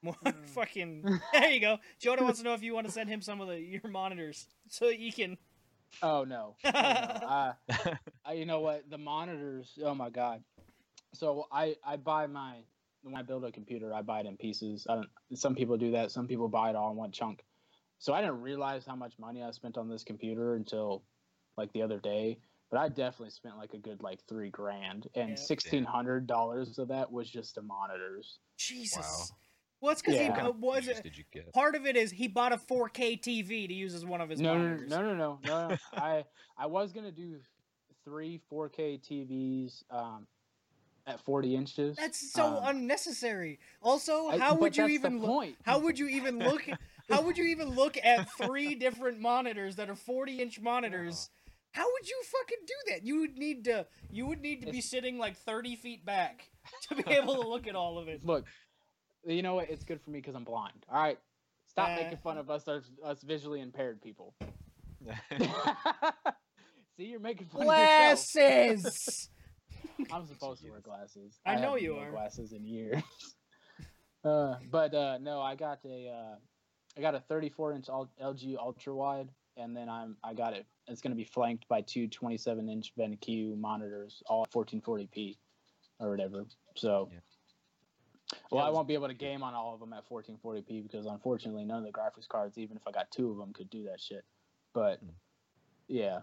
more 0.06 0.14
Mm. 0.24 0.46
fucking. 0.54 1.20
There 1.32 1.50
you 1.50 1.60
go. 1.60 1.78
Joda 2.00 2.22
wants 2.22 2.38
to 2.38 2.44
know 2.44 2.54
if 2.54 2.62
you 2.62 2.74
want 2.74 2.86
to 2.86 2.92
send 2.92 3.08
him 3.08 3.20
some 3.20 3.40
of 3.40 3.48
the 3.48 3.60
your 3.60 3.82
monitors 3.88 4.46
so 4.68 4.86
that 4.86 4.98
you 4.98 5.12
can. 5.12 5.36
Oh 6.02 6.24
no. 6.24 6.56
Oh, 6.64 6.70
no. 6.74 6.80
Uh, 6.80 7.52
I, 8.24 8.32
you 8.32 8.46
know 8.46 8.60
what? 8.60 8.88
The 8.90 8.98
monitors. 8.98 9.78
Oh 9.84 9.94
my 9.94 10.10
god. 10.10 10.42
So 11.14 11.46
I 11.52 11.76
I 11.84 11.96
buy 11.96 12.26
my 12.26 12.56
when 13.02 13.14
I 13.14 13.22
build 13.22 13.44
a 13.44 13.52
computer, 13.52 13.94
I 13.94 14.02
buy 14.02 14.20
it 14.20 14.26
in 14.26 14.36
pieces. 14.36 14.86
I 14.88 14.94
don't. 14.96 15.08
Some 15.34 15.54
people 15.54 15.76
do 15.76 15.92
that. 15.92 16.10
Some 16.10 16.26
people 16.26 16.48
buy 16.48 16.70
it 16.70 16.76
all 16.76 16.90
in 16.90 16.96
one 16.96 17.12
chunk. 17.12 17.44
So 17.98 18.12
I 18.12 18.20
didn't 18.20 18.40
realize 18.42 18.84
how 18.84 18.96
much 18.96 19.14
money 19.18 19.42
I 19.42 19.50
spent 19.52 19.78
on 19.78 19.88
this 19.88 20.02
computer 20.04 20.54
until 20.56 21.02
like 21.56 21.72
the 21.72 21.82
other 21.82 21.98
day. 22.00 22.38
But 22.70 22.80
I 22.80 22.88
definitely 22.88 23.30
spent 23.30 23.56
like 23.56 23.74
a 23.74 23.78
good 23.78 24.02
like 24.02 24.18
three 24.28 24.50
grand, 24.50 25.06
and 25.14 25.30
Yeah. 25.30 25.34
sixteen 25.36 25.84
hundred 25.84 26.26
dollars 26.26 26.78
of 26.78 26.88
that 26.88 27.10
was 27.12 27.30
just 27.30 27.54
the 27.54 27.62
monitors. 27.62 28.38
Jesus. 28.58 29.30
Well, 29.80 29.92
it's 29.92 30.00
because 30.02 30.16
Yeah. 30.16 30.34
he 30.34 30.40
uh, 30.40 30.50
was 30.52 30.86
Use 30.86 31.00
did 31.00 31.16
you 31.18 31.24
get? 31.32 31.52
part 31.52 31.74
of 31.74 31.86
it 31.86 31.96
is 31.96 32.10
he 32.10 32.28
bought 32.28 32.52
a 32.52 32.56
4K 32.56 33.20
TV 33.20 33.68
to 33.68 33.74
use 33.74 33.94
as 33.94 34.04
one 34.04 34.20
of 34.20 34.28
his 34.30 34.40
no, 34.40 34.54
no, 34.54 34.62
no, 34.62 34.68
monitors. 34.68 34.90
no, 34.90 35.02
no, 35.02 35.14
no, 35.14 35.38
no, 35.44 35.68
no. 35.68 35.76
I 35.92 36.24
I 36.56 36.66
was 36.66 36.92
gonna 36.92 37.12
do 37.12 37.36
three 38.04 38.40
4K 38.50 39.00
TVs 39.00 39.82
um, 39.90 40.26
at 41.06 41.20
40 41.20 41.56
inches. 41.56 41.96
That's 41.96 42.32
so 42.32 42.56
Um, 42.58 42.76
unnecessary. 42.76 43.58
Also, 43.82 44.30
how 44.38 44.52
but 44.54 44.60
would 44.60 44.76
you 44.76 44.88
even 44.88 45.20
look? 45.20 45.54
How 45.62 45.78
would 45.78 45.98
you 45.98 46.08
even 46.08 46.38
look? 46.38 46.66
How 47.08 47.22
would 47.22 47.38
you 47.38 47.44
even 47.44 47.68
look 47.76 47.96
at 48.02 48.28
three 48.30 48.74
different 48.74 49.20
monitors 49.20 49.76
that 49.76 49.88
are 49.88 49.94
40 49.94 50.40
inch 50.42 50.58
monitors? 50.60 51.30
How 51.70 51.84
would 51.92 52.08
you 52.08 52.20
fucking 52.24 52.64
do 52.66 52.74
that? 52.92 53.04
You 53.04 53.20
would 53.20 53.38
need 53.38 53.64
to. 53.66 53.86
You 54.10 54.26
would 54.26 54.40
need 54.40 54.62
to 54.62 54.72
be 54.72 54.80
sitting 54.80 55.16
like 55.16 55.36
30 55.36 55.76
feet 55.76 56.04
back 56.04 56.50
to 56.88 56.96
be 56.96 57.04
able 57.14 57.34
to 57.34 57.48
look 57.48 57.68
at 57.68 57.76
all 57.76 57.98
of 57.98 58.08
it. 58.08 58.24
Look, 58.24 58.46
you 59.26 59.42
know 59.42 59.54
what? 59.56 59.70
It's 59.70 59.84
good 59.84 60.00
for 60.00 60.10
me 60.10 60.20
because 60.20 60.34
I'm 60.34 60.44
blind. 60.44 60.86
All 60.90 61.00
right, 61.02 61.18
stop 61.66 61.90
Uh. 61.90 61.96
making 62.02 62.18
fun 62.18 62.38
of 62.38 62.50
us, 62.50 62.66
us, 62.68 62.90
us 63.04 63.22
visually 63.22 63.60
impaired 63.60 64.00
people. 64.02 64.34
See, 66.96 67.04
you're 67.04 67.20
making 67.20 67.48
fun 67.48 67.62
of 67.62 67.66
yourself. 67.66 68.32
Glasses. 68.32 69.28
I'm 70.12 70.26
supposed 70.26 70.62
to 70.62 70.70
wear 70.70 70.80
glasses. 70.80 71.38
I 71.44 71.56
know 71.56 71.76
you 71.76 71.94
worn 71.94 72.08
are. 72.08 72.10
Glasses 72.10 72.52
in 72.52 72.64
years. 72.66 73.02
uh, 74.24 74.54
but 74.70 74.94
uh, 74.94 75.18
no, 75.18 75.40
I 75.40 75.54
got 75.54 75.80
a 75.84 76.08
uh, 76.08 76.36
I 76.96 77.00
got 77.00 77.14
a 77.14 77.20
34 77.20 77.72
inch 77.74 77.86
LG 77.86 78.56
ultra 78.58 78.94
wide, 78.94 79.28
and 79.56 79.76
then 79.76 79.88
I'm 79.88 80.16
I 80.24 80.32
got 80.34 80.54
it. 80.54 80.66
It's 80.88 81.00
going 81.00 81.10
to 81.12 81.16
be 81.16 81.24
flanked 81.24 81.68
by 81.68 81.82
two 81.82 82.08
27 82.08 82.68
inch 82.68 82.92
BenQ 82.98 83.58
monitors, 83.58 84.22
all 84.26 84.46
1440p 84.54 85.36
or 86.00 86.10
whatever. 86.10 86.46
So. 86.76 87.08
Yeah. 87.12 87.18
Well, 88.50 88.64
I 88.64 88.70
won't 88.70 88.88
be 88.88 88.94
able 88.94 89.08
to 89.08 89.14
game 89.14 89.42
on 89.42 89.54
all 89.54 89.74
of 89.74 89.80
them 89.80 89.92
at 89.92 90.08
1440p 90.08 90.82
because 90.82 91.06
unfortunately 91.06 91.64
none 91.64 91.78
of 91.78 91.84
the 91.84 91.92
graphics 91.92 92.28
cards, 92.28 92.58
even 92.58 92.76
if 92.76 92.82
I 92.86 92.90
got 92.90 93.10
two 93.10 93.30
of 93.30 93.38
them, 93.38 93.52
could 93.52 93.70
do 93.70 93.84
that 93.84 94.00
shit. 94.00 94.24
But 94.72 94.98
Hmm. 95.00 95.10
yeah, 95.88 96.22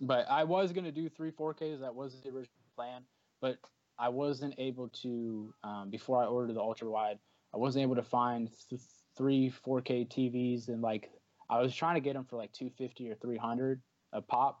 but 0.00 0.28
I 0.28 0.44
was 0.44 0.72
gonna 0.72 0.92
do 0.92 1.08
three 1.08 1.30
4Ks. 1.32 1.80
That 1.80 1.94
was 1.94 2.20
the 2.22 2.28
original 2.28 2.48
plan, 2.76 3.04
but 3.40 3.58
I 3.98 4.08
wasn't 4.08 4.54
able 4.58 4.88
to 4.88 5.54
um, 5.62 5.90
before 5.90 6.22
I 6.22 6.26
ordered 6.26 6.54
the 6.54 6.60
ultra 6.60 6.88
wide. 6.90 7.18
I 7.52 7.56
wasn't 7.56 7.82
able 7.82 7.94
to 7.96 8.02
find 8.02 8.50
th- 8.68 8.80
three 9.16 9.50
4K 9.50 10.06
TVs 10.08 10.68
and 10.68 10.82
like 10.82 11.10
I 11.48 11.60
was 11.60 11.74
trying 11.74 11.94
to 11.94 12.00
get 12.00 12.14
them 12.14 12.24
for 12.24 12.36
like 12.36 12.52
250 12.52 13.10
or 13.10 13.14
300 13.16 13.80
a 14.12 14.22
pop. 14.22 14.60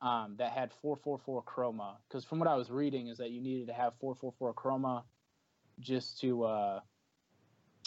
Um, 0.00 0.36
that 0.36 0.52
had 0.52 0.70
444 0.82 1.44
chroma 1.44 1.96
because 2.08 2.24
from 2.26 2.38
what 2.38 2.48
I 2.48 2.56
was 2.56 2.70
reading 2.70 3.06
is 3.06 3.16
that 3.18 3.30
you 3.30 3.40
needed 3.40 3.68
to 3.68 3.72
have 3.72 3.94
444 4.00 4.52
chroma 4.52 5.04
just 5.80 6.20
to 6.20 6.44
uh, 6.44 6.80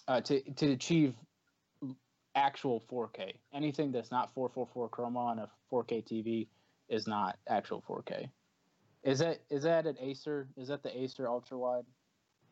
uh, 0.08 0.22
to 0.22 0.42
to 0.54 0.72
achieve 0.72 1.14
actual 2.36 2.84
4K. 2.92 3.34
Anything 3.54 3.92
that's 3.92 4.12
not 4.12 4.34
444 4.36 4.90
chroma 4.90 5.18
on 5.18 5.40
a 5.40 5.50
4K 5.72 6.06
TV 6.06 6.48
is 6.88 7.08
not 7.08 7.38
actual 7.48 7.84
4K. 7.88 8.30
Is 9.04 9.20
that 9.20 9.40
is 9.50 9.64
that 9.64 9.86
an 9.88 9.98
Acer? 10.00 10.48
Is 10.58 10.68
that 10.68 10.84
the 10.84 10.96
Acer 10.96 11.28
ultra 11.28 11.58
wide? 11.58 11.86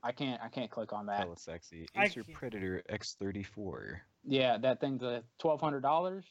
I 0.04 0.12
can't 0.12 0.42
I 0.42 0.48
can't 0.50 0.70
click 0.70 0.94
on 0.94 1.08
that. 1.08 1.20
Hella 1.20 1.38
sexy. 1.38 1.88
I 1.96 2.06
Acer 2.06 2.24
Predator 2.34 2.84
X34. 2.90 3.98
Yeah, 4.24 4.58
that 4.60 4.80
thing's 4.80 5.04
a 5.04 5.24
twelve 5.40 5.62
hundred 5.62 5.82
dollars. 5.82 6.26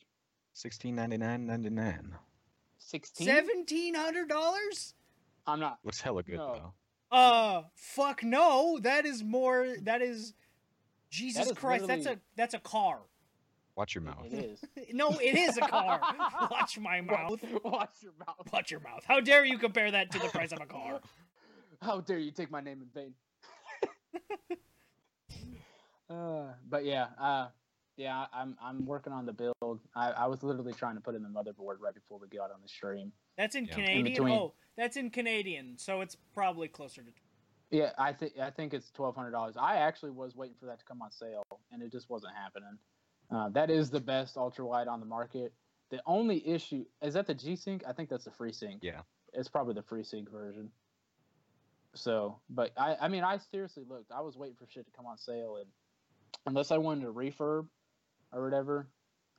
Sixteen 0.52 0.94
ninety 0.94 1.16
nine 1.16 1.46
ninety 1.46 1.70
nine. 1.70 2.14
Sixteen. 2.78 3.26
Seventeen 3.26 3.94
hundred 3.94 4.28
dollars? 4.28 4.94
I'm 5.46 5.60
not. 5.60 5.78
Looks 5.84 6.00
hella 6.00 6.22
good 6.22 6.36
No. 6.36 6.52
though. 6.54 6.74
Uh, 7.14 7.62
fuck 7.76 8.24
no. 8.24 8.78
That 8.82 9.06
is 9.06 9.22
more. 9.22 9.76
That 9.82 10.02
is. 10.02 10.34
Jesus 11.10 11.46
is 11.46 11.52
Christ, 11.52 11.86
that's 11.86 12.06
a 12.06 12.18
that's 12.36 12.54
a 12.54 12.58
car. 12.58 12.98
Watch 13.76 13.94
your 13.94 14.02
mouth. 14.02 14.26
It 14.26 14.32
is. 14.32 14.64
No, 14.92 15.10
it 15.10 15.36
is 15.36 15.56
a 15.56 15.60
car. 15.68 16.00
Watch 16.50 16.78
my 16.78 17.00
mouth. 17.00 17.40
Watch 17.64 18.02
your 18.02 18.12
mouth. 18.18 18.52
Watch 18.52 18.70
your 18.70 18.80
mouth. 18.80 19.02
How 19.06 19.20
dare 19.20 19.44
you 19.44 19.58
compare 19.58 19.90
that 19.90 20.10
to 20.12 20.18
the 20.18 20.28
price 20.28 20.52
of 20.52 20.60
a 20.60 20.66
car? 20.66 21.00
How 21.82 22.00
dare 22.00 22.18
you 22.18 22.30
take 22.30 22.50
my 22.50 22.60
name 22.60 22.82
in 22.82 22.88
vain? 22.94 23.14
uh, 26.10 26.52
but 26.68 26.84
yeah, 26.84 27.06
uh, 27.20 27.48
yeah, 27.96 28.26
I'm 28.32 28.56
I'm 28.62 28.86
working 28.86 29.12
on 29.12 29.26
the 29.26 29.32
build. 29.32 29.80
I, 29.94 30.10
I 30.10 30.26
was 30.26 30.42
literally 30.42 30.72
trying 30.72 30.94
to 30.96 31.00
put 31.00 31.14
in 31.14 31.22
the 31.22 31.28
motherboard 31.28 31.76
right 31.80 31.94
before 31.94 32.18
we 32.18 32.28
got 32.28 32.50
on 32.50 32.60
the 32.62 32.68
stream. 32.68 33.12
That's 33.36 33.54
in 33.54 33.64
Yeah. 33.64 33.70
In 33.70 33.76
Canadian. 33.76 34.04
between. 34.04 34.34
Oh, 34.34 34.54
that's 34.76 34.96
in 34.96 35.10
Canadian, 35.10 35.78
so 35.78 36.00
it's 36.00 36.16
probably 36.34 36.68
closer 36.68 37.02
to. 37.02 37.10
Yeah, 37.70 37.92
I 37.98 38.12
think 38.12 38.38
I 38.38 38.50
think 38.50 38.74
it's 38.74 38.90
twelve 38.90 39.16
hundred 39.16 39.32
dollars. 39.32 39.56
I 39.58 39.76
actually 39.76 40.12
was 40.12 40.36
waiting 40.36 40.56
for 40.60 40.66
that 40.66 40.78
to 40.78 40.84
come 40.84 41.02
on 41.02 41.10
sale, 41.10 41.42
and 41.72 41.82
it 41.82 41.90
just 41.90 42.08
wasn't 42.10 42.34
happening. 42.34 42.78
Uh, 43.30 43.48
that 43.50 43.70
is 43.70 43.90
the 43.90 44.00
best 44.00 44.36
ultra 44.36 44.64
wide 44.66 44.86
on 44.86 45.00
the 45.00 45.06
market. 45.06 45.52
The 45.90 46.00
only 46.06 46.46
issue 46.46 46.84
is 47.02 47.14
that 47.14 47.26
the 47.26 47.34
G 47.34 47.56
Sync. 47.56 47.82
I 47.88 47.92
think 47.92 48.08
that's 48.08 48.24
the 48.24 48.30
free 48.30 48.52
sync. 48.52 48.82
Yeah. 48.82 49.00
it's 49.32 49.48
probably 49.48 49.74
the 49.74 49.82
free 49.82 50.04
sync 50.04 50.30
version. 50.30 50.70
So, 51.94 52.40
but 52.50 52.72
I, 52.76 52.96
I 53.02 53.08
mean, 53.08 53.22
I 53.22 53.38
seriously 53.38 53.84
looked. 53.88 54.10
I 54.10 54.20
was 54.20 54.36
waiting 54.36 54.56
for 54.56 54.66
shit 54.66 54.84
to 54.86 54.92
come 54.92 55.06
on 55.06 55.16
sale, 55.16 55.56
and 55.60 55.66
unless 56.46 56.70
I 56.70 56.78
wanted 56.78 57.02
to 57.04 57.12
refurb 57.12 57.66
or 58.32 58.44
whatever, 58.44 58.88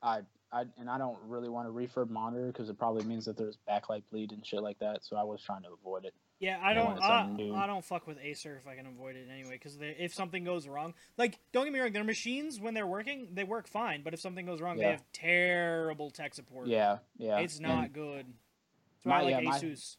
I, 0.02 0.22
I, 0.56 0.64
and 0.80 0.90
I 0.90 0.98
don't 0.98 1.18
really 1.28 1.50
want 1.50 1.68
to 1.68 1.74
refurb 1.74 2.10
monitor 2.10 2.48
because 2.48 2.70
it 2.70 2.78
probably 2.80 3.04
means 3.04 3.26
that 3.26 3.36
there's 3.36 3.58
backlight 3.70 4.04
bleed 4.10 4.32
and 4.32 4.46
shit 4.46 4.64
like 4.64 4.80
that. 4.80 5.04
So 5.04 5.18
I 5.18 5.24
was 5.24 5.42
trying 5.42 5.64
to 5.64 5.68
avoid 5.78 6.06
it. 6.06 6.14
Yeah, 6.40 6.60
I 6.64 6.74
don't. 6.74 7.02
I. 7.02 7.24
I 7.64 7.68
don't 7.68 7.84
fuck 7.84 8.08
with 8.08 8.18
Acer 8.22 8.58
if 8.62 8.68
I 8.68 8.76
can 8.76 8.86
avoid 8.86 9.16
it 9.18 9.28
anyway. 9.32 9.54
Because 9.54 9.78
if 9.82 10.14
something 10.14 10.44
goes 10.46 10.66
wrong, 10.68 10.94
like 11.18 11.40
don't 11.52 11.66
get 11.66 11.74
me 11.74 11.80
wrong, 11.80 11.92
their 11.92 12.04
machines 12.06 12.60
when 12.60 12.74
they're 12.74 12.88
working, 12.88 13.30
they 13.34 13.44
work 13.44 13.68
fine. 13.68 14.02
But 14.04 14.14
if 14.14 14.22
something 14.22 14.46
goes 14.46 14.62
wrong, 14.62 14.78
they 14.78 14.86
have 14.86 15.04
terrible 15.14 16.10
tech 16.10 16.34
support. 16.34 16.68
Yeah, 16.68 16.98
yeah. 17.18 17.40
it's 17.40 17.58
And- 17.58 17.68
not 17.68 17.92
good. 17.94 18.26
That's 18.26 19.06
why 19.06 19.12
I 19.12 19.18
My- 19.18 19.24
like 19.24 19.44
yeah, 19.44 19.50
my- 19.50 19.60
Asus. 19.60 19.98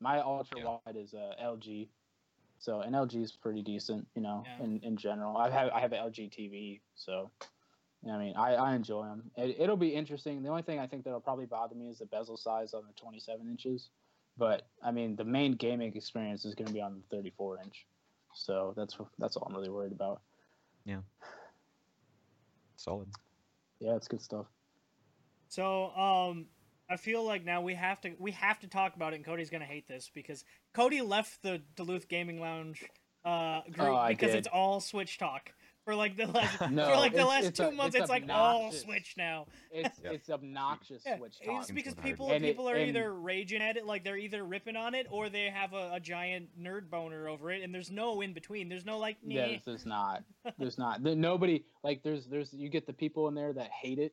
My 0.00 0.20
ultra 0.20 0.58
Yeah. 0.60 0.78
wide 0.86 0.96
is 0.96 1.12
uh, 1.14 1.34
LG, 1.42 1.88
so 2.60 2.80
an 2.80 2.92
LG 2.92 3.20
is 3.20 3.32
pretty 3.32 3.62
decent, 3.62 4.06
you 4.14 4.22
know, 4.22 4.44
Yeah. 4.46 4.64
in, 4.64 4.80
in 4.84 4.96
general. 4.96 5.36
I 5.36 5.50
have 5.50 5.70
I 5.70 5.80
have 5.80 5.92
an 5.92 5.98
LG 5.98 6.30
TV, 6.30 6.80
so 6.94 7.30
I 8.06 8.16
mean 8.18 8.34
I, 8.36 8.54
I 8.54 8.74
enjoy 8.74 9.04
them. 9.04 9.30
It, 9.36 9.56
it'll 9.58 9.76
be 9.76 9.88
interesting. 9.88 10.42
The 10.42 10.48
only 10.48 10.62
thing 10.62 10.78
I 10.78 10.86
think 10.86 11.04
that'll 11.04 11.20
probably 11.20 11.46
bother 11.46 11.74
me 11.74 11.88
is 11.88 11.98
the 11.98 12.06
bezel 12.06 12.36
size 12.36 12.74
on 12.74 12.82
the 12.86 12.92
27 13.00 13.48
inches, 13.48 13.90
but 14.36 14.66
I 14.82 14.90
mean 14.90 15.16
the 15.16 15.24
main 15.24 15.52
gaming 15.52 15.94
experience 15.96 16.44
is 16.44 16.54
going 16.54 16.68
to 16.68 16.74
be 16.74 16.80
on 16.80 17.02
the 17.10 17.16
34 17.16 17.60
inch, 17.64 17.86
so 18.34 18.74
that's 18.76 18.96
that's 19.18 19.36
all 19.36 19.46
I'm 19.48 19.54
really 19.54 19.70
worried 19.70 19.92
about. 19.92 20.20
Yeah. 20.84 21.00
Solid. 22.76 23.08
Yeah, 23.80 23.96
it's 23.96 24.08
good 24.08 24.22
stuff. 24.22 24.46
So, 25.48 25.90
um, 25.96 26.46
I 26.90 26.96
feel 26.96 27.24
like 27.24 27.44
now 27.44 27.60
we 27.60 27.74
have 27.74 28.00
to 28.02 28.12
we 28.18 28.30
have 28.32 28.58
to 28.60 28.68
talk 28.68 28.96
about 28.96 29.12
it. 29.12 29.16
And 29.16 29.24
Kody's 29.24 29.50
gonna 29.50 29.64
hate 29.64 29.86
this 29.88 30.10
because 30.14 30.44
Kody 30.74 31.06
left 31.06 31.42
the 31.42 31.60
Duluth 31.76 32.08
Gaming 32.08 32.40
Lounge 32.40 32.84
uh, 33.24 33.62
group 33.70 33.88
Oh, 33.88 34.06
because 34.08 34.30
did. 34.30 34.38
it's 34.38 34.48
all 34.48 34.80
Switch 34.80 35.18
talk 35.18 35.52
for 35.88 35.94
like 35.94 36.18
the 36.18 36.26
last 36.26 36.60
No, 36.70 36.84
for 36.90 36.96
like 36.96 37.14
the 37.14 37.24
last 37.24 37.54
two 37.54 37.62
a- 37.62 37.72
months. 37.72 37.94
it's 37.96 38.02
It's, 38.02 38.10
like 38.10 38.24
all 38.28 38.56
obnoxious. 38.66 38.82
Switch 38.82 39.14
now. 39.16 39.46
It's 39.72 39.98
Yeah. 40.04 40.10
it's 40.10 40.28
obnoxious 40.28 41.02
Yeah, 41.06 41.16
Switch 41.16 41.36
it's 41.40 41.70
because 41.70 41.94
people 41.94 42.30
And 42.30 42.44
it- 42.44 42.48
people 42.48 42.68
are 42.68 42.74
and- 42.74 42.90
either 42.90 43.14
raging 43.14 43.62
at 43.62 43.78
it, 43.78 43.86
like 43.86 44.04
they're 44.04 44.18
either 44.18 44.44
ripping 44.44 44.76
on 44.76 44.94
it, 44.94 45.06
or 45.10 45.30
they 45.30 45.48
have 45.48 45.72
a, 45.72 45.92
a 45.94 45.98
giant 46.00 46.50
nerd 46.60 46.90
boner 46.90 47.26
over 47.26 47.50
it, 47.50 47.62
and 47.62 47.74
there's 47.74 47.90
no 47.90 48.20
in 48.20 48.34
between. 48.34 48.68
There's 48.68 48.84
no 48.84 48.98
like, 48.98 49.16
nah. 49.24 49.34
Yeah, 49.36 49.56
this 49.64 49.66
is 49.80 49.86
not. 49.86 50.24
There's 50.58 50.76
not. 50.76 51.02
There, 51.02 51.16
nobody 51.16 51.64
like. 51.82 52.02
There's 52.02 52.26
there's 52.26 52.52
you 52.52 52.68
get 52.68 52.86
the 52.86 52.92
people 52.92 53.26
in 53.28 53.34
there 53.34 53.54
that 53.54 53.70
hate 53.70 53.98
it. 53.98 54.12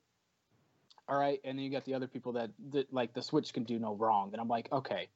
All 1.10 1.20
right, 1.20 1.42
and 1.44 1.58
then 1.60 1.66
you 1.66 1.72
got 1.72 1.84
the 1.84 1.94
other 1.94 2.08
people 2.08 2.32
that, 2.34 2.52
that 2.72 2.92
like 2.94 3.14
the 3.14 3.22
Switch 3.22 3.52
can 3.54 3.66
do 3.66 3.78
no 3.80 3.96
wrong, 3.96 4.30
and 4.32 4.40
I'm 4.42 4.48
like, 4.48 4.70
okay, 4.72 5.10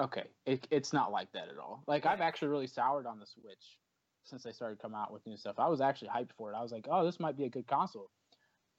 okay, 0.00 0.24
it, 0.44 0.66
it's 0.72 0.92
not 0.92 1.12
like 1.12 1.30
that 1.34 1.48
at 1.48 1.56
all. 1.58 1.84
Like 1.86 2.04
I've 2.04 2.20
actually 2.20 2.48
really 2.48 2.66
soured 2.66 3.06
on 3.06 3.20
the 3.20 3.26
Switch 3.26 3.78
since 4.28 4.42
they 4.42 4.52
started 4.52 4.78
coming 4.78 4.98
out 4.98 5.12
with 5.12 5.26
new 5.26 5.36
stuff. 5.36 5.56
I 5.58 5.68
was 5.68 5.80
actually 5.80 6.08
hyped 6.08 6.32
for 6.36 6.52
it. 6.52 6.56
I 6.56 6.62
was 6.62 6.72
like, 6.72 6.86
oh, 6.90 7.04
this 7.04 7.18
might 7.18 7.36
be 7.36 7.44
a 7.44 7.48
good 7.48 7.66
console, 7.66 8.10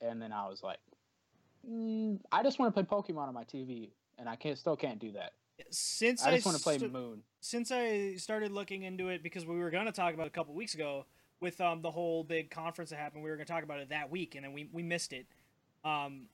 and 0.00 0.20
then 0.20 0.32
I 0.32 0.48
was 0.48 0.62
like, 0.62 0.78
mm, 1.68 2.18
I 2.32 2.42
just 2.42 2.58
want 2.58 2.74
to 2.74 2.84
play 2.84 2.98
Pokemon 2.98 3.28
on 3.28 3.34
my 3.34 3.44
TV, 3.44 3.90
and 4.18 4.28
I 4.28 4.36
can't 4.36 4.58
still 4.58 4.76
can't 4.76 4.98
do 4.98 5.12
that. 5.12 5.32
Since 5.70 6.24
I 6.24 6.32
just 6.34 6.46
want 6.46 6.56
to 6.56 6.62
play 6.62 6.78
stu- 6.78 6.88
Moon. 6.88 7.22
since 7.40 7.70
I 7.70 8.14
started 8.14 8.50
looking 8.50 8.82
into 8.82 9.08
it 9.08 9.22
because 9.22 9.44
we 9.44 9.58
were 9.58 9.70
going 9.70 9.86
to 9.86 9.92
talk 9.92 10.14
about 10.14 10.24
it 10.24 10.28
a 10.28 10.32
couple 10.32 10.54
weeks 10.54 10.74
ago 10.74 11.04
with 11.40 11.60
um 11.60 11.82
the 11.82 11.90
whole 11.90 12.24
big 12.24 12.50
conference 12.50 12.90
that 12.90 12.96
happened. 12.96 13.22
We 13.22 13.30
were 13.30 13.36
going 13.36 13.46
to 13.46 13.52
talk 13.52 13.62
about 13.62 13.80
it 13.80 13.90
that 13.90 14.10
week, 14.10 14.34
and 14.34 14.44
then 14.44 14.52
we 14.52 14.68
we 14.72 14.82
missed 14.82 15.12
it. 15.12 15.26
Um, 15.84 16.26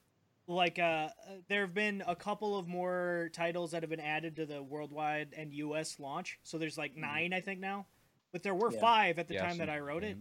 like 0.49 0.79
uh, 0.79 1.09
there 1.49 1.63
have 1.63 1.75
been 1.75 2.05
a 2.07 2.15
couple 2.15 2.57
of 2.57 2.69
more 2.69 3.31
titles 3.33 3.73
that 3.73 3.83
have 3.83 3.91
been 3.91 4.01
added 4.01 4.37
to 4.37 4.47
the 4.47 4.63
worldwide 4.63 5.35
and 5.37 5.53
U.S. 5.55 5.99
launch. 5.99 6.39
So 6.45 6.57
there's 6.59 6.79
like 6.79 6.97
nine, 6.97 7.33
I 7.33 7.41
think 7.41 7.59
now, 7.59 7.87
but 8.33 8.43
there 8.43 8.55
were 8.55 8.73
Yeah. 8.73 8.81
five 8.81 9.19
at 9.19 9.29
the 9.29 9.35
Yeah, 9.35 9.47
time 9.47 9.59
that 9.59 9.71
I 9.71 9.79
wrote 9.79 10.05
it. 10.05 10.19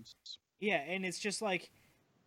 Yeah, 0.60 0.78
and 0.78 1.06
it's 1.06 1.20
just 1.20 1.42
like 1.42 1.70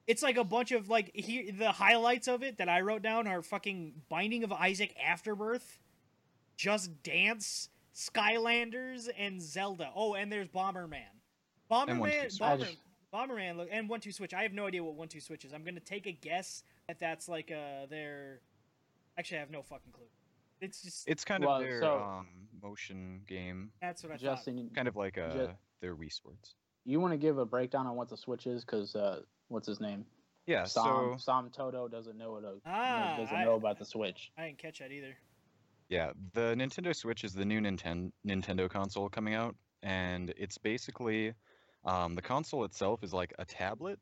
it's 0.07 0.23
like 0.23 0.37
a 0.39 0.45
bunch 0.45 0.73
of 0.73 0.89
like 0.89 1.15
here 1.15 1.53
the 1.53 1.73
highlights 1.73 2.29
of 2.29 2.43
it 2.43 2.57
that 2.59 2.69
I 2.69 2.81
wrote 2.81 3.03
down 3.03 3.27
are 3.27 3.43
fucking 3.43 4.03
Binding 4.09 4.43
of 4.45 4.53
Isaac 4.53 4.95
Afterbirth, 5.03 5.79
Just 6.57 7.03
Dance, 7.03 7.69
Skylanders, 7.95 9.09
and 9.17 9.41
Zelda. 9.43 9.91
Oh, 9.95 10.15
and 10.15 10.31
there's 10.33 10.49
Bomberman. 10.49 10.95
And 11.03 11.11
Bomberman, 11.71 12.39
Bomber, 12.39 12.65
just- 12.65 12.79
Bomberman, 13.13 13.57
look, 13.57 13.69
and 13.71 13.89
One 13.89 14.01
Two 14.01 14.13
Switch. 14.13 14.35
I 14.35 14.43
have 14.43 14.53
no 14.53 14.67
idea 14.67 14.83
what 14.83 14.95
One 14.95 15.09
Two 15.09 15.21
Switch 15.21 15.45
is. 15.45 15.53
I'm 15.53 15.65
gonna 15.65 15.81
take 15.81 16.07
a 16.07 16.13
guess 16.13 16.63
that 16.87 16.99
that's 16.99 17.29
like 17.29 17.51
uh 17.51 17.87
their. 17.87 18.41
Actually, 19.19 19.39
I 19.39 19.41
have 19.41 19.51
no 19.51 19.63
fucking 19.63 19.93
clue. 19.93 20.07
It's 20.61 20.83
just 20.83 21.09
It's 21.09 21.25
kind 21.25 21.45
Well, 21.45 21.57
of 21.57 21.63
their 21.63 21.81
so- 21.81 21.99
um, 22.01 22.27
motion 22.63 23.23
game, 23.27 23.71
that's 23.81 24.03
what 24.03 24.13
I 24.13 24.17
thought. 24.17 24.45
Kind 24.75 24.89
of 24.89 24.97
like 24.97 25.17
uh, 25.19 25.31
Ju- 25.33 25.49
their 25.81 25.95
Wii 25.97 26.13
Sports. 26.13 26.55
you 26.85 27.01
want 27.01 27.13
to 27.13 27.19
give 27.19 27.39
a 27.39 27.47
breakdown 27.47 27.87
on 27.87 27.95
what 27.97 28.09
the 28.09 28.17
Switch 28.17 28.47
is? 28.47 28.65
Because 28.65 28.95
uh, 28.97 29.21
what's 29.49 29.67
his 29.69 29.81
name? 29.81 30.05
Yeah, 30.47 30.65
Sam, 30.65 30.85
so 30.85 31.17
Sam 31.19 31.51
Toto 31.51 31.89
doesn't 31.89 32.17
know 32.17 32.33
what 32.33 32.45
Ah, 32.67 33.17
doesn't 33.19 33.37
I- 33.37 33.45
know 33.45 33.55
about 33.55 33.79
the 33.79 33.85
Switch. 33.85 34.33
I 34.39 34.47
didn't 34.47 34.59
catch 34.59 34.79
that 34.81 34.91
either. 34.91 35.15
Yeah, 35.89 36.13
the 36.35 36.55
Nintendo 36.57 36.95
Switch 36.95 37.23
is 37.25 37.33
the 37.33 37.45
new 37.45 37.61
Ninten- 37.61 38.13
Nintendo 38.27 38.69
console 38.69 39.09
coming 39.09 39.35
out, 39.35 39.55
and 39.83 40.35
it's 40.37 40.59
basically 40.59 41.33
um, 41.85 42.15
the 42.15 42.23
console 42.23 42.65
itself 42.65 43.03
is 43.05 43.13
like 43.15 43.33
a 43.39 43.45
tablet, 43.45 43.99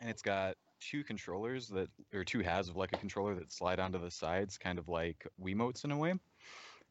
and 0.00 0.10
it's 0.10 0.22
got 0.22 0.56
two 0.80 1.04
controllers 1.04 1.68
that, 1.68 1.88
or 2.12 2.24
two 2.24 2.40
halves 2.40 2.68
of 2.68 2.76
like 2.76 2.92
a 2.92 2.98
controller 2.98 3.34
that 3.34 3.52
slide 3.52 3.80
onto 3.80 4.00
the 4.00 4.10
sides, 4.10 4.58
kind 4.58 4.78
of 4.78 4.88
like 4.88 5.26
Wiimotes 5.42 5.84
in 5.84 5.92
a 5.92 5.96
way. 5.96 6.14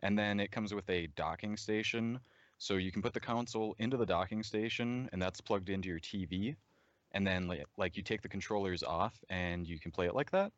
And 0.01 0.17
then 0.17 0.39
it 0.39 0.51
comes 0.51 0.73
with 0.73 0.89
a 0.89 1.07
docking 1.15 1.57
station, 1.57 2.19
so 2.57 2.75
you 2.75 2.91
can 2.91 3.01
put 3.01 3.13
the 3.13 3.19
console 3.19 3.75
into 3.79 3.97
the 3.97 4.05
docking 4.05 4.43
station, 4.43 5.09
and 5.11 5.21
that's 5.21 5.41
plugged 5.41 5.69
into 5.69 5.89
your 5.89 5.99
TV. 5.99 6.55
And 7.11 7.25
then 7.25 7.49
like, 7.77 7.97
you 7.97 8.03
take 8.03 8.21
the 8.21 8.29
controllers 8.29 8.83
off, 8.83 9.13
and 9.29 9.67
you 9.67 9.79
can 9.79 9.91
play 9.91 10.05
it 10.05 10.15
like 10.15 10.31
that 10.31 10.51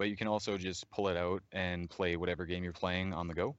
but 0.00 0.08
you 0.08 0.16
can 0.16 0.28
also 0.28 0.56
just 0.56 0.90
pull 0.90 1.08
it 1.08 1.16
out 1.18 1.42
and 1.52 1.90
play 1.90 2.16
whatever 2.16 2.46
game 2.46 2.64
you're 2.64 2.72
playing 2.72 3.12
on 3.12 3.28
the 3.28 3.34
go. 3.34 3.54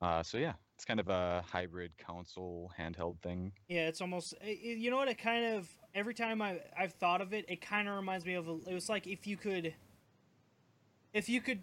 Uh, 0.00 0.22
so 0.22 0.38
yeah, 0.38 0.52
it's 0.82 0.86
kind 0.88 0.98
of 0.98 1.08
a 1.08 1.44
hybrid 1.48 1.92
console 1.96 2.72
handheld 2.76 3.20
thing. 3.20 3.52
Yeah, 3.68 3.86
it's 3.86 4.00
almost. 4.00 4.34
i- 4.42 4.46
i- 4.48 4.50
You 4.50 4.90
know 4.90 4.96
what? 4.96 5.06
It 5.06 5.16
kind 5.16 5.54
of 5.54 5.68
every 5.94 6.12
time 6.12 6.42
I 6.42 6.60
I've 6.76 6.92
thought 6.94 7.20
of 7.20 7.32
it, 7.32 7.44
it 7.48 7.60
kind 7.60 7.88
of 7.88 7.94
reminds 7.94 8.26
me 8.26 8.34
of. 8.34 8.48
A, 8.48 8.58
it 8.68 8.74
was 8.74 8.88
like 8.88 9.06
if 9.06 9.24
you 9.24 9.36
could, 9.36 9.74
if 11.12 11.28
you 11.28 11.40
could, 11.40 11.60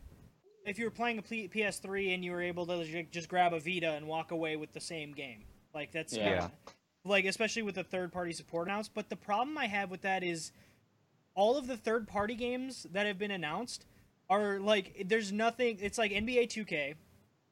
if 0.65 0.79
you 0.79 0.85
were 0.85 0.91
playing 0.91 1.17
a 1.17 1.21
P- 1.21 1.49
PS3 1.49 2.13
and 2.13 2.23
you 2.23 2.31
were 2.31 2.41
able 2.41 2.65
to 2.67 3.03
just 3.11 3.27
grab 3.27 3.51
a 3.51 3.59
Vita 3.59 3.91
and 3.91 4.07
walk 4.07 4.31
away 4.31 4.55
with 4.55 4.71
the 4.71 4.79
same 4.79 5.11
game. 5.11 5.43
Like 5.73 5.91
that's 5.91 6.15
Yeah. 6.15 6.23
kinda- 6.39 6.51
like 7.03 7.25
especially 7.25 7.63
with 7.63 7.75
the 7.75 7.83
third 7.83 8.13
party 8.13 8.31
support 8.31 8.69
announced. 8.69 8.93
But 8.93 9.09
the 9.09 9.17
problem 9.17 9.57
I 9.57 9.67
have 9.67 9.91
with 9.91 10.01
that 10.03 10.23
is 10.23 10.53
all 11.35 11.57
of 11.57 11.67
the 11.67 11.75
third 11.75 12.07
party 12.07 12.35
games 12.35 12.83
that 12.91 13.05
have 13.05 13.17
been 13.17 13.31
announced 13.31 13.85
are 14.29 14.61
like 14.61 15.09
there's 15.09 15.33
nothing. 15.33 15.77
It's 15.81 15.97
like 15.97 16.13
NBA 16.13 16.47
2K, 16.47 16.95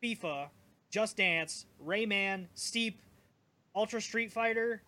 FIFA, 0.01 0.49
Just 0.89 1.17
Dance, 1.17 1.65
Rayman, 1.85 2.47
Steep, 2.53 2.99
Ultra 3.75 4.01
Street 4.01 4.31
Fighter, 4.31 4.81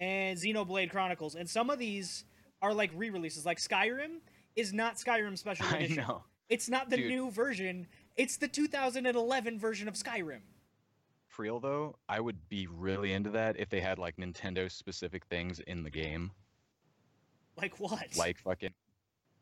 and 0.00 0.36
Xenoblade 0.38 0.90
Chronicles. 0.90 1.34
And 1.36 1.48
some 1.48 1.70
of 1.70 1.78
these 1.78 2.24
are 2.62 2.74
like 2.74 2.90
re-releases. 2.94 3.46
Like 3.46 3.58
Skyrim 3.58 4.18
is 4.56 4.72
not 4.72 4.96
Skyrim 4.96 5.36
Special 5.38 5.66
I 5.70 5.76
Edition. 5.78 5.96
know. 5.98 6.22
It's 6.48 6.68
not 6.68 6.90
the 6.90 6.96
Dude. 6.96 7.08
new 7.08 7.30
version. 7.30 7.86
It's 8.16 8.36
the 8.36 8.48
2011 8.48 9.58
version 9.58 9.88
of 9.88 9.94
Skyrim. 9.94 10.40
For 11.28 11.42
real 11.42 11.60
though, 11.60 11.96
I 12.08 12.20
would 12.20 12.48
be 12.48 12.66
really 12.66 13.12
into 13.12 13.30
that 13.30 13.58
if 13.58 13.68
they 13.68 13.80
had 13.80 13.98
like 13.98 14.16
Nintendo 14.16 14.70
specific 14.70 15.24
things 15.26 15.60
in 15.60 15.82
the 15.82 15.90
game, 15.90 16.30
Like 17.60 17.78
what? 17.78 18.16
like 18.16 18.38
fucking 18.38 18.72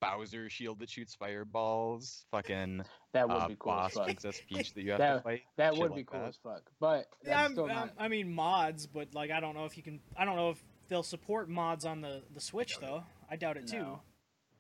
Bowser 0.05 0.49
shield 0.51 0.79
that 0.81 0.91
shoots 0.91 1.15
fireballs, 1.15 2.25
fucking 2.31 2.83
That 3.13 3.29
would 3.29 3.35
uh, 3.37 3.49
be 3.49 3.57
cool 3.59 3.73
boss. 3.73 3.95
Princess 3.95 4.41
Peach 4.49 4.75
that 4.75 4.83
you 4.83 4.93
have 4.93 5.01
to 5.01 5.21
fight. 5.23 5.43
That 5.57 5.73
shit 5.75 5.83
would 5.83 5.91
like 5.93 5.99
be 6.01 6.05
cool 6.05 6.21
that. 6.21 6.29
as 6.29 6.37
fuck. 6.43 6.63
But 6.81 7.07
Yeah, 7.25 7.41
I'm- 7.43 7.53
still 7.53 7.67
I'm- 7.67 7.75
not. 7.75 7.91
I 7.99 8.09
mean 8.09 8.33
mods, 8.35 8.87
but 8.87 9.15
like 9.15 9.31
I 9.31 9.41
don't 9.41 9.55
know 9.55 9.65
if 9.65 9.77
you 9.77 9.83
can. 9.83 10.01
I 10.17 10.25
don't 10.25 10.37
know 10.37 10.51
if 10.51 10.63
they'll 10.89 11.03
support 11.03 11.49
mods 11.49 11.85
on 11.85 12.01
the 12.01 12.23
the 12.35 12.41
Switch 12.41 12.79
though. 12.81 13.05
I 13.31 13.37
doubt 13.37 13.57
it 13.57 13.67
too. 13.67 13.99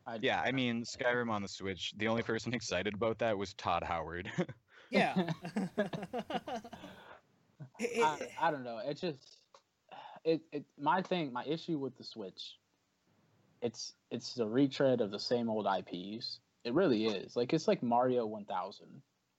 I, 0.07 0.19
Yeah, 0.21 0.41
I 0.41 0.53
mean 0.53 0.85
Skyrim 0.85 1.31
on 1.31 1.43
the 1.43 1.49
Switch. 1.49 1.93
The 1.97 2.09
only 2.09 2.23
person 2.23 2.53
excited 2.61 2.95
about 2.95 3.19
that 3.19 3.37
was 3.39 3.55
Todd 3.55 3.83
Howard. 3.83 4.31
Yeah. 4.91 5.31
I, 7.81 8.29
I 8.41 8.51
don't 8.51 8.63
know. 8.65 8.79
It 8.87 9.01
just 9.01 9.19
it, 10.25 10.43
it 10.53 10.65
my 10.79 11.03
thing, 11.03 11.33
my 11.33 11.45
issue 11.45 11.79
with 11.79 11.97
the 11.99 12.05
Switch, 12.05 12.57
it's 13.65 13.95
it's 14.11 14.35
the 14.35 14.47
retread 14.47 15.01
of 15.01 15.11
the 15.11 15.19
same 15.19 15.49
old 15.51 15.67
IPs. 15.67 16.39
It 16.65 16.73
really 16.75 17.07
is. 17.07 17.35
Like 17.35 17.53
it's 17.53 17.67
like 17.67 17.83
Mario 17.83 18.27
1000. 18.27 18.87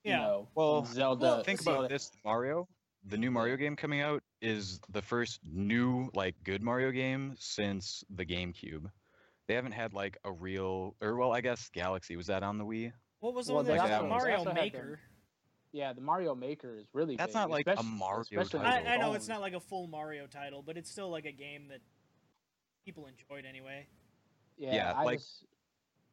Yeah. 0.03 0.11
You 0.11 0.17
know, 0.21 0.47
Well, 0.55 0.83
Zelda. 0.85 1.25
well, 1.25 1.43
think 1.43 1.61
see- 1.61 1.71
about 1.71 1.89
this 1.89 2.11
Mario. 2.25 2.67
The 3.07 3.17
new 3.17 3.29
Mario 3.29 3.55
game 3.55 3.75
coming 3.75 4.01
out 4.01 4.23
is 4.41 4.79
the 4.89 5.01
first 5.01 5.39
new 5.43 6.09
like 6.15 6.35
good 6.43 6.63
Mario 6.63 6.89
game 6.91 7.35
since 7.37 8.03
the 8.09 8.25
GameCube. 8.25 8.89
They 9.47 9.53
haven't 9.53 9.73
had 9.73 9.93
like 9.93 10.17
a 10.25 10.31
real 10.31 10.95
or 11.01 11.15
well, 11.15 11.31
I 11.31 11.41
guess 11.41 11.69
Galaxy 11.69 12.15
was 12.15 12.25
that 12.27 12.41
on 12.43 12.57
the 12.57 12.65
Wii? 12.65 12.91
what 13.19 13.33
was 13.35 13.45
the 13.47 13.53
Well, 13.53 13.63
one 13.63 13.65
that 13.67 13.73
they 13.87 13.91
was 13.93 14.01
the 14.01 14.07
Mario 14.07 14.37
also 14.37 14.49
had 14.49 14.57
the- 14.57 14.61
Maker? 14.61 14.99
Yeah, 15.71 15.93
the 15.93 16.01
Mario 16.01 16.33
Maker 16.33 16.77
is 16.79 16.87
really. 16.93 17.15
That's 17.15 17.29
big, 17.33 17.35
not 17.35 17.49
like 17.51 17.67
a 17.67 17.83
Mario 17.83 18.43
title. 18.43 18.61
I, 18.61 18.79
I 18.81 18.97
know 18.97 19.13
it's 19.13 19.27
not 19.27 19.41
like 19.41 19.53
a 19.53 19.59
full 19.59 19.87
Mario 19.87 20.25
title, 20.25 20.63
but 20.65 20.77
it's 20.77 20.89
still 20.89 21.09
like 21.09 21.25
a 21.25 21.31
game 21.33 21.67
that 21.67 21.81
people 22.85 23.07
enjoyed 23.07 23.45
anyway. 23.45 23.85
Yeah, 24.57 24.75
Yeah, 24.75 24.93
I 24.93 25.03
like- 25.03 25.19
just, 25.19 25.45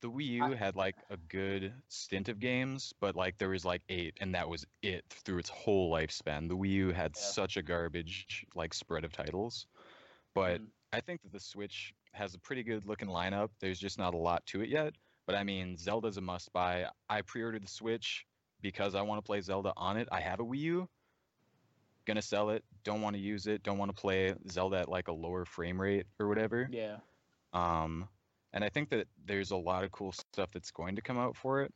The 0.01 0.11
Wii 0.11 0.27
U 0.27 0.45
I- 0.45 0.55
had 0.57 0.75
like 0.75 0.97
a 1.11 1.17
good 1.17 1.73
stint 1.89 2.29
of 2.29 2.41
games, 2.41 2.93
but 2.99 3.15
like 3.15 3.39
there 3.39 3.51
was 3.51 3.65
like 3.65 3.83
eight, 3.89 4.17
and 4.21 4.35
that 4.35 4.49
was 4.49 4.67
it 4.83 5.05
through 5.11 5.39
its 5.39 5.49
whole 5.49 5.93
lifespan. 5.93 6.49
The 6.49 6.57
Wii 6.57 6.71
U 6.71 6.89
had 6.93 7.13
Yeah. 7.15 7.23
such 7.23 7.57
a 7.57 7.63
garbage 7.63 8.45
like 8.57 8.75
spread 8.75 9.05
of 9.05 9.13
titles, 9.13 9.67
but 10.35 10.61
mm, 10.61 10.67
I 10.93 11.01
think 11.01 11.23
that 11.23 11.31
the 11.33 11.39
Switch 11.39 11.95
has 12.13 12.35
a 12.35 12.39
pretty 12.41 12.65
good 12.65 12.85
looking 12.85 13.07
lineup. 13.09 13.51
There's 13.61 13.79
just 13.79 13.97
not 13.97 14.13
a 14.13 14.17
lot 14.17 14.45
to 14.47 14.61
it 14.61 14.69
yet. 14.69 14.95
But 15.25 15.37
I 15.37 15.45
mean, 15.45 15.77
Zelda's 15.79 16.17
a 16.17 16.21
must 16.21 16.53
buy. 16.53 16.91
I 17.09 17.23
pre 17.23 17.43
ordered 17.45 17.63
the 17.63 17.69
Switch 17.69 18.27
because 18.61 18.97
I 18.97 19.03
want 19.03 19.19
to 19.19 19.23
play 19.23 19.41
Zelda 19.41 19.73
on 19.77 19.97
it. 19.97 20.09
I 20.11 20.21
have 20.21 20.41
a 20.41 20.45
Wii 20.45 20.59
U. 20.59 20.89
Gonna 22.07 22.21
sell 22.23 22.51
it. 22.51 22.65
Don't 22.83 23.01
want 23.03 23.15
to 23.15 23.23
use 23.23 23.47
it. 23.47 23.63
Don't 23.63 23.79
want 23.79 23.95
to 23.95 24.01
play 24.01 24.35
Zelda 24.51 24.79
at 24.79 24.89
like 24.89 25.07
a 25.07 25.13
lower 25.13 25.45
frame 25.45 25.81
rate 25.81 26.07
or 26.19 26.27
whatever. 26.27 26.69
yeah, 26.73 26.99
Um, 27.53 28.09
and 28.53 28.65
I 28.65 28.69
think 28.69 28.91
that 28.91 29.09
there's 29.25 29.51
a 29.51 29.57
lot 29.57 29.85
of 29.85 29.93
cool 29.93 30.13
stuff 30.13 30.51
that's 30.53 30.71
going 30.71 30.97
to 30.97 31.03
come 31.03 31.19
out 31.19 31.37
for 31.37 31.63
it. 31.63 31.73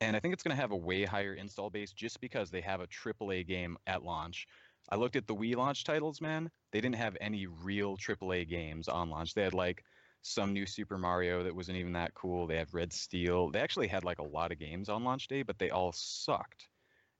And 0.00 0.16
I 0.16 0.20
think 0.20 0.34
it's 0.34 0.42
going 0.42 0.54
to 0.54 0.60
have 0.60 0.72
a 0.72 0.76
way 0.76 1.04
higher 1.04 1.34
install 1.34 1.70
base 1.70 1.92
just 1.92 2.20
because 2.20 2.50
they 2.50 2.60
have 2.60 2.80
a 2.80 2.86
AAA 2.86 3.46
game 3.46 3.76
at 3.86 4.02
launch. 4.02 4.46
I 4.90 4.96
looked 4.96 5.16
at 5.16 5.26
the 5.26 5.34
Wii 5.34 5.56
launch 5.56 5.84
titles, 5.84 6.20
man. 6.20 6.50
They 6.72 6.80
didn't 6.80 6.96
have 6.96 7.16
any 7.20 7.46
real 7.46 7.96
AAA 7.96 8.48
games 8.48 8.88
on 8.88 9.08
launch. 9.08 9.34
They 9.34 9.42
had 9.42 9.54
like 9.54 9.84
some 10.22 10.52
new 10.52 10.66
Super 10.66 10.98
Mario 10.98 11.42
that 11.44 11.54
wasn't 11.54 11.78
even 11.78 11.92
that 11.92 12.14
cool. 12.14 12.46
They 12.46 12.56
had 12.56 12.72
Red 12.74 12.92
Steel. 12.92 13.50
They 13.50 13.60
actually 13.60 13.88
had 13.88 14.04
like 14.04 14.18
a 14.18 14.24
lot 14.24 14.52
of 14.52 14.58
games 14.58 14.88
on 14.88 15.04
launch 15.04 15.28
day, 15.28 15.42
but 15.42 15.58
they 15.58 15.70
all 15.70 15.92
sucked. 15.92 16.68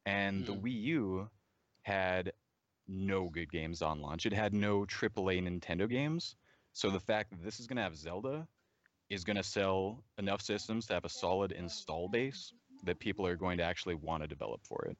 And 0.04 0.44
the 0.44 0.54
Hmm. 0.54 0.64
Wii 0.64 0.82
U 0.82 1.30
had 1.82 2.32
no 2.86 3.28
good 3.30 3.50
games 3.50 3.82
on 3.82 4.00
launch. 4.02 4.26
It 4.26 4.32
had 4.32 4.52
no 4.52 4.84
AAA 4.84 5.40
Nintendo 5.40 5.88
games. 5.88 6.36
So 6.72 6.90
the 6.90 7.00
fact 7.00 7.30
that 7.30 7.42
this 7.42 7.60
is 7.60 7.66
going 7.66 7.76
to 7.76 7.82
have 7.82 7.96
Zelda 7.96 8.46
is 9.14 9.24
going 9.24 9.36
to 9.36 9.42
sell 9.42 10.02
enough 10.18 10.42
systems 10.42 10.86
to 10.86 10.94
have 10.94 11.04
a 11.04 11.08
solid 11.08 11.52
install 11.52 12.08
base 12.08 12.52
that 12.84 12.98
people 12.98 13.26
are 13.26 13.36
going 13.36 13.56
to 13.58 13.64
actually 13.64 13.94
want 13.94 14.22
to 14.22 14.28
develop 14.28 14.60
for 14.64 14.86
it. 14.90 14.96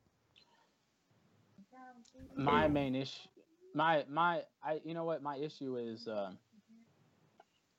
my 2.37 2.67
main 2.69 2.95
issue 2.95 3.29
my 3.75 4.05
my 4.09 4.43
i 4.63 4.81
you 4.85 4.95
know 4.95 5.05
what 5.05 5.23
my 5.23 5.37
issue 5.37 5.77
is 5.77 6.09
um 6.09 6.39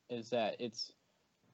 is 0.10 0.30
that 0.30 0.56
it's 0.60 0.92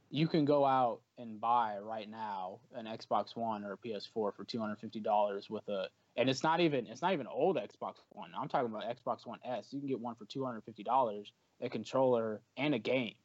you 0.10 0.28
can 0.28 0.44
go 0.46 0.66
out 0.66 1.00
and 1.18 1.40
buy 1.40 1.78
right 1.80 2.10
now 2.10 2.60
an 2.76 2.86
xbox 2.86 3.36
one 3.36 3.64
or 3.64 3.74
a 3.74 3.78
ps4 3.78 4.10
for 4.12 4.34
$250 4.46 5.50
with 5.50 5.68
a 5.70 5.88
and 6.18 6.30
it's 6.30 6.44
not 6.44 6.60
even 6.60 6.86
it's 6.88 7.02
not 7.02 7.14
even 7.14 7.28
old 7.28 7.56
xbox 7.56 7.96
one. 8.10 8.32
I'm 8.38 8.50
talking 8.50 8.70
about 8.70 8.84
xbox 8.98 9.26
one 9.26 9.40
s. 9.46 9.68
You 9.72 9.80
can 9.80 9.88
get 9.88 10.00
one 10.00 10.16
for 10.16 10.26
$250 10.26 11.24
a 11.62 11.70
controller 11.70 12.42
and 12.58 12.76
a 12.76 12.80
game 12.80 13.16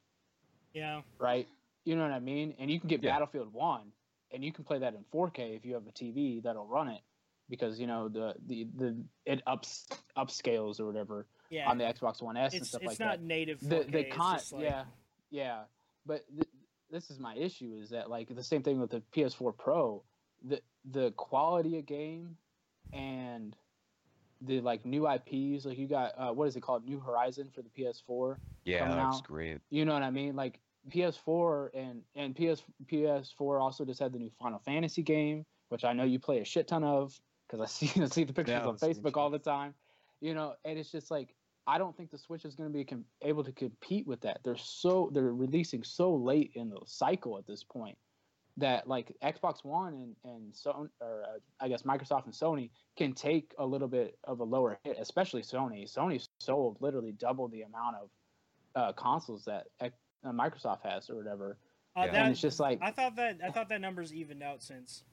Yeah. 0.77 1.01
right 1.19 1.49
you 1.85 1.97
know 1.97 2.03
what 2.03 2.13
i 2.13 2.21
mean 2.21 2.55
and 2.59 2.71
you 2.71 2.79
can 2.79 2.89
get 2.89 3.03
Yeah. 3.03 3.13
battlefield 3.15 3.53
one 3.53 3.93
and 4.33 4.45
you 4.45 4.53
can 4.53 4.65
play 4.65 4.79
that 4.79 4.95
in 4.95 5.05
4k 5.13 5.57
if 5.57 5.65
you 5.65 5.75
have 5.75 5.87
a 5.87 5.93
tv 5.93 6.43
that'll 6.43 6.67
run 6.67 6.89
it 6.89 7.01
because 7.49 7.81
you 7.81 7.87
know 7.87 8.09
the 8.09 8.35
the, 8.47 8.67
the 8.77 8.97
it 9.25 9.43
ups 9.47 9.87
upscales 10.17 10.79
or 10.81 10.87
whatever 10.87 11.27
Yeah. 11.49 11.71
on 11.71 11.79
the 11.79 11.85
Xbox 11.85 12.21
One 12.21 12.37
S 12.37 12.53
and 12.53 12.61
it's 12.63 12.71
stuff 12.71 12.83
it's 12.83 12.89
like 12.91 13.01
not 13.01 13.19
that. 13.19 13.23
native. 13.23 13.61
4K, 13.61 13.69
The 13.87 13.91
the 13.91 13.99
it's 14.07 14.17
con 14.17 14.37
just 14.37 14.53
like- 14.53 14.63
yeah 14.65 14.85
yeah, 15.31 15.61
but 16.05 16.25
th- 16.29 16.49
this 16.91 17.11
is 17.11 17.19
my 17.19 17.35
issue 17.37 17.73
is 17.83 17.91
that 17.91 18.09
like 18.11 18.29
the 18.35 18.43
same 18.43 18.63
thing 18.63 18.79
with 18.81 18.91
the 18.91 19.03
PS4 19.15 19.57
Pro, 19.57 20.03
the 20.45 20.61
the 20.91 21.11
quality 21.13 21.79
of 21.79 21.87
game 21.87 22.37
and 22.93 23.57
the 24.43 24.61
like 24.61 24.85
new 24.85 25.09
IPs 25.09 25.65
like 25.65 25.79
you 25.79 25.87
got 25.89 26.13
uh, 26.19 26.33
what 26.33 26.47
is 26.49 26.57
it 26.57 26.61
called 26.63 26.85
New 26.85 27.01
Horizon 27.01 27.49
for 27.55 27.63
the 27.63 27.71
PS4 27.71 28.37
Yeah, 28.65 28.81
Coming 28.81 28.97
that 28.97 29.05
looks 29.07 29.21
great. 29.27 29.59
you 29.71 29.85
know 29.85 29.95
what 29.95 30.03
I 30.03 30.11
mean? 30.11 30.37
Like 30.37 30.61
PS4 30.91 31.71
and 31.75 32.03
and 32.15 32.35
PS 32.35 32.63
PS4 32.91 33.61
also 33.61 33.85
just 33.85 34.01
had 34.01 34.13
the 34.13 34.19
new 34.19 34.31
Final 34.41 34.59
Fantasy 34.61 35.03
game, 35.03 35.45
which 35.69 35.85
I 35.85 35.93
know 35.93 36.05
you 36.05 36.19
play 36.19 36.41
a 36.41 36.45
shit 36.45 36.69
ton 36.69 36.85
of 36.85 37.19
because 37.49 37.63
I 37.63 37.67
see 37.87 38.03
I 38.03 38.07
see 38.07 38.25
the 38.25 38.33
pictures 38.33 38.61
Yeah, 38.63 38.67
on 38.67 38.79
Facebook 38.79 39.17
all 39.17 39.31
the 39.31 39.39
time. 39.39 39.75
You 40.21 40.35
know, 40.35 40.55
and 40.65 40.79
it's 40.79 40.91
just 40.91 41.11
like 41.11 41.35
I 41.67 41.79
don't 41.79 41.97
think 41.97 42.11
the 42.11 42.19
Switch 42.19 42.45
is 42.45 42.55
going 42.55 42.71
to 42.71 42.73
be 42.73 42.85
com- 42.85 43.05
able 43.23 43.43
to 43.45 43.53
compete 43.53 44.07
with 44.07 44.21
that. 44.23 44.41
They're 44.45 44.57
so 44.57 45.11
they're 45.13 45.33
releasing 45.33 45.83
so 45.83 46.15
late 46.15 46.53
in 46.55 46.71
the 46.71 46.81
cycle 46.87 47.39
at 47.39 47.47
this 47.47 47.65
point 47.65 47.99
that 48.59 48.89
like 48.89 49.15
Xbox 49.23 49.65
One 49.65 49.95
and 49.95 50.17
and 50.25 50.55
so 50.55 50.89
or 51.01 51.23
uh, 51.25 51.39
I 51.61 51.69
guess 51.69 51.83
Microsoft 51.83 52.25
and 52.25 52.35
Sony 52.35 52.71
can 52.97 53.13
take 53.13 53.53
a 53.59 53.67
little 53.67 53.89
bit 53.89 54.17
of 54.25 54.41
a 54.41 54.45
lower 54.45 54.79
hit, 54.85 54.97
especially 54.99 55.43
Sony. 55.43 55.93
Sony 55.93 56.27
sold 56.39 56.79
literally 56.81 57.13
double 57.13 57.49
the 57.49 57.63
amount 57.63 57.97
of 57.97 58.11
uh, 58.75 58.93
consoles 58.93 59.45
that 59.47 59.67
uh, 60.27 60.33
Microsoft 60.33 60.83
has 60.83 61.09
or 61.09 61.17
whatever. 61.17 61.59
Uh, 61.97 62.03
Yeah. 62.05 62.13
that- 62.13 62.23
and 62.23 62.33
it's 62.33 62.41
just 62.41 62.61
like 62.61 62.79
I 62.83 62.91
thought 62.91 63.17
that 63.17 63.39
I 63.43 63.51
thought 63.51 63.69
that 63.71 63.81
number's 63.81 64.13
evened 64.13 64.43
out 64.43 64.63
since. 64.63 65.05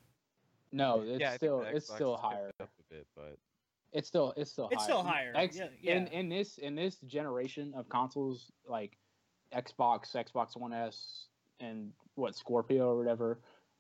no, 0.72 1.02
it's 1.02 1.20
yeah, 1.22 1.36
still 1.36 1.62
it's 1.62 1.90
Xbox 1.90 1.96
still 1.96 2.18
higher. 2.18 2.52
Up 2.60 2.70
a 2.80 2.94
bit, 2.94 3.08
but 3.16 3.38
It's 3.94 4.08
still 4.08 4.34
it's 4.36 4.52
still 4.52 4.68
It's 4.72 4.82
higher. 4.82 4.86
still 4.86 5.04
higher, 5.04 5.32
X, 5.36 5.58
yeah, 5.58 5.68
In 5.96 6.08
yeah. 6.08 6.20
in 6.20 6.30
this 6.30 6.58
in 6.58 6.76
this 6.76 6.98
generation 7.02 7.74
of 7.76 7.88
consoles 7.90 8.52
like 8.68 8.98
Xbox, 9.54 10.12
Xbox 10.16 10.58
One 10.58 10.74
S, 10.74 11.28
and 11.60 11.94
what 12.16 12.36
Scorpio 12.36 12.88
or 12.90 12.98
whatever. 12.98 13.40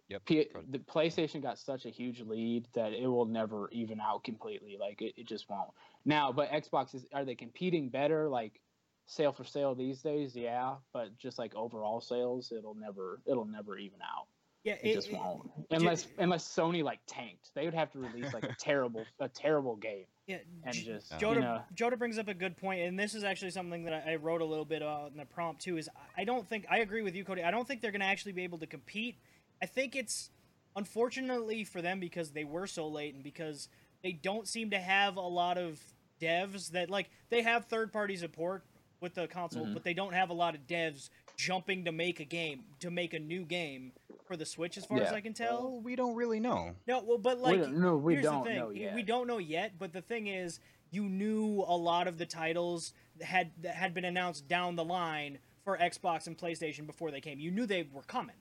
Yep, 0.10 0.26
P- 0.26 0.50
the 0.70 0.80
PlayStation 0.80 1.42
got 1.42 1.58
such 1.58 1.86
a 1.86 1.90
huge 1.90 2.22
lead 2.22 2.68
that 2.74 2.94
it 2.94 3.08
will 3.08 3.26
never 3.26 3.70
even 3.72 4.00
out 4.00 4.24
completely. 4.24 4.78
Like 4.80 5.02
it, 5.02 5.14
it 5.18 5.26
just 5.28 5.50
won't. 5.50 5.70
Now, 6.06 6.32
but 6.32 6.52
Xbox 6.52 6.94
is 6.94 7.06
are 7.14 7.26
they 7.26 7.36
competing 7.36 7.90
better? 7.90 8.30
Like 8.30 8.60
sale 9.06 9.32
for 9.32 9.44
sale 9.44 9.76
these 9.76 10.02
days, 10.02 10.36
yeah. 10.36 10.76
But 10.94 11.18
just 11.18 11.38
like 11.38 11.56
overall 11.56 12.02
sales, 12.02 12.52
it'll 12.56 12.76
never 12.76 13.22
it'll 13.26 13.46
never 13.46 13.78
even 13.78 14.00
out. 14.02 14.28
Yeah, 14.64 14.76
It, 14.82 14.94
just 14.94 15.12
won't. 15.12 15.50
Unless 15.72 16.08
unless 16.18 16.48
Sony 16.48 16.84
like 16.84 17.00
tanked, 17.06 17.52
they 17.54 17.66
would 17.66 17.74
have 17.74 17.92
to 17.92 18.00
release 18.00 18.34
like 18.34 18.46
a 18.46 18.56
terrible 18.60 19.06
a 19.20 19.28
terrible 19.28 19.76
game 19.76 20.06
Yeah, 20.26 20.38
and 20.64 20.74
just 20.74 21.12
Joda, 21.14 21.36
you 21.36 21.42
know 21.42 21.62
Joda 21.76 21.98
brings 21.98 22.18
up 22.18 22.30
a 22.30 22.34
good 22.34 22.56
point, 22.56 22.82
and 22.82 22.98
this 22.98 23.14
is 23.14 23.26
actually 23.26 23.52
something 23.52 23.84
that 23.84 23.94
I 23.94 24.14
I 24.14 24.16
wrote 24.16 24.42
a 24.42 24.46
little 24.46 24.64
bit 24.66 24.82
about 24.82 25.12
in 25.12 25.18
the 25.18 25.26
prompt 25.26 25.62
too. 25.62 25.78
Is 25.78 25.90
I 26.18 26.24
don't 26.24 26.48
think 26.48 26.66
I 26.70 26.78
agree 26.78 27.02
with 27.02 27.14
you, 27.14 27.26
Kody. 27.26 27.44
I 27.44 27.52
don't 27.52 27.68
think 27.68 27.82
they're 27.82 27.92
going 27.92 28.02
to 28.02 28.08
actually 28.08 28.32
be 28.32 28.44
able 28.44 28.60
to 28.60 28.68
compete. 28.68 29.18
I 29.62 29.66
think 29.66 29.98
it's 29.98 30.30
unfortunately 30.78 31.66
for 31.66 31.82
them 31.82 32.00
because 32.00 32.32
they 32.32 32.46
were 32.46 32.66
so 32.66 32.88
late 32.88 33.14
and 33.16 33.24
because 33.24 33.68
they 34.02 34.14
don't 34.14 34.48
seem 34.48 34.70
to 34.72 34.80
have 34.80 35.18
a 35.18 35.22
lot 35.22 35.58
of 35.58 35.80
devs 36.22 36.72
that 36.72 36.90
like 36.90 37.10
they 37.30 37.42
have 37.42 37.66
third 37.66 37.92
party 37.92 38.16
support 38.16 38.64
with 39.04 39.14
the 39.14 39.28
console, 39.28 39.66
Mhm. 39.68 39.74
but 39.74 39.84
they 39.84 39.94
don't 39.94 40.14
have 40.14 40.30
a 40.32 40.34
lot 40.34 40.56
of 40.56 40.66
devs 40.66 41.10
jumping 41.38 41.86
to 41.86 41.92
make 41.92 42.20
a 42.20 42.26
game 42.26 42.64
to 42.80 42.90
make 42.90 43.14
a 43.14 43.20
new 43.20 43.44
game 43.46 43.92
for 44.26 44.36
the 44.38 44.46
Switch, 44.46 44.78
as 44.78 44.86
far 44.86 45.00
as 45.02 45.12
I 45.12 45.20
can 45.22 45.34
tell. 45.34 45.62
well, 45.72 45.82
we 45.82 45.96
don't 45.96 46.16
really 46.16 46.40
know. 46.40 46.76
No, 46.88 47.04
well, 47.04 47.18
but 47.18 47.38
like 47.40 47.60
don't, 47.62 47.78
no 47.78 47.98
we 47.98 48.14
here's 48.14 48.24
don't 48.24 48.44
the 48.46 48.50
thing. 48.50 48.60
know 48.60 48.70
yet. 48.72 48.96
We 48.96 49.04
don't 49.04 49.28
know 49.28 49.38
yet, 49.38 49.74
but 49.78 49.92
the 49.94 50.02
thing 50.02 50.28
is, 50.28 50.60
you 50.90 51.04
knew 51.04 51.64
a 51.68 51.76
lot 51.76 52.08
of 52.08 52.18
the 52.18 52.26
titles 52.26 52.94
that 53.18 53.26
had 53.26 53.52
that 53.62 53.76
had 53.76 53.94
been 53.94 54.06
announced 54.06 54.48
down 54.48 54.76
the 54.76 54.86
line 54.86 55.40
for 55.66 55.78
Xbox 55.78 56.26
and 56.28 56.38
PlayStation 56.38 56.88
before 56.88 57.12
they 57.12 57.22
came. 57.22 57.40
You 57.40 57.52
knew 57.52 57.66
they 57.66 57.84
were 57.92 58.04
coming. 58.04 58.36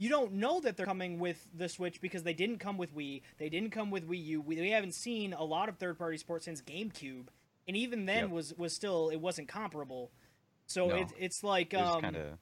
You 0.00 0.08
don't 0.08 0.34
know 0.34 0.60
that 0.60 0.76
they're 0.76 0.86
coming 0.86 1.18
with 1.18 1.48
the 1.52 1.68
Switch 1.68 2.00
because 2.00 2.22
they 2.22 2.32
didn't 2.34 2.58
come 2.58 2.78
with 2.78 2.94
Wii. 2.94 3.22
They 3.38 3.48
didn't 3.48 3.70
come 3.70 3.90
with 3.90 4.08
Wii 4.08 4.24
U. 4.26 4.40
We, 4.40 4.60
we 4.60 4.70
haven't 4.70 4.92
seen 4.94 5.32
a 5.32 5.42
lot 5.42 5.68
of 5.68 5.76
third-party 5.78 6.18
support 6.18 6.44
since 6.44 6.62
GameCube, 6.62 7.26
and 7.68 7.76
even 7.76 8.06
then 8.06 8.24
Yep. 8.24 8.30
was 8.30 8.54
was 8.54 8.72
still 8.74 9.10
it 9.10 9.20
wasn't 9.20 9.46
comparable. 9.46 10.10
So 10.66 10.88
No. 10.88 10.96
it's 10.96 11.12
it's 11.18 11.44
like 11.44 11.72
It's 11.74 11.82
um, 11.82 12.00
kind 12.00 12.16
of 12.16 12.38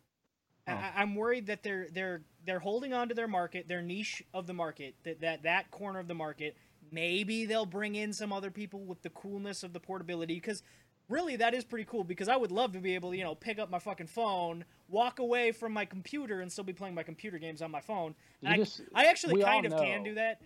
I, 0.67 0.73
Oh. 0.73 0.77
I- 0.77 0.93
I'm 1.03 1.15
worried 1.15 1.47
that 1.47 1.63
they're 1.63 1.89
they're 1.93 2.23
they're 2.45 2.61
holding 2.61 2.93
on 2.95 3.09
to 3.09 3.15
their 3.15 3.29
market, 3.29 3.69
their 3.69 3.83
niche 3.83 4.23
of 4.33 4.47
the 4.47 4.55
market, 4.55 4.95
that 5.03 5.21
that 5.21 5.43
that 5.43 5.71
corner 5.71 5.99
of 5.99 6.09
the 6.09 6.15
market. 6.15 6.57
Maybe 6.93 7.45
they'll 7.47 7.67
bring 7.67 7.97
in 7.97 8.13
some 8.13 8.33
other 8.33 8.51
people 8.51 8.85
with 8.85 9.03
the 9.03 9.11
coolness 9.11 9.65
of 9.65 9.73
the 9.73 9.81
portability, 9.81 10.35
because 10.35 10.63
really 11.09 11.35
that 11.37 11.53
is 11.53 11.65
pretty 11.65 11.85
cool. 11.85 12.05
Because 12.05 12.29
I 12.29 12.37
would 12.37 12.53
love 12.53 12.73
to 12.75 12.79
be 12.79 12.95
able 12.95 13.11
to 13.11 13.17
you 13.17 13.25
know 13.25 13.35
pick 13.35 13.59
up 13.59 13.71
my 13.71 13.81
fucking 13.81 14.07
phone, 14.07 14.65
walk 14.89 15.19
away 15.19 15.51
from 15.51 15.73
my 15.73 15.85
computer, 15.85 16.41
and 16.41 16.51
still 16.51 16.63
be 16.65 16.73
playing 16.73 16.95
my 16.95 17.03
computer 17.03 17.39
games 17.39 17.61
on 17.61 17.73
my 17.73 17.81
phone. 17.81 18.15
You 18.41 18.47
And 18.49 18.55
I, 18.55 18.57
just- 18.59 18.81
I 18.95 19.07
actually 19.07 19.43
kind 19.43 19.67
of 19.67 19.73
can 19.77 20.05
do 20.05 20.15
that, 20.15 20.41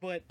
but 0.00 0.22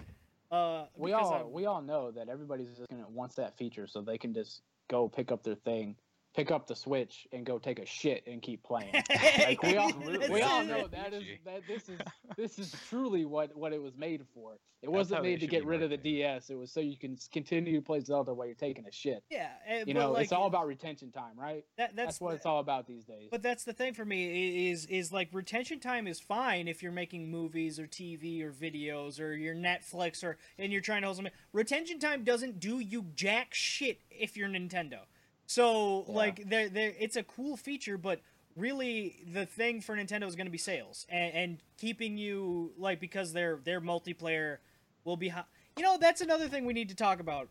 uh, 0.52 0.86
we 0.96 1.12
all 1.14 1.34
I'm- 1.34 1.52
we 1.52 1.66
all 1.66 1.82
know 1.82 2.12
that 2.12 2.30
everybody's 2.30 2.70
just 2.76 2.90
gonna 2.90 3.08
wants 3.10 3.36
that 3.36 3.58
feature 3.58 3.88
so 3.88 4.02
they 4.02 4.18
can 4.18 4.34
just 4.34 4.62
go 4.88 5.10
pick 5.10 5.32
up 5.32 5.44
their 5.44 5.56
thing 5.56 5.98
pick 6.36 6.52
up 6.52 6.68
the 6.68 6.76
switch 6.76 7.28
and 7.32 7.46
go 7.46 7.58
take 7.58 7.80
a 7.80 7.86
shit 7.86 8.24
and 8.28 8.42
keep 8.42 8.64
playing. 8.64 8.94
Like 9.38 9.62
we 9.64 9.78
all 9.78 9.92
we 10.30 10.42
all 10.42 10.64
know 10.64 10.88
that 10.88 11.14
is 11.14 11.24
that 11.46 11.62
this 11.68 11.88
is 11.90 12.00
this 12.38 12.60
is 12.60 12.76
truly 12.90 13.26
what 13.26 13.56
what 13.56 13.74
it 13.74 13.82
was 13.82 13.96
made 13.96 14.24
for. 14.34 14.58
It 14.82 14.92
wasn't 14.92 15.18
how 15.18 15.24
they 15.24 15.32
made 15.32 15.40
to 15.42 15.48
get 15.48 15.66
rid 15.66 15.82
of 15.82 15.90
the 15.90 15.98
ds 15.98 16.50
it 16.50 16.56
was 16.56 16.72
so 16.72 16.80
you 16.80 16.98
can 16.98 17.18
continue 17.32 17.76
to 17.76 17.82
play 17.82 18.00
zelda 18.02 18.34
while 18.34 18.46
you're 18.46 18.56
taking 18.56 18.86
a 18.86 18.92
shit. 18.92 19.24
Yeah, 19.30 19.50
eh, 19.68 19.84
you 19.88 19.94
know 19.94 20.12
like, 20.12 20.24
it's 20.24 20.32
all 20.32 20.48
about 20.48 20.68
retention 20.68 21.12
time 21.12 21.38
right? 21.38 21.64
That, 21.78 21.96
that's, 21.96 22.08
that's 22.08 22.22
what 22.22 22.36
it's 22.36 22.46
all 22.46 22.60
about 22.60 22.88
these 22.88 23.04
days. 23.04 23.30
But 23.32 23.42
that's 23.42 23.64
the 23.64 23.74
thing 23.74 23.94
for 23.94 24.06
me 24.06 24.70
is 24.70 24.86
is 24.88 25.12
like 25.12 25.30
retention 25.32 25.80
time 25.80 26.08
is 26.08 26.20
fine 26.20 26.68
if 26.68 26.82
you're 26.82 26.92
making 26.92 27.30
movies 27.30 27.80
or 27.80 27.88
TV 27.88 28.42
or 28.42 28.52
videos 28.52 29.20
or 29.20 29.34
your 29.34 29.56
Netflix 29.56 30.24
or 30.24 30.38
and 30.58 30.72
you're 30.72 30.82
trying 30.82 31.02
to 31.02 31.08
hold 31.08 31.18
something. 31.18 31.34
Retention 31.54 32.00
time 32.00 32.24
doesn't 32.24 32.60
do 32.60 32.80
you 32.80 33.06
jack 33.16 33.54
shit 33.54 34.02
if 34.10 34.38
you're 34.38 34.50
Nintendo. 34.50 35.00
So 35.48 36.06
Yeah. 36.08 36.14
like 36.14 36.50
there 36.50 36.70
there 36.70 36.94
it's 37.00 37.16
a 37.16 37.24
cool 37.24 37.58
feature, 37.58 37.98
but 37.98 38.22
really 38.56 39.16
the 39.32 39.46
thing 39.46 39.82
for 39.82 39.96
Nintendo 39.96 40.28
is 40.28 40.36
going 40.36 40.48
to 40.48 40.52
be 40.52 40.58
sales 40.58 41.06
and, 41.10 41.34
and 41.34 41.58
keeping 41.78 42.18
you 42.18 42.74
like 42.78 43.00
because 43.00 43.34
their 43.34 43.58
their 43.58 43.82
multiplayer 43.82 44.58
will 45.04 45.18
be. 45.18 45.30
Hi- 45.30 45.44
you 45.78 45.84
know 45.84 45.98
that's 46.00 46.22
another 46.22 46.48
thing 46.48 46.66
we 46.66 46.74
need 46.74 46.90
to 46.90 46.96
talk 46.96 47.20
about. 47.20 47.50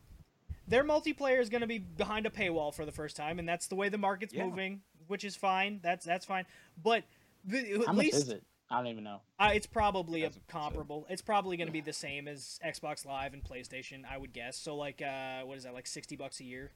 Their 0.66 0.82
multiplayer 0.82 1.40
is 1.40 1.50
going 1.50 1.60
to 1.60 1.66
be 1.66 1.78
behind 1.78 2.24
a 2.26 2.30
paywall 2.30 2.72
for 2.74 2.86
the 2.86 2.92
first 2.92 3.16
time, 3.16 3.38
and 3.38 3.46
that's 3.46 3.66
the 3.66 3.74
way 3.74 3.90
the 3.90 3.98
market's 3.98 4.32
Yeah. 4.32 4.46
moving, 4.46 4.80
which 5.08 5.22
is 5.24 5.36
fine. 5.36 5.80
That's 5.82 6.04
that's 6.06 6.24
fine. 6.24 6.46
But 6.82 7.04
the, 7.44 7.74
at 7.74 7.86
how 7.86 7.92
much 7.92 8.06
least 8.06 8.16
is 8.16 8.28
it 8.30 8.42
i 8.70 8.78
don't 8.78 8.86
even 8.86 9.04
know 9.04 9.20
uh, 9.38 9.50
it's 9.54 9.66
probably 9.66 10.22
a 10.22 10.28
As 10.28 10.36
a 10.36 10.40
percent. 10.40 10.48
comparable. 10.48 11.06
It's 11.10 11.20
probably 11.20 11.58
going 11.58 11.66
to 11.66 11.72
be 11.72 11.82
the 11.82 11.92
same 11.92 12.26
as 12.26 12.58
Xbox 12.64 13.04
Live 13.04 13.34
and 13.34 13.44
PlayStation, 13.44 14.04
I 14.10 14.16
would 14.16 14.32
guess. 14.32 14.56
So 14.56 14.74
like, 14.74 15.02
uh, 15.02 15.42
what 15.42 15.58
is 15.58 15.64
that? 15.64 15.74
Like 15.74 15.86
sixty 15.86 16.16
bucks 16.16 16.40
a 16.40 16.44
year? 16.44 16.72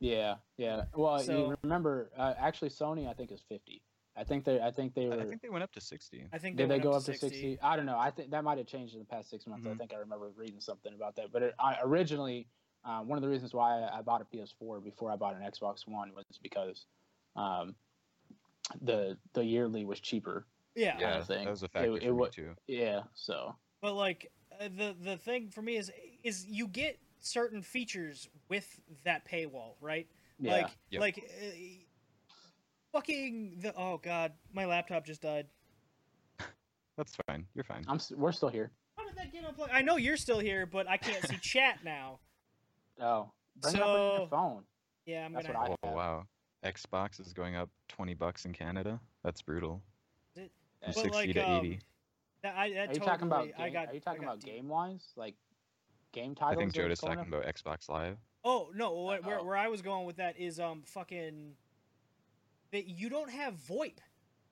Yeah 0.00 0.36
yeah 0.58 0.84
well 0.94 1.18
So- 1.18 1.32
you 1.48 1.56
remember 1.62 2.10
uh, 2.16 2.34
actually 2.38 2.70
sony 2.70 3.08
i 3.08 3.12
think 3.14 3.32
is 3.32 3.42
50 3.48 3.82
i 4.16 4.24
think 4.24 4.44
they 4.44 4.60
i 4.60 4.70
think 4.70 4.94
they 4.94 5.06
were 5.08 5.20
I 5.20 5.24
think 5.24 5.42
they 5.42 5.48
went 5.48 5.62
up 5.64 5.72
to 5.72 5.80
60. 5.80 6.28
I 6.32 6.38
think 6.38 6.56
Did 6.56 6.68
they 6.70 6.78
go 6.78 6.90
up 6.90 6.96
up 6.98 7.04
to 7.04 7.14
60? 7.14 7.58
I 7.62 7.76
don't 7.76 7.86
know. 7.86 7.98
I 7.98 8.10
think 8.10 8.30
that 8.30 8.42
might 8.44 8.58
have 8.58 8.66
changed 8.66 8.94
in 8.94 9.00
the 9.00 9.04
past 9.06 9.28
six 9.30 9.46
months. 9.46 9.66
I 9.66 9.70
Mhm. 9.70 9.78
think 9.78 9.92
I 9.92 9.96
remember 9.98 10.30
reading 10.36 10.60
something 10.60 10.92
about 10.94 11.16
that. 11.16 11.30
But 11.32 11.42
it, 11.42 11.54
I, 11.58 11.76
originally, 11.82 12.46
uh, 12.84 13.00
one 13.02 13.18
of 13.18 13.22
the 13.22 13.28
reasons 13.28 13.52
why 13.52 13.80
I, 13.82 13.98
I 13.98 14.02
bought 14.02 14.22
a 14.22 14.24
PS4 14.24 14.82
before 14.82 15.10
I 15.12 15.16
bought 15.16 15.34
an 15.36 15.42
Xbox 15.42 15.86
One 15.86 16.14
was 16.14 16.24
because 16.42 16.86
um, 17.36 17.74
the 18.80 19.16
the 19.34 19.44
yearly 19.44 19.84
was 19.84 20.00
cheaper. 20.00 20.46
Yeah, 20.74 20.98
Yeah, 20.98 21.22
thing. 21.22 21.44
that 21.44 21.50
was 21.50 21.62
a 21.62 21.66
It- 21.66 21.72
factor 21.72 21.96
it 21.96 22.02
for 22.04 22.14
me 22.14 22.28
too. 22.30 22.54
Yeah. 22.66 23.02
So 23.14 23.54
but 23.82 23.94
like 23.94 24.32
uh, 24.60 24.68
the 24.68 24.96
the 25.00 25.16
thing 25.18 25.50
for 25.50 25.62
me 25.62 25.76
is 25.76 25.90
is 26.22 26.46
you 26.46 26.68
get 26.68 26.98
certain 27.26 27.62
features 27.62 28.28
with 28.48 28.80
that 29.04 29.28
paywall, 29.28 29.74
right? 29.80 30.06
yeah. 30.38 30.52
Like 30.52 30.70
Yep. 30.90 31.00
like 31.00 31.18
uh, 31.18 31.46
fucking 32.92 33.58
the 33.60 33.74
oh 33.76 33.98
god, 33.98 34.32
my 34.52 34.64
laptop 34.64 35.04
just 35.04 35.22
died. 35.22 35.46
That's 36.96 37.14
fine. 37.28 37.46
You're 37.54 37.64
fine. 37.64 37.84
I'm. 37.88 37.96
s- 37.96 38.12
We're 38.16 38.32
still 38.32 38.48
here. 38.48 38.70
How 38.96 39.04
did 39.06 39.16
that 39.16 39.30
get 39.32 39.44
unplugged? 39.44 39.70
I 39.72 39.82
know 39.82 39.96
you're 39.96 40.16
still 40.16 40.38
here, 40.38 40.64
but 40.64 40.88
I 40.88 40.96
can't 40.96 41.22
see 41.28 41.36
chat 41.42 41.80
now. 41.84 42.20
Oh, 43.00 43.30
bring 43.60 43.74
it 43.74 43.80
up 43.82 43.86
on 43.88 43.94
So- 43.96 44.16
your 44.20 44.28
phone. 44.28 44.62
Yeah, 45.04 45.24
I'm 45.26 45.34
That's 45.34 45.46
gonna. 45.46 45.58
what 45.58 45.70
I- 45.70 45.74
Oh 45.82 45.86
have. 45.88 45.94
wow. 45.96 46.26
Xbox 46.64 47.20
is 47.20 47.32
going 47.32 47.54
up 47.54 47.68
20 47.88 48.14
bucks 48.14 48.44
in 48.46 48.52
Canada. 48.52 48.98
That's 49.22 49.42
brutal. 49.42 49.82
It- 50.34 50.50
From 50.82 50.92
60 50.94 51.10
like, 51.10 51.32
to 51.34 51.40
um, 51.50 51.64
80. 51.66 51.78
That, 52.42 52.54
I, 52.56 52.70
that 52.70 52.76
Are 52.76 52.80
you 52.80 52.86
totally, 52.86 53.06
talking 53.06 53.26
about? 53.26 53.48
I 53.58 53.64
Game, 53.64 53.72
got. 53.72 53.88
are 53.88 53.92
you 53.92 53.96
I 53.96 53.98
talking 54.00 54.22
got 54.22 54.26
about 54.34 54.40
game 54.40 54.68
wise, 54.68 55.12
like 55.16 55.34
game 56.12 56.34
I 56.40 56.54
think 56.54 56.72
that 56.72 56.80
are 56.80 56.84
Joda's 56.84 57.00
going 57.00 57.16
talking 57.16 57.32
up? 57.34 57.40
about 57.40 57.54
Xbox 57.54 57.88
Live. 57.88 58.16
Oh 58.44 58.70
no, 58.74 58.92
what, 58.92 59.24
where 59.24 59.40
Oh. 59.40 59.44
where 59.44 59.56
I 59.56 59.68
was 59.68 59.82
going 59.82 60.06
with 60.06 60.16
that 60.16 60.38
is 60.38 60.60
um 60.60 60.82
fucking 60.86 61.52
that 62.72 62.86
you 62.86 63.08
don't 63.08 63.30
have 63.30 63.54
VoIP. 63.54 63.98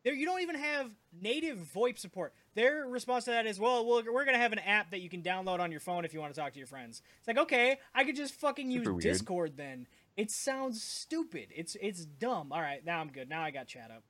There, 0.04 0.12
you 0.12 0.26
don't 0.26 0.42
even 0.42 0.56
have 0.56 0.90
native 1.18 1.58
VoIP 1.74 1.98
support. 1.98 2.34
Their 2.54 2.86
response 2.86 3.24
to 3.24 3.30
that 3.30 3.46
is, 3.46 3.58
well, 3.58 3.86
we're, 3.86 4.12
we're 4.12 4.24
gonna 4.26 4.36
have 4.38 4.52
an 4.52 4.58
app 4.58 4.90
that 4.90 5.00
you 5.00 5.08
can 5.08 5.22
download 5.22 5.60
on 5.60 5.70
your 5.70 5.80
phone 5.80 6.04
if 6.04 6.12
you 6.12 6.20
want 6.20 6.34
to 6.34 6.38
talk 6.40 6.52
to 6.52 6.58
your 6.58 6.66
friends. 6.66 7.00
It's 7.18 7.26
like, 7.28 7.38
okay, 7.38 7.78
I 7.94 8.04
could 8.04 8.14
just 8.16 8.34
fucking 8.34 8.70
use 8.70 8.86
weird. 8.86 9.00
Discord 9.00 9.56
then. 9.56 9.86
It 10.16 10.30
sounds 10.30 10.82
stupid. 10.82 11.48
It's 11.56 11.76
it's 11.80 12.04
dumb. 12.04 12.52
All 12.52 12.60
right, 12.60 12.84
now 12.84 13.00
I'm 13.00 13.08
good. 13.08 13.28
Now 13.30 13.42
I 13.42 13.50
got 13.50 13.66
chat 13.66 13.90
up. 13.90 14.02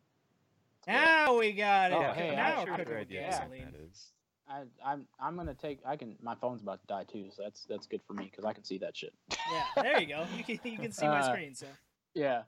Now 0.86 1.38
we 1.38 1.52
got 1.52 1.92
it. 1.92 1.94
Oh, 1.94 2.12
hey, 2.12 2.34
now 2.36 2.60
we're 2.60 2.66
sure 2.66 2.76
cooking 2.76 2.92
do 2.92 2.98
with 2.98 3.08
gasoline. 3.10 3.74
That 4.48 4.62
is. 4.62 4.68
I, 4.84 4.92
I'm 4.92 5.06
I'm 5.20 5.36
gonna 5.36 5.54
take. 5.54 5.80
I 5.86 5.96
can. 5.96 6.16
My 6.22 6.34
phone's 6.34 6.62
about 6.62 6.80
to 6.80 6.86
die 6.86 7.04
too, 7.04 7.26
so 7.34 7.42
that's 7.42 7.64
that's 7.66 7.86
good 7.86 8.00
for 8.06 8.12
me 8.14 8.24
because 8.30 8.44
I 8.44 8.52
can 8.52 8.64
see 8.64 8.78
that 8.78 8.96
shit. 8.96 9.12
Yeah, 9.52 9.82
there 9.82 10.00
you 10.00 10.06
go. 10.06 10.26
You 10.36 10.44
can 10.44 10.72
you 10.72 10.78
can 10.78 10.92
see 10.92 11.06
my 11.06 11.20
Uh, 11.20 11.30
screen. 11.32 11.54
So 11.54 11.66
Yeah, 12.14 12.42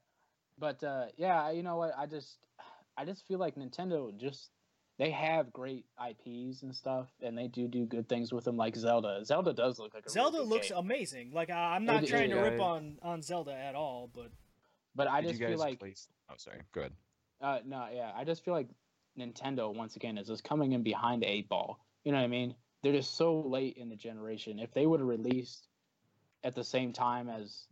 but 0.58 0.82
uh, 0.82 1.06
yeah, 1.16 1.50
you 1.50 1.62
know 1.62 1.76
what? 1.76 1.92
I 1.96 2.06
just 2.06 2.38
I 2.96 3.04
just 3.04 3.26
feel 3.26 3.38
like 3.38 3.54
Nintendo 3.56 4.16
just 4.16 4.50
they 4.98 5.10
have 5.10 5.52
great 5.52 5.84
IPs 6.10 6.62
and 6.62 6.74
stuff, 6.74 7.08
and 7.20 7.36
they 7.36 7.48
do 7.48 7.68
do 7.68 7.84
good 7.84 8.08
things 8.08 8.32
with 8.32 8.44
them, 8.44 8.56
like 8.56 8.74
Zelda. 8.76 9.22
Zelda 9.26 9.52
does 9.52 9.78
look 9.78 9.92
like 9.92 10.04
a 10.04 10.08
really 10.08 10.14
Zelda 10.14 10.38
good 10.38 10.48
looks 10.48 10.68
game. 10.70 10.78
amazing. 10.78 11.32
Like 11.32 11.50
I- 11.50 11.74
I'm 11.76 11.84
not 11.84 12.02
It- 12.04 12.08
trying 12.08 12.30
it- 12.30 12.34
to 12.34 12.40
rip 12.40 12.52
guys- 12.58 12.60
on 12.60 12.98
on 13.02 13.20
Zelda 13.22 13.52
at 13.54 13.74
all, 13.74 14.10
but 14.14 14.30
but 14.94 15.06
I 15.08 15.20
Did 15.20 15.28
just 15.28 15.40
you 15.40 15.46
guys 15.46 15.52
feel 15.56 15.60
like 15.60 15.78
place? 15.78 16.08
Oh, 16.30 16.34
sorry. 16.38 16.60
Go 16.72 16.80
ahead. 16.80 16.92
Uh, 17.42 17.58
no, 17.66 17.86
yeah, 17.92 18.12
I 18.16 18.24
just 18.24 18.42
feel 18.42 18.54
like 18.54 18.68
Nintendo 19.18 19.74
once 19.74 19.96
again 19.96 20.16
is 20.18 20.26
just 20.26 20.42
coming 20.44 20.72
in 20.72 20.82
behind 20.82 21.20
the 21.22 21.26
eight 21.30 21.48
ball. 21.50 21.78
You 22.06 22.12
know 22.12 22.18
what 22.18 22.24
I 22.24 22.28
mean? 22.28 22.54
They're 22.84 22.92
just 22.92 23.16
so 23.16 23.40
late 23.40 23.78
in 23.78 23.88
the 23.88 23.96
generation. 23.96 24.60
If 24.60 24.72
they 24.72 24.86
would 24.86 25.00
have 25.00 25.08
released 25.08 25.66
at 26.44 26.54
the 26.54 26.62
same 26.62 26.92
time 26.92 27.28
as 27.28 27.66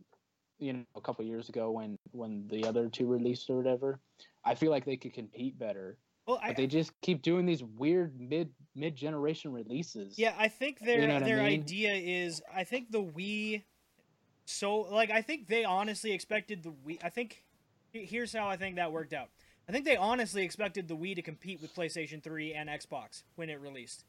you 0.59 0.73
know 0.73 0.83
a 0.93 0.99
couple 0.99 1.23
years 1.23 1.47
ago 1.47 1.71
when 1.71 1.97
when 2.11 2.45
the 2.49 2.65
other 2.65 2.89
two 2.89 3.07
released 3.07 3.49
or 3.49 3.55
whatever, 3.55 4.01
I 4.43 4.55
feel 4.55 4.71
like 4.71 4.83
they 4.83 4.97
could 4.97 5.13
compete 5.13 5.57
better. 5.57 5.97
well, 6.27 6.37
I, 6.43 6.49
But 6.49 6.57
they 6.57 6.67
just 6.67 6.91
keep 7.01 7.21
doing 7.21 7.45
these 7.45 7.63
weird 7.63 8.19
mid 8.19 8.49
mid 8.75 8.97
generation 8.97 9.53
releases. 9.53 10.19
Yeah, 10.19 10.35
I 10.37 10.49
think 10.49 10.79
their 10.79 11.07
know 11.07 11.13
what 11.13 11.23
I 11.23 11.25
their 11.27 11.37
mean? 11.37 11.61
idea 11.61 11.93
is 11.93 12.41
I 12.53 12.65
think 12.65 12.91
the 12.91 13.01
Wii 13.01 13.63
so 14.43 14.79
like 14.79 15.11
I 15.11 15.21
think 15.21 15.47
they 15.47 15.63
honestly 15.63 16.11
expected 16.11 16.61
the 16.61 16.73
Wii 16.85 16.99
I 17.01 17.07
think 17.07 17.45
here's 17.93 18.33
how 18.33 18.49
I 18.49 18.57
think 18.57 18.75
that 18.75 18.91
worked 18.91 19.13
out. 19.13 19.29
I 19.69 19.71
think 19.71 19.85
they 19.85 19.95
honestly 19.95 20.43
expected 20.43 20.89
the 20.89 20.97
Wii 20.97 21.15
to 21.15 21.21
compete 21.21 21.61
with 21.61 21.73
PlayStation 21.73 22.21
3 22.21 22.53
and 22.53 22.67
Xbox 22.67 23.23
when 23.35 23.49
it 23.49 23.61
released. 23.61 24.03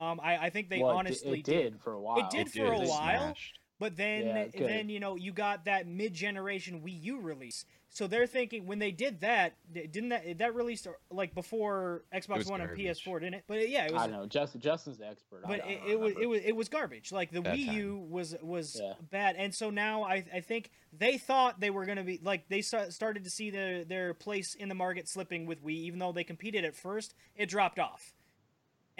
Um 0.00 0.20
I, 0.22 0.36
I 0.46 0.50
think 0.50 0.68
they 0.70 0.78
Well, 0.80 0.90
it 0.90 0.94
di- 0.94 0.98
honestly 0.98 1.38
it 1.40 1.44
did, 1.44 1.80
for 1.80 1.92
a 1.92 2.00
while. 2.00 2.18
It 2.18 2.30
did 2.30 2.46
It 2.46 2.52
for 2.52 2.72
a 2.72 2.78
did, 2.78 2.86
it 2.86 2.88
while. 2.88 2.98
smashed. 2.98 3.58
But 3.78 3.96
then, 3.96 4.26
Yeah, 4.26 4.66
then 4.66 4.88
you 4.90 5.00
know, 5.00 5.16
you 5.16 5.32
got 5.32 5.64
that 5.64 5.86
mid-generation 5.86 6.82
Wii 6.82 7.02
U 7.04 7.20
release. 7.20 7.64
So 7.88 8.06
they're 8.06 8.26
thinking 8.26 8.66
when 8.66 8.78
they 8.78 8.90
did 8.92 9.20
that, 9.22 9.54
didn't 9.72 10.10
that 10.10 10.38
that 10.38 10.54
released 10.54 10.86
uh, 10.86 10.90
like 11.10 11.34
before 11.34 12.04
Xbox 12.14 12.36
was 12.36 12.46
One 12.46 12.60
and. 12.60 12.78
PS4, 12.78 13.20
didn't 13.20 13.34
it? 13.34 13.44
But 13.48 13.68
yeah, 13.70 13.86
it 13.86 13.92
was 13.92 14.02
I 14.02 14.06
don't 14.06 14.16
know. 14.16 14.26
Justin 14.26 14.60
Justin's 14.60 14.98
the 14.98 15.08
expert. 15.08 15.42
But 15.46 15.60
don't 15.60 15.70
it, 15.70 15.80
it 15.88 15.98
was 15.98 16.14
it 16.20 16.26
was 16.26 16.40
it 16.44 16.54
was 16.54 16.68
garbage. 16.68 17.10
Like 17.10 17.32
the 17.32 17.40
Bad 17.40 17.56
Wii 17.56 17.66
time. 17.66 17.74
U 17.76 18.06
was 18.10 18.36
was 18.42 18.78
Yeah. 18.80 18.92
bad, 19.10 19.34
and 19.36 19.52
so 19.54 19.70
now 19.70 20.02
I 20.04 20.24
I 20.32 20.40
think 20.40 20.70
they 20.92 21.16
thought 21.18 21.58
they 21.58 21.70
were 21.70 21.84
gonna 21.86 22.04
be 22.04 22.20
like 22.22 22.48
they 22.48 22.60
started 22.60 23.24
to 23.24 23.30
see 23.30 23.50
their 23.50 23.84
their 23.84 24.14
place 24.14 24.54
in 24.54 24.68
the 24.68 24.74
market 24.76 25.08
slipping 25.08 25.46
with 25.46 25.64
Wii, 25.64 25.70
even 25.72 25.98
though 25.98 26.12
they 26.12 26.22
competed 26.24 26.64
at 26.64 26.76
first, 26.76 27.14
it 27.34 27.46
dropped 27.48 27.78
off. 27.80 28.12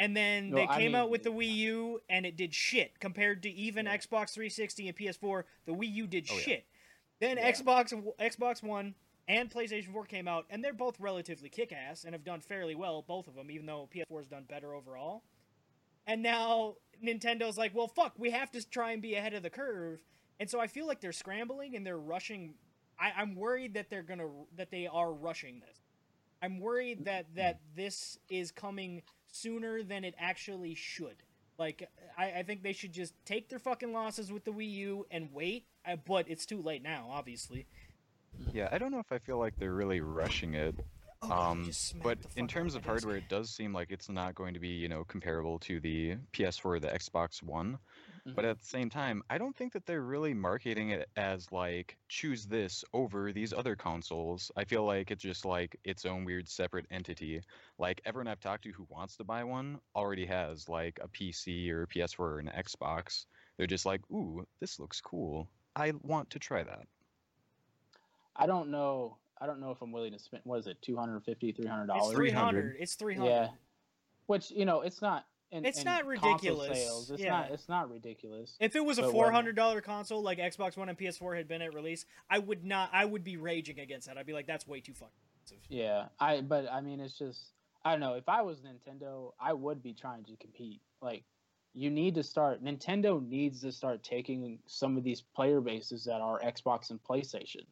And 0.01 0.17
then 0.17 0.49
No, 0.51 0.57
they 0.57 0.63
I 0.67 0.79
came 0.79 0.93
mean- 0.93 0.95
out 0.95 1.11
with 1.11 1.25
the 1.25 1.31
uh, 1.31 1.35
Wii 1.35 1.55
U, 1.57 2.03
and 2.09 2.25
it 2.25 2.35
did 2.35 2.55
shit 2.55 2.99
compared 3.01 3.43
to 3.43 3.51
even 3.51 3.85
Yeah. 3.85 3.99
Xbox 3.99 4.33
360 4.33 4.89
and 4.89 4.97
PS4. 4.97 5.45
The 5.67 5.75
Wii 5.75 5.93
U 5.93 6.07
did 6.07 6.27
Oh, 6.31 6.35
yeah. 6.37 6.41
shit. 6.41 6.67
Then 7.19 7.37
Yeah. 7.37 7.51
Xbox 7.53 7.93
Xbox 8.19 8.63
One 8.63 8.95
and 9.29 9.51
PlayStation 9.51 9.93
4 9.93 10.07
came 10.07 10.27
out, 10.27 10.47
and 10.49 10.65
they're 10.65 10.73
both 10.73 10.99
relatively 10.99 11.51
kick-ass 11.51 12.05
and 12.05 12.15
have 12.15 12.25
done 12.25 12.41
fairly 12.41 12.75
well, 12.75 13.03
both 13.03 13.29
of 13.29 13.35
them, 13.35 13.51
even 13.51 13.67
though 13.67 13.89
PS4 13.93 14.21
has 14.21 14.27
done 14.27 14.45
better 14.45 14.75
overall. 14.75 15.23
And 16.07 16.23
now 16.23 16.77
Nintendo's 17.05 17.59
like, 17.59 17.75
well, 17.75 17.87
fuck, 17.87 18.15
we 18.17 18.31
have 18.31 18.51
to 18.53 18.69
try 18.69 18.93
and 18.93 19.03
be 19.03 19.17
ahead 19.17 19.35
of 19.35 19.43
the 19.43 19.51
curve. 19.51 20.03
And 20.41 20.49
so 20.49 20.59
I 20.61 20.67
feel 20.67 20.87
like 20.87 21.01
they're 21.03 21.13
scrambling 21.13 21.77
and 21.77 21.87
they're 21.87 21.99
rushing. 21.99 22.55
I, 22.99 23.13
I'm 23.15 23.35
worried 23.35 23.75
that 23.75 23.91
they're 23.91 24.03
gonna 24.03 24.31
that 24.57 24.71
they 24.71 24.87
are 24.87 25.13
rushing 25.13 25.61
this. 25.61 25.83
I'm 26.41 26.59
worried 26.59 27.05
that 27.05 27.27
that 27.35 27.61
this 27.77 28.19
is 28.31 28.51
coming 28.51 29.03
sooner 29.33 29.83
than 29.83 30.05
it 30.05 30.15
actually 30.19 30.75
should. 30.75 31.17
Like 31.59 31.89
I, 32.17 32.33
I 32.39 32.43
think 32.43 32.63
they 32.63 32.73
should 32.73 32.93
just 32.93 33.15
take 33.25 33.49
their 33.49 33.59
fucking 33.59 33.93
losses 33.93 34.33
with 34.33 34.45
the 34.45 34.53
Wii 34.53 34.71
U 34.73 35.07
and 35.11 35.29
wait. 35.33 35.67
uh, 35.87 35.97
But 36.07 36.29
it's 36.29 36.47
too 36.47 36.63
late 36.63 36.83
now, 36.83 37.09
obviously. 37.11 37.67
Yeah, 38.53 38.69
I 38.73 38.79
don't 38.79 38.93
know 38.93 39.01
if 39.01 39.13
I 39.13 39.19
feel 39.19 39.39
like 39.39 39.57
they're 39.59 39.75
really 39.75 40.01
rushing 40.01 40.55
it. 40.55 40.75
Oh, 41.23 41.31
Um, 41.31 41.71
but 42.03 42.17
in 42.37 42.49
terms 42.49 42.75
of 42.75 42.85
hardware, 42.85 43.17
it 43.17 43.29
does 43.29 43.51
seem 43.51 43.75
like 43.75 43.91
it's 43.91 44.09
not 44.09 44.35
going 44.35 44.55
to 44.55 44.61
be, 44.61 44.69
you 44.69 44.89
know, 44.89 45.05
comparable 45.05 45.59
to 45.61 45.79
the 45.81 46.17
PS4 46.33 46.65
or 46.65 46.81
the 46.81 46.89
Xbox 46.89 47.43
One. 47.43 47.79
But 48.35 48.45
Mhm. 48.45 48.47
at 48.47 48.59
the 48.59 48.65
same 48.65 48.91
time, 48.91 49.23
I 49.31 49.39
don't 49.39 49.57
think 49.57 49.73
that 49.73 49.87
they're 49.87 50.03
really 50.03 50.35
marketing 50.35 50.91
it 50.91 51.09
as 51.17 51.51
like 51.53 51.99
choose 52.09 52.47
this 52.47 52.85
over 52.93 53.33
these 53.33 53.53
other 53.53 53.77
consoles. 53.77 54.51
I 54.57 54.65
feel 54.65 54.85
like 54.85 55.11
it's 55.11 55.23
just 55.23 55.45
like 55.45 55.79
its 55.85 56.05
own 56.05 56.25
weird 56.25 56.49
separate 56.49 56.87
entity. 56.91 57.43
Like 57.79 58.01
everyone 58.05 58.29
I've 58.29 58.41
talked 58.41 58.65
to 58.65 58.73
who 58.73 58.87
wants 58.89 59.17
to 59.17 59.25
buy 59.25 59.45
one 59.45 59.81
already 59.95 60.27
has 60.27 60.69
like 60.69 60.99
a 61.03 61.09
PC 61.09 61.71
or 61.71 61.83
a 61.83 61.87
PS4 61.89 62.35
or 62.35 62.39
an 62.39 62.49
Xbox. 62.49 63.27
They're 63.57 63.67
just 63.67 63.87
like, 63.87 64.09
"Ooh, 64.11 64.47
this 64.61 64.79
looks 64.79 65.01
cool. 65.01 65.51
I 65.77 65.93
want 65.93 66.31
to 66.31 66.39
try 66.39 66.63
that." 66.65 66.87
I 68.37 68.47
don't 68.47 68.71
know. 68.71 69.19
I 69.41 69.47
don't 69.47 69.61
know 69.61 69.71
if 69.71 69.83
I'm 69.83 69.93
willing 69.93 70.13
to 70.13 70.19
spend. 70.19 70.43
What 70.45 70.59
is 70.59 70.67
it? 70.67 70.81
250 70.83 71.53
300 71.53 71.87
dollars. 71.87 72.07
It's 72.07 72.15
300. 72.15 72.73
300. 72.73 72.77
It's 72.79 72.95
300. 72.97 73.27
Yeah, 73.27 73.51
which 74.27 74.51
you 74.51 74.65
know, 74.65 74.83
it's 74.83 75.03
not. 75.03 75.27
It's 75.53 75.85
not 75.85 76.07
ridiculous, 76.07 76.79
Sales, 76.79 77.11
it's 77.11 77.23
yeah. 77.23 77.31
not. 77.31 77.51
It's 77.51 77.69
not 77.69 77.91
ridiculous. 77.91 78.57
If 78.61 78.77
it 78.77 78.85
was 78.85 78.99
a 78.99 79.11
four 79.11 79.33
hundred 79.33 79.57
dollar 79.57 79.81
console 79.81 80.23
like 80.23 80.39
Xbox 80.39 80.77
One 80.77 80.89
and 80.89 80.97
PS4 80.97 81.37
had 81.37 81.49
been 81.49 81.63
at 81.63 81.75
release, 81.75 82.07
I 82.31 82.39
would 82.39 82.65
not. 82.65 82.91
I 82.93 83.05
would 83.05 83.25
be 83.25 83.37
raging 83.37 83.81
against 83.81 84.07
that. 84.07 84.17
I'd 84.17 84.27
be 84.27 84.33
like, 84.33 84.47
that's 84.47 84.67
way 84.67 84.81
too 84.81 84.95
fucking 84.95 85.13
expensive. 85.43 85.65
Yeah, 85.69 86.07
I. 86.21 86.41
But 86.41 86.71
I 86.71 86.81
mean, 86.81 87.01
it's 87.01 87.19
just. 87.19 87.53
I 87.85 87.93
don't 87.93 88.01
know. 88.01 88.15
If 88.15 88.29
I 88.29 88.43
was 88.43 88.59
Nintendo, 88.61 89.33
I 89.41 89.53
would 89.53 89.83
be 89.83 89.95
trying 89.95 90.25
to 90.25 90.37
compete. 90.37 90.83
Like, 91.01 91.25
you 91.73 91.91
need 91.91 92.15
to 92.17 92.23
start. 92.23 92.63
Nintendo 92.63 93.27
needs 93.27 93.63
to 93.63 93.73
start 93.73 94.05
taking 94.05 94.59
some 94.67 94.97
of 94.97 95.03
these 95.03 95.23
player 95.35 95.61
bases 95.61 96.05
that 96.05 96.21
are 96.21 96.41
Xbox 96.41 96.91
and 96.91 97.01
PlayStation, 97.03 97.65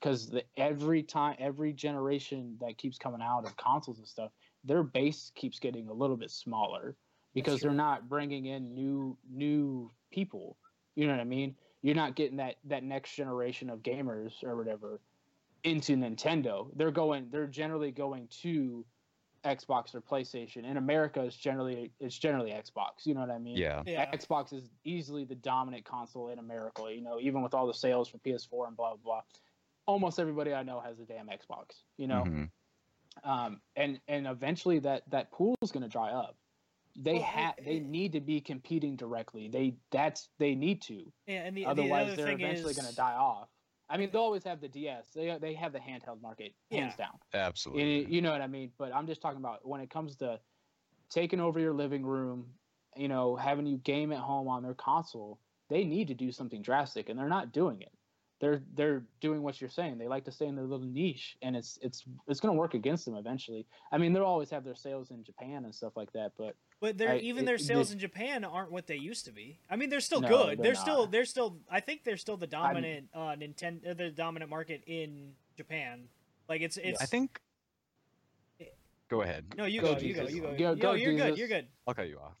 because 0.00 0.28
the 0.28 0.42
every 0.56 1.04
time, 1.04 1.36
every 1.38 1.72
generation 1.72 2.56
that 2.60 2.78
keeps 2.78 2.98
coming 2.98 3.22
out 3.22 3.44
of 3.44 3.56
consoles 3.56 3.98
and 3.98 4.08
stuff, 4.08 4.32
their 4.64 4.82
base 4.82 5.30
keeps 5.36 5.60
getting 5.60 5.88
a 5.88 5.92
little 5.92 6.16
bit 6.16 6.30
smaller 6.30 6.96
because 7.34 7.60
they're 7.60 7.70
not 7.72 8.08
bringing 8.08 8.46
in 8.46 8.74
new 8.74 9.16
new 9.30 9.90
people. 10.10 10.56
You 10.94 11.06
know 11.06 11.12
what 11.12 11.20
I 11.20 11.24
mean? 11.24 11.54
You're 11.82 11.94
not 11.96 12.14
getting 12.16 12.36
that 12.36 12.56
that 12.64 12.84
next 12.84 13.14
generation 13.14 13.70
of 13.70 13.80
gamers 13.82 14.42
or 14.44 14.56
whatever 14.56 15.00
into 15.64 15.96
Nintendo. 15.96 16.68
They're 16.76 16.90
going. 16.90 17.28
They're 17.30 17.46
generally 17.46 17.90
going 17.90 18.28
to 18.42 18.84
Xbox 19.44 19.94
or 19.94 20.00
PlayStation. 20.00 20.64
In 20.64 20.76
America, 20.76 21.20
it's 21.22 21.36
generally 21.36 21.90
it's 21.98 22.16
generally 22.18 22.50
Xbox. 22.50 23.04
You 23.04 23.14
know 23.14 23.20
what 23.20 23.30
I 23.30 23.38
mean? 23.38 23.56
Yeah. 23.56 23.82
Yeah. 23.86 24.10
Xbox 24.12 24.52
is 24.52 24.70
easily 24.84 25.24
the 25.24 25.34
dominant 25.34 25.84
console 25.84 26.28
in 26.28 26.38
America. 26.38 26.84
You 26.94 27.00
know, 27.00 27.18
even 27.20 27.42
with 27.42 27.54
all 27.54 27.66
the 27.66 27.74
sales 27.74 28.08
for 28.08 28.18
PS4 28.18 28.68
and 28.68 28.76
blah 28.76 28.90
blah 28.90 28.98
blah. 29.02 29.22
Almost 29.86 30.20
everybody 30.20 30.54
I 30.54 30.62
know 30.62 30.78
has 30.78 31.00
a 31.00 31.04
damn 31.04 31.26
Xbox. 31.26 31.82
You 31.96 32.06
know, 32.06 32.22
Mhm. 32.24 32.50
um, 33.24 33.60
and 33.74 34.00
and 34.06 34.28
eventually 34.28 34.78
that 34.80 35.02
that 35.10 35.32
pool 35.32 35.56
is 35.62 35.72
going 35.72 35.82
to 35.82 35.88
dry 35.88 36.10
up. 36.10 36.36
They 36.96 37.14
Well, 37.14 37.22
have 37.22 37.54
they 37.64 37.80
need 37.80 38.12
to 38.12 38.20
be 38.20 38.40
competing 38.40 38.96
directly. 38.96 39.48
They 39.48 39.76
that's 39.90 40.28
they 40.38 40.54
need 40.54 40.82
to. 40.82 41.10
Yeah, 41.26 41.44
and 41.44 41.56
the, 41.56 41.62
the 41.62 41.66
Otherwise, 41.70 42.06
other 42.08 42.16
they're 42.16 42.26
thing 42.26 42.40
eventually 42.40 42.72
is, 42.72 42.76
going 42.76 42.88
to 42.88 42.94
die 42.94 43.14
off. 43.14 43.48
I 43.88 43.96
mean, 43.96 44.10
they'll 44.12 44.22
always 44.22 44.44
have 44.44 44.60
the 44.60 44.68
DS. 44.68 45.08
They 45.14 45.36
they 45.40 45.54
have 45.54 45.72
the 45.72 45.78
handheld 45.78 46.20
market 46.20 46.54
hands 46.70 46.94
down. 46.96 47.18
You, 47.32 47.40
Absolutely. 47.40 48.04
you 48.14 48.22
know 48.22 48.30
what 48.30 48.40
I 48.42 48.46
mean? 48.46 48.72
But 48.78 48.94
I'm 48.94 49.06
just 49.06 49.22
talking 49.22 49.38
about 49.38 49.66
when 49.66 49.80
it 49.80 49.90
comes 49.90 50.16
to 50.16 50.38
taking 51.10 51.40
over 51.40 51.58
your 51.60 51.74
living 51.74 52.04
room, 52.04 52.46
you 52.96 53.08
know, 53.08 53.36
having 53.36 53.66
you 53.66 53.78
game 53.78 54.12
at 54.12 54.18
home 54.18 54.48
on 54.48 54.62
their 54.62 54.74
console. 54.74 55.38
They 55.70 55.84
need 55.84 56.08
to 56.08 56.14
do 56.14 56.30
something 56.32 56.60
drastic, 56.60 57.08
and 57.08 57.18
they're 57.18 57.28
not 57.28 57.52
doing 57.52 57.80
it. 57.80 57.92
They're 58.42 58.60
they're 58.74 59.04
doing 59.20 59.40
what 59.40 59.60
you're 59.60 59.70
saying. 59.70 59.98
They 59.98 60.08
like 60.08 60.24
to 60.24 60.32
stay 60.32 60.46
in 60.46 60.56
their 60.56 60.64
little 60.64 60.84
niche, 60.84 61.36
and 61.42 61.54
it's 61.54 61.78
it's 61.80 62.02
it's 62.26 62.40
going 62.40 62.52
to 62.52 62.58
work 62.58 62.74
against 62.74 63.04
them 63.04 63.14
eventually. 63.14 63.64
I 63.92 63.98
mean, 63.98 64.12
they'll 64.12 64.24
always 64.24 64.50
have 64.50 64.64
their 64.64 64.74
sales 64.74 65.12
in 65.12 65.22
Japan 65.22 65.64
and 65.64 65.72
stuff 65.72 65.92
like 65.96 66.12
that, 66.12 66.32
but 66.36 66.56
But 66.80 66.98
they're 66.98 67.12
I- 67.12 67.18
even 67.18 67.44
it- 67.44 67.46
their 67.46 67.54
it- 67.54 67.60
sales 67.60 67.92
in 67.92 68.00
Japan 68.00 68.42
aren't 68.44 68.72
what 68.72 68.88
they 68.88 68.96
used 68.96 69.24
to 69.26 69.32
be. 69.32 69.60
I 69.70 69.76
mean, 69.76 69.90
they're 69.90 70.00
still 70.00 70.20
No, 70.20 70.28
good. 70.28 70.58
They're, 70.58 70.64
they're 70.64 70.74
still 70.74 71.06
they're 71.06 71.24
still. 71.24 71.58
I 71.70 71.78
think 71.78 72.02
they're 72.02 72.16
still 72.16 72.36
the 72.36 72.48
dominant 72.48 73.08
uh, 73.14 73.36
Nintendo, 73.38 73.96
the 73.96 74.10
dominant 74.10 74.50
market 74.50 74.82
in 74.88 75.34
Japan. 75.56 76.08
Like 76.48 76.62
it's 76.62 76.76
it's. 76.78 77.00
I 77.00 77.06
think. 77.06 77.40
Go 79.08 79.22
ahead. 79.22 79.44
no, 79.56 79.66
you 79.66 79.80
Go, 79.82 79.94
go, 79.94 80.00
you 80.00 80.14
go, 80.14 80.22
you 80.26 80.40
go. 80.40 80.50
Go- 80.50 80.56
Yo, 80.56 80.74
go, 80.74 80.92
you're 80.94 81.14
good. 81.14 81.36
You're 81.38 81.46
good. 81.48 81.68
I'll 81.86 81.94
cut 81.94 82.08
you 82.08 82.18
off. 82.18 82.34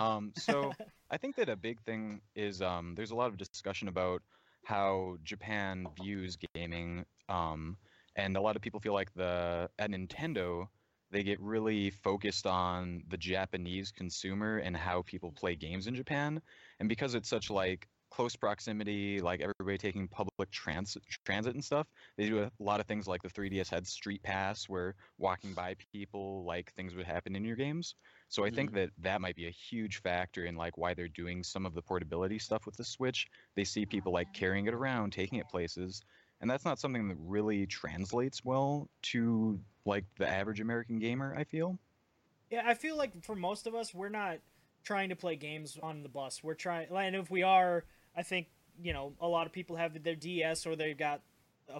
Um, 0.00 0.32
so 0.36 0.72
I 1.10 1.16
think 1.18 1.36
that 1.36 1.48
a 1.48 1.56
big 1.56 1.80
thing 1.82 2.22
is 2.34 2.60
um, 2.62 2.94
there's 2.96 3.10
a 3.10 3.14
lot 3.14 3.28
of 3.28 3.36
discussion 3.36 3.88
about 3.88 4.22
how 4.68 5.16
Japan 5.24 5.86
views 5.96 6.36
gaming, 6.54 7.06
um, 7.30 7.78
and 8.16 8.36
a 8.36 8.40
lot 8.40 8.54
of 8.54 8.60
people 8.60 8.80
feel 8.80 8.92
like 8.92 9.12
the 9.14 9.70
at 9.78 9.90
Nintendo 9.90 10.68
they 11.10 11.22
get 11.22 11.40
really 11.40 11.88
focused 11.90 12.46
on 12.46 13.02
the 13.08 13.16
Japanese 13.16 13.90
consumer 13.90 14.58
and 14.58 14.76
how 14.76 15.00
people 15.02 15.32
play 15.32 15.54
games 15.54 15.86
in 15.86 15.94
Japan, 15.94 16.42
and 16.80 16.88
because 16.88 17.14
it's 17.14 17.30
such 17.30 17.48
like 17.50 17.88
close 18.10 18.36
proximity, 18.36 19.20
like 19.20 19.40
everybody 19.40 19.78
taking 19.78 20.08
public 20.08 20.50
transit 20.50 21.02
transit 21.24 21.54
and 21.54 21.64
stuff, 21.64 21.86
they 22.16 22.28
do 22.28 22.42
a 22.42 22.50
lot 22.58 22.80
of 22.80 22.86
things 22.86 23.06
like 23.06 23.22
the 23.22 23.28
3DS 23.28 23.70
had 23.70 23.86
Street 23.86 24.22
Pass, 24.22 24.68
where 24.68 24.94
walking 25.18 25.52
by 25.52 25.76
people 25.92 26.44
like 26.44 26.72
things 26.72 26.94
would 26.94 27.06
happen 27.06 27.36
in 27.36 27.44
your 27.44 27.56
games. 27.56 27.94
So 28.28 28.44
I 28.44 28.50
think 28.50 28.70
mm-hmm. 28.70 28.80
that 28.80 28.90
that 28.98 29.20
might 29.20 29.36
be 29.36 29.46
a 29.46 29.50
huge 29.50 30.00
factor 30.02 30.44
in 30.44 30.56
like 30.56 30.76
why 30.76 30.94
they're 30.94 31.08
doing 31.08 31.42
some 31.42 31.66
of 31.66 31.74
the 31.74 31.82
portability 31.82 32.38
stuff 32.38 32.66
with 32.66 32.76
the 32.76 32.84
Switch. 32.84 33.26
They 33.54 33.64
see 33.64 33.86
people 33.86 34.12
like 34.12 34.32
carrying 34.32 34.66
it 34.66 34.74
around, 34.74 35.12
taking 35.12 35.38
it 35.38 35.48
places, 35.48 36.02
and 36.40 36.50
that's 36.50 36.64
not 36.64 36.78
something 36.78 37.08
that 37.08 37.16
really 37.20 37.66
translates 37.66 38.44
well 38.44 38.88
to 39.02 39.58
like 39.84 40.04
the 40.18 40.28
average 40.28 40.60
American 40.60 40.98
gamer. 40.98 41.34
I 41.36 41.44
feel. 41.44 41.78
Yeah, 42.50 42.62
I 42.64 42.74
feel 42.74 42.96
like 42.96 43.22
for 43.24 43.36
most 43.36 43.66
of 43.66 43.74
us, 43.74 43.92
we're 43.92 44.08
not 44.08 44.38
trying 44.84 45.10
to 45.10 45.16
play 45.16 45.36
games 45.36 45.78
on 45.82 46.02
the 46.02 46.08
bus. 46.08 46.42
We're 46.42 46.54
trying, 46.54 46.88
and 46.90 47.14
if 47.14 47.30
we 47.30 47.42
are, 47.42 47.84
I 48.18 48.22
think 48.22 48.48
you 48.82 48.92
know 48.92 49.12
a 49.20 49.28
lot 49.28 49.46
of 49.46 49.52
people 49.52 49.76
have 49.76 50.02
their 50.02 50.16
DS 50.16 50.66
or 50.66 50.74
they've 50.74 50.98
got 50.98 51.22
uh, 51.72 51.78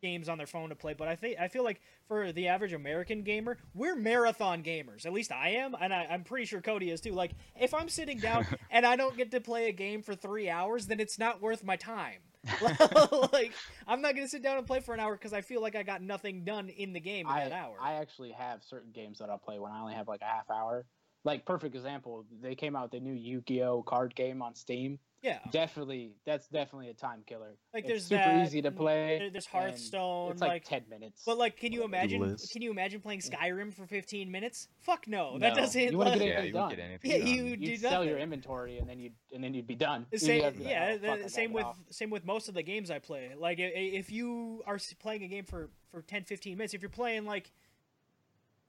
games 0.00 0.28
on 0.28 0.38
their 0.38 0.46
phone 0.46 0.68
to 0.70 0.74
play. 0.76 0.94
But 0.94 1.08
I 1.08 1.16
think 1.16 1.38
I 1.38 1.48
feel 1.48 1.64
like 1.64 1.80
for 2.06 2.32
the 2.32 2.48
average 2.48 2.72
American 2.72 3.22
gamer, 3.22 3.58
we're 3.74 3.96
marathon 3.96 4.62
gamers. 4.62 5.04
At 5.04 5.12
least 5.12 5.32
I 5.32 5.50
am, 5.50 5.74
and 5.78 5.92
I, 5.92 6.06
I'm 6.10 6.22
pretty 6.22 6.46
sure 6.46 6.60
Kody 6.60 6.92
is 6.92 7.00
too. 7.00 7.12
Like 7.12 7.32
if 7.60 7.74
I'm 7.74 7.88
sitting 7.88 8.18
down 8.18 8.46
and 8.70 8.86
I 8.86 8.94
don't 8.96 9.16
get 9.16 9.32
to 9.32 9.40
play 9.40 9.68
a 9.68 9.72
game 9.72 10.02
for 10.02 10.14
three 10.14 10.48
hours, 10.48 10.86
then 10.86 11.00
it's 11.00 11.18
not 11.18 11.42
worth 11.42 11.64
my 11.64 11.76
time. 11.76 12.20
like 13.32 13.52
I'm 13.86 14.00
not 14.00 14.14
gonna 14.14 14.28
sit 14.28 14.42
down 14.42 14.58
and 14.58 14.66
play 14.66 14.80
for 14.80 14.94
an 14.94 15.00
hour 15.00 15.14
because 15.14 15.32
I 15.32 15.40
feel 15.40 15.60
like 15.60 15.74
I 15.74 15.82
got 15.82 16.02
nothing 16.02 16.44
done 16.44 16.68
in 16.68 16.92
the 16.92 17.00
game 17.00 17.26
in 17.26 17.32
I 17.32 17.48
that 17.48 17.52
hour. 17.52 17.76
I 17.80 17.94
actually 17.94 18.30
have 18.30 18.62
certain 18.62 18.92
games 18.92 19.18
that 19.18 19.28
I'll 19.28 19.38
play 19.38 19.58
when 19.58 19.72
I 19.72 19.80
only 19.80 19.94
have 19.94 20.06
like 20.08 20.22
a 20.22 20.26
half 20.26 20.50
hour. 20.50 20.86
Like 21.22 21.44
perfect 21.44 21.74
example, 21.74 22.24
they 22.40 22.54
came 22.54 22.74
out 22.74 22.84
with 22.84 22.92
the 22.92 23.00
new 23.00 23.12
Yu-Gi-Oh 23.12 23.82
card 23.82 24.14
game 24.14 24.40
on 24.40 24.54
Steam. 24.54 24.98
Yeah, 25.22 25.38
Definitely, 25.50 26.14
that's 26.24 26.48
definitely 26.48 26.88
a 26.88 26.94
time 26.94 27.22
killer. 27.26 27.56
like 27.74 27.84
It's 27.84 27.88
there's 27.88 28.04
super 28.06 28.22
that, 28.22 28.46
easy 28.46 28.62
to 28.62 28.70
mm, 28.70 28.76
play. 28.76 29.18
there- 29.18 29.30
There's 29.30 29.46
Hearthstone. 29.46 30.32
It's 30.32 30.40
like, 30.40 30.48
like 30.50 30.64
ten 30.64 30.82
minutes. 30.88 31.22
But 31.26 31.36
like, 31.38 31.56
can 31.56 31.72
you 31.72 31.84
imagine? 31.84 32.20
Duelist. 32.20 32.52
Can 32.52 32.62
you 32.62 32.70
imagine 32.70 33.00
playing 33.00 33.20
Skyrim 33.20 33.72
for 33.74 33.86
15 33.86 34.30
minutes? 34.30 34.68
Fuck 34.80 35.06
no, 35.08 35.38
that 35.38 35.54
doesn't. 35.54 35.92
You 35.92 35.98
wanna 35.98 36.10
like, 36.10 36.18
get 36.20 36.28
Yeah, 36.28 36.34
anything 36.38 36.46
you 36.46 36.68
get 36.70 36.76
done. 36.78 36.80
anything. 36.86 37.10
Yeah, 37.10 37.18
done. 37.18 37.26
you- 37.26 37.44
you'd 37.44 37.60
do 37.60 37.76
sell 37.76 38.04
your 38.04 38.18
inventory 38.18 38.78
and 38.78 38.88
then 38.88 38.98
you'd 38.98 39.14
and 39.34 39.44
then 39.44 39.54
you'd 39.54 39.66
be 39.66 39.74
done. 39.74 40.06
the 40.10 40.16
You'd 40.16 40.20
same, 40.22 40.42
have 40.44 40.52
to 40.54 40.58
be 40.58 40.64
like, 40.64 40.72
yeah, 40.72 40.90
"Oh, 40.94 40.98
the, 40.98 41.06
fuck, 41.22 41.30
same 41.30 41.52
with 41.52 41.64
off." 41.64 41.78
same 41.90 42.10
with 42.10 42.24
most 42.24 42.48
of 42.48 42.54
the 42.54 42.62
games 42.62 42.90
I 42.90 42.98
play. 42.98 43.32
Like, 43.36 43.58
i- 43.60 43.64
i- 43.64 43.66
if 44.00 44.10
you 44.10 44.62
are 44.66 44.78
playing 45.00 45.22
a 45.24 45.28
game 45.28 45.44
for 45.44 45.70
for 45.90 46.02
10, 46.02 46.22
15 46.24 46.56
minutes, 46.56 46.72
if 46.72 46.82
you're 46.82 46.88
playing 46.88 47.24
like 47.26 47.50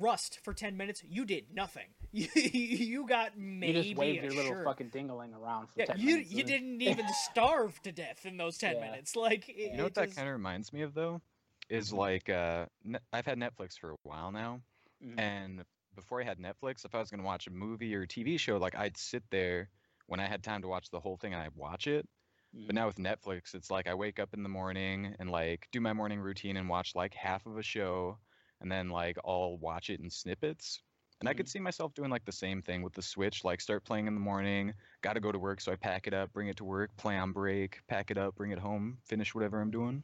Rust 0.01 0.39
for 0.43 0.53
10 0.53 0.75
minutes, 0.77 1.03
you 1.07 1.25
did 1.25 1.45
nothing. 1.53 1.87
You, 2.13 2.27
you 2.35 3.07
got 3.07 3.37
maybe 3.37 3.77
You 3.77 3.83
just 3.83 3.95
waved 3.95 4.19
a 4.25 4.33
your 4.33 4.43
little 4.43 4.63
fucking 4.65 4.89
dingling 4.89 5.33
around 5.33 5.67
for 5.67 5.79
Yeah, 5.79 5.85
ten 5.85 5.99
you 5.99 6.15
minutes. 6.15 6.31
you 6.31 6.43
then- 6.43 6.47
didn't 6.47 6.81
even 6.81 7.05
starve 7.31 7.81
to 7.83 7.93
death 7.93 8.25
in 8.25 8.35
those 8.35 8.57
10 8.57 8.75
Yeah. 8.75 8.81
minutes. 8.81 9.15
Like, 9.15 9.47
it, 9.47 9.55
You 9.71 9.77
know 9.77 9.83
what 9.83 9.91
it 9.91 9.95
that 9.95 10.05
just- 10.07 10.17
kind 10.17 10.27
of 10.27 10.33
reminds 10.33 10.73
me 10.73 10.81
of 10.81 10.93
though? 10.93 11.21
Is 11.69 11.93
like 11.93 12.29
uh, 12.29 12.65
ne- 12.83 12.99
I've 13.13 13.25
had 13.25 13.37
Netflix 13.39 13.79
for 13.79 13.91
a 13.91 13.95
while 14.03 14.33
now, 14.33 14.59
Mhm. 15.01 15.17
and 15.17 15.63
before 15.95 16.19
I 16.19 16.25
had 16.25 16.37
Netflix, 16.37 16.83
if 16.83 16.93
I 16.93 16.99
was 16.99 17.09
gonna 17.09 17.23
watch 17.23 17.47
a 17.47 17.51
movie 17.51 17.95
or 17.95 18.01
a 18.01 18.07
TV 18.07 18.37
show, 18.37 18.57
like 18.57 18.75
I'd 18.75 18.97
sit 18.97 19.23
there 19.29 19.69
when 20.07 20.19
I 20.19 20.25
had 20.27 20.43
time 20.43 20.61
to 20.63 20.67
watch 20.67 20.89
the 20.89 20.99
whole 20.99 21.15
thing 21.15 21.31
and 21.33 21.41
I'd 21.41 21.55
watch 21.55 21.87
it. 21.87 22.05
But 22.53 22.71
Mhm. 22.71 22.73
now 22.73 22.87
with 22.87 22.97
Netflix, 22.97 23.55
it's 23.55 23.71
like 23.71 23.87
I 23.87 23.93
wake 23.93 24.19
up 24.19 24.33
in 24.33 24.43
the 24.43 24.49
morning 24.49 25.15
and 25.17 25.29
like 25.31 25.69
do 25.71 25.79
my 25.79 25.93
morning 25.93 26.19
routine 26.19 26.57
and 26.57 26.67
watch 26.67 26.93
like 26.93 27.13
half 27.13 27.45
of 27.45 27.57
a 27.57 27.63
show, 27.63 28.17
and 28.61 28.71
then 28.71 28.89
like 28.89 29.17
I'll 29.25 29.57
watch 29.57 29.89
it 29.89 29.99
in 29.99 30.09
snippets. 30.09 30.81
And 31.19 31.29
I 31.29 31.33
could 31.35 31.47
see 31.47 31.59
myself 31.59 31.93
doing 31.93 32.09
like 32.09 32.25
the 32.25 32.31
same 32.31 32.63
thing 32.63 32.81
with 32.81 32.93
the 32.93 33.01
Switch, 33.01 33.43
like 33.43 33.61
start 33.61 33.85
playing 33.85 34.07
in 34.07 34.15
the 34.15 34.19
morning, 34.19 34.73
got 35.03 35.13
to 35.13 35.19
go 35.19 35.31
to 35.31 35.37
work, 35.37 35.61
so 35.61 35.71
I 35.71 35.75
pack 35.75 36.07
it 36.07 36.15
up, 36.15 36.33
bring 36.33 36.47
it 36.47 36.57
to 36.57 36.63
work, 36.63 36.89
play 36.97 37.15
on 37.15 37.31
break, 37.31 37.79
pack 37.87 38.09
it 38.09 38.17
up, 38.17 38.33
bring 38.35 38.49
it 38.49 38.57
home, 38.57 38.97
finish 39.05 39.35
whatever 39.35 39.61
I'm 39.61 39.69
doing. 39.69 40.03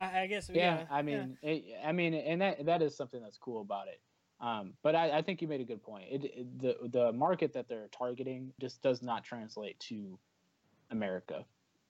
I, 0.00 0.20
I 0.20 0.26
guess. 0.28 0.48
yeah, 0.52 0.80
Yeah, 0.80 0.86
I 0.88 1.02
mean, 1.02 1.36
It, 1.42 1.64
I 1.84 1.90
mean, 1.90 2.14
and 2.14 2.40
that 2.40 2.64
that 2.66 2.80
is 2.80 2.96
something 2.96 3.20
that's 3.20 3.38
cool 3.38 3.60
about 3.60 3.88
it. 3.88 4.00
Um, 4.40 4.74
but 4.82 4.94
I, 4.94 5.18
I 5.18 5.22
think 5.22 5.42
you 5.42 5.48
made 5.48 5.60
a 5.60 5.64
good 5.64 5.82
point. 5.82 6.04
It, 6.10 6.24
it 6.24 6.60
the 6.60 6.76
the 6.92 7.12
market 7.12 7.52
that 7.54 7.68
they're 7.68 7.88
targeting 7.88 8.52
just 8.60 8.82
does 8.82 9.02
not 9.02 9.24
translate 9.24 9.78
to 9.80 10.18
America. 10.90 11.44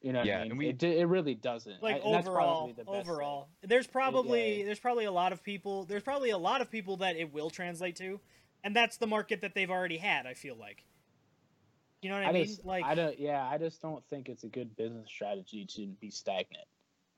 You 0.05 0.13
know 0.13 0.19
what 0.19 0.27
Yeah, 0.27 0.41
I 0.41 0.43
mean? 0.43 0.51
and 0.51 0.59
we- 0.59 0.69
it, 0.69 0.83
it 0.83 1.07
really 1.07 1.35
doesn't. 1.35 1.83
like 1.83 1.97
I- 1.97 1.99
and 2.01 2.15
that's 2.15 2.29
overall 2.29 2.67
probably 2.67 2.73
the 2.75 2.85
best 2.85 2.93
thing. 3.07 3.11
overall 3.11 3.49
there's 3.63 3.87
probably 3.87 4.59
yeah. 4.59 4.65
there's 4.67 4.79
probably 4.79 5.07
a 5.07 5.11
lot 5.11 5.33
of 5.33 5.43
people 5.43 5.87
there's 5.87 6.03
probably 6.03 6.29
a 6.29 6.37
lot 6.37 6.61
of 6.61 6.71
people 6.71 6.99
that 6.99 7.17
it 7.17 7.33
will 7.33 7.49
translate 7.49 7.97
to 7.97 8.21
and 8.63 8.77
that's 8.77 8.99
the 8.99 9.07
market 9.07 9.41
that 9.41 9.55
they've 9.55 9.71
already 9.71 9.97
had 9.97 10.27
i 10.27 10.35
feel 10.35 10.57
like 10.57 10.85
you 12.03 12.11
know 12.11 12.17
what 12.17 12.27
i, 12.27 12.29
I 12.29 12.33
mean 12.33 12.45
just, 12.45 12.67
like 12.67 12.85
I 12.85 12.95
don't, 12.95 13.19
yeah, 13.19 13.49
I 13.49 13.57
just 13.57 13.81
don't 13.81 14.05
think 14.11 14.29
it's 14.29 14.45
a 14.45 14.49
good 14.49 14.77
business 14.77 15.09
strategy 15.09 15.67
to 15.77 15.87
be 16.03 16.11
stagnant. 16.11 16.67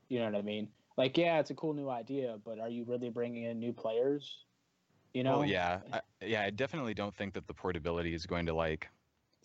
You 0.08 0.20
know 0.20 0.26
what 0.26 0.36
I 0.36 0.42
mean? 0.42 0.68
Like, 0.96 1.18
yeah, 1.18 1.40
it's 1.40 1.50
a 1.50 1.54
cool 1.54 1.74
new 1.74 1.90
idea, 1.90 2.38
but 2.44 2.60
are 2.60 2.68
you 2.68 2.84
really 2.84 3.10
bringing 3.10 3.42
in 3.42 3.58
new 3.58 3.72
players? 3.72 4.44
You 5.12 5.24
know? 5.24 5.38
Well, 5.40 5.48
yeah, 5.48 5.80
I, 5.92 6.00
yeah, 6.24 6.42
I 6.42 6.50
definitely 6.50 6.94
don't 6.94 7.12
think 7.16 7.34
that 7.34 7.48
the 7.48 7.52
portability 7.54 8.14
is 8.14 8.26
going 8.26 8.46
to 8.46 8.54
like 8.54 8.88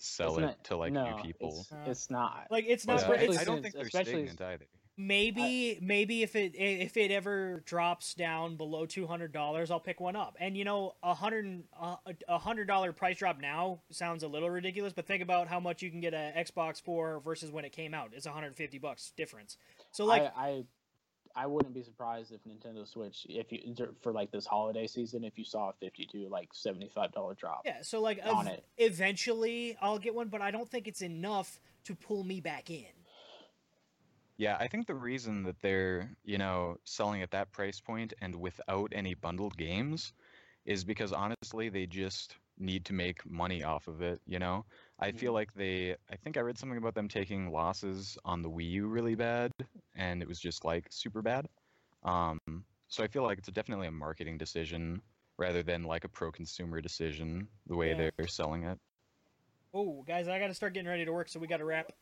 sell 0.02 0.38
it 0.40 0.44
it- 0.44 0.64
to 0.66 0.76
like 0.78 0.94
no, 0.94 1.16
new 1.18 1.24
people. 1.24 1.60
It's, 1.62 1.72
Uh, 1.72 1.76
it's 1.88 2.10
not. 2.10 2.48
like 2.50 2.66
it's 2.68 2.86
not 2.88 3.04
uh, 3.04 3.08
br- 3.08 3.14
I, 3.16 3.18
it's 3.20 3.38
I 3.40 3.44
don't 3.44 3.62
think 3.62 3.74
they're 3.76 3.84
especially- 3.86 4.28
stagnant 4.28 4.42
either. 4.42 4.66
maybe 4.98 5.80
maybe 5.82 6.22
if 6.22 6.36
it 6.36 6.54
if 6.56 6.98
it 6.98 7.12
ever 7.12 7.62
drops 7.66 8.14
down 8.14 8.56
below 8.58 8.86
$200 8.86 9.72
i'll 9.72 9.80
pick 9.80 10.00
one 10.02 10.16
up 10.16 10.36
and 10.40 10.56
you 10.58 10.64
know 10.66 10.94
a 11.02 11.14
hundred 11.14 11.64
a 11.82 11.96
a 12.28 12.38
hundred 12.38 12.68
dollar 12.68 12.92
price 12.92 13.18
drop 13.18 13.40
now 13.40 13.80
sounds 13.90 14.22
a 14.24 14.28
little 14.28 14.50
ridiculous 14.50 14.92
but 14.94 15.08
think 15.08 15.24
about 15.24 15.48
how 15.48 15.60
much 15.60 15.82
you 15.82 15.90
can 15.90 16.02
get 16.02 16.14
an 16.14 16.34
xbox 16.46 16.82
for 16.82 17.20
versus 17.22 17.50
when 17.52 17.64
it 17.66 17.72
came 17.72 17.94
out 17.94 18.12
it's 18.14 18.26
150 18.26 18.78
bucks 18.80 19.12
difference 19.16 19.58
so 19.92 20.06
like 20.06 20.24
I, 20.36 20.48
I 20.50 20.64
I 21.36 21.48
wouldn't 21.48 21.74
be 21.74 21.84
surprised 21.84 22.32
if 22.32 22.42
Nintendo 22.44 22.88
Switch 22.88 23.26
if 23.30 23.52
you 23.52 23.76
for 24.02 24.12
like 24.12 24.32
this 24.32 24.46
holiday 24.46 24.88
season 24.88 25.24
if 25.24 25.38
you 25.38 25.44
saw 25.44 25.70
a 25.70 25.74
52 25.80 26.28
like 26.30 26.50
75 26.54 27.12
dollar 27.12 27.34
drop. 27.34 27.62
Yeah, 27.66 27.82
so 27.82 28.02
like 28.02 28.20
on 28.26 28.48
ev- 28.48 28.54
it. 28.54 28.66
eventually 28.78 29.78
I'll 29.82 30.00
get 30.00 30.16
one, 30.16 30.28
but 30.28 30.42
I 30.42 30.52
don't 30.52 30.70
think 30.70 30.88
it's 30.88 31.02
enough 31.02 31.60
to 31.86 31.96
pull 31.96 32.24
me 32.24 32.42
back 32.42 32.70
in. 32.70 32.86
Yeah, 34.38 34.58
I 34.60 34.68
think 34.68 34.88
the 34.88 34.96
reason 34.96 35.44
that 35.44 35.62
they're, 35.62 36.10
you 36.24 36.40
know, 36.40 36.78
selling 36.84 37.22
at 37.22 37.30
that 37.32 37.52
price 37.52 37.80
point 37.80 38.14
and 38.22 38.36
without 38.36 38.92
any 38.92 39.14
bundled 39.14 39.56
games 39.56 40.14
is 40.66 40.84
because 40.84 41.14
honestly, 41.14 41.70
they 41.70 41.86
just 41.86 42.38
need 42.58 42.86
to 42.86 42.94
make 42.94 43.30
money 43.30 43.64
off 43.64 43.88
of 43.88 44.02
it, 44.02 44.20
you 44.26 44.40
know? 44.40 44.66
I 45.02 45.12
feel 45.12 45.32
Mhm. 45.32 45.36
like 45.36 45.54
they 45.54 45.96
I 46.10 46.16
think 46.16 46.38
I 46.38 46.42
read 46.42 46.58
something 46.58 46.78
about 46.78 46.94
them 46.94 47.08
taking 47.08 47.52
losses 47.52 48.18
on 48.24 48.42
the 48.42 48.50
Wii 48.50 48.70
U 48.72 48.88
really 48.88 49.16
bad 49.16 49.52
and 49.96 50.22
it 50.22 50.28
was 50.28 50.40
just 50.40 50.64
like 50.64 50.86
super 50.92 51.22
bad. 51.22 51.48
Um 52.04 52.40
so 52.88 53.04
I 53.04 53.08
feel 53.08 53.24
like 53.24 53.38
it's 53.40 53.50
definitely 53.52 53.88
a 53.88 53.92
marketing 53.92 54.38
decision 54.38 55.02
rather 55.38 55.64
than 55.64 55.84
like 55.84 56.04
a 56.04 56.10
pro 56.10 56.32
consumer 56.32 56.82
decision 56.82 57.48
the 57.68 57.76
way 57.76 57.90
Yeah. 57.92 58.12
they're 58.18 58.28
selling 58.28 58.64
it. 58.64 58.78
Oh, 59.74 60.04
guys, 60.04 60.28
I 60.28 60.38
got 60.38 60.48
to 60.48 60.54
start 60.54 60.74
getting 60.74 60.90
ready 60.90 61.06
to 61.06 61.14
work, 61.14 61.30
so 61.30 61.40
we 61.40 61.48
got 61.48 61.58
to 61.58 61.66
wrap. 61.66 61.94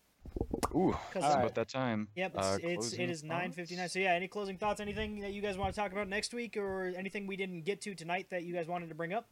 Ooh, 0.73 0.91
'Cause- 0.91 1.15
it's 1.15 1.23
Alright. 1.25 1.39
about 1.39 1.53
that 1.55 1.69
time. 1.69 2.07
Yep, 2.15 2.35
it's 2.35 2.47
Uh, 2.47 2.57
it's 2.63 2.93
it 2.93 3.09
is 3.11 3.23
nine 3.23 3.51
fifty 3.51 3.75
nine. 3.75 3.87
So 3.87 3.99
yeah, 3.99 4.13
any 4.13 4.27
closing 4.27 4.57
thoughts? 4.57 4.81
Anything 4.81 5.19
that 5.19 5.31
you 5.33 5.41
guys 5.41 5.57
want 5.57 5.73
to 5.73 5.79
talk 5.79 5.91
about 5.91 6.07
next 6.09 6.33
week, 6.33 6.57
or 6.57 6.85
anything 6.97 7.27
we 7.27 7.37
didn't 7.37 7.61
get 7.61 7.79
to 7.81 7.93
tonight 7.95 8.29
that 8.31 8.43
you 8.43 8.53
guys 8.53 8.67
wanted 8.67 8.89
to 8.89 8.95
bring 8.95 9.13
up? 9.13 9.29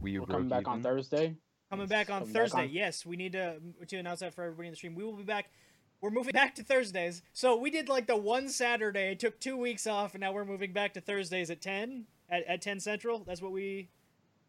Wii 0.00 0.04
We 0.04 0.18
will 0.18 0.26
come 0.26 0.48
broke 0.48 0.64
back 0.64 0.68
on. 0.68 0.82
Thursday. 0.82 1.36
Coming 1.70 1.86
back 1.86 2.08
on 2.10 2.20
coming 2.20 2.32
back 2.32 2.42
Thursday. 2.42 2.62
on- 2.62 2.70
Yes, 2.70 3.04
we 3.04 3.16
need 3.16 3.32
to 3.32 3.60
to 3.86 3.96
announce 3.96 4.20
that 4.20 4.32
for 4.34 4.42
everybody 4.44 4.68
in 4.68 4.72
the 4.72 4.76
stream. 4.76 4.94
We 4.94 5.04
will 5.04 5.16
be 5.16 5.22
back. 5.22 5.50
We're 6.00 6.10
moving 6.10 6.32
back 6.32 6.54
to 6.54 6.62
Thursdays. 6.62 7.22
So 7.32 7.56
we 7.56 7.70
did 7.70 7.88
like 7.88 8.06
the 8.06 8.16
one 8.16 8.48
Saturday, 8.48 9.14
took 9.16 9.38
two 9.40 9.56
weeks 9.56 9.86
off, 9.86 10.14
and 10.14 10.20
now 10.20 10.32
we're 10.32 10.44
moving 10.44 10.72
back 10.72 10.94
to 10.94 11.00
Thursdays 11.00 11.50
at 11.50 11.60
ten 11.60 12.06
at, 12.30 12.44
at 12.46 12.62
ten 12.62 12.80
central. 12.80 13.24
That's 13.24 13.42
what 13.42 13.52
we. 13.52 13.90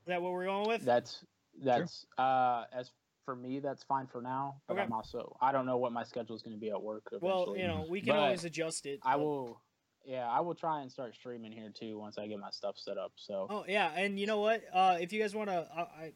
Is 0.04 0.08
that 0.08 0.22
what 0.22 0.32
we're 0.32 0.46
going 0.46 0.68
with? 0.68 0.84
That's 0.86 1.26
that's 1.62 2.06
uh 2.18 2.66
as 2.72 2.92
for 3.26 3.36
me, 3.36 3.60
that's 3.60 3.84
fine 3.84 4.08
for 4.08 4.22
now. 4.22 4.62
But 4.68 4.76
Okay. 4.76 4.84
I'm 4.84 4.94
also 4.94 5.36
I 5.42 5.52
don't 5.52 5.66
know 5.66 5.78
what 5.78 5.92
my 5.92 6.04
schedule 6.04 6.36
is 6.36 6.42
going 6.42 6.56
to 6.56 6.60
be 6.60 6.70
at 6.70 6.82
work. 6.82 7.04
Well, 7.20 7.54
you 7.58 7.68
know, 7.68 7.86
we 7.90 8.00
can 8.00 8.14
But 8.14 8.20
always 8.20 8.46
adjust 8.46 8.86
it. 8.86 9.00
I 9.04 9.14
but- 9.18 9.20
will. 9.26 9.62
Yeah, 10.06 10.28
I 10.28 10.40
will 10.40 10.56
try 10.56 10.82
and 10.82 10.90
start 10.92 11.14
streaming 11.14 11.52
here 11.52 11.70
too 11.70 12.00
once 12.00 12.18
I 12.18 12.26
get 12.28 12.40
my 12.40 12.50
stuff 12.50 12.78
set 12.80 12.98
up. 12.98 13.12
So 13.18 13.46
Oh 13.50 13.66
yeah, 13.68 13.92
and 13.96 14.18
you 14.18 14.26
know 14.28 14.40
what? 14.40 14.64
Uh, 14.74 14.98
if 15.00 15.12
you 15.12 15.22
guys 15.22 15.36
want 15.36 15.50
to, 15.50 15.68
I, 15.76 15.82
I 15.82 16.14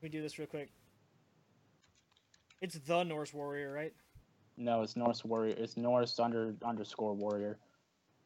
let 0.00 0.02
me 0.02 0.08
do 0.08 0.22
this 0.22 0.38
real 0.38 0.46
quick. 0.46 0.70
It's 2.60 2.76
the 2.78 3.04
Norse 3.04 3.32
Warrior, 3.32 3.72
right? 3.72 3.92
no, 4.56 4.82
it's 4.82 4.96
Norse 4.96 5.24
Warrior. 5.24 5.54
It's 5.56 5.76
Norse 5.76 6.18
under 6.18 6.54
underscore 6.64 7.14
Warrior. 7.14 7.58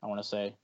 I 0.02 0.06
want 0.06 0.20
to 0.22 0.26
say 0.26 0.54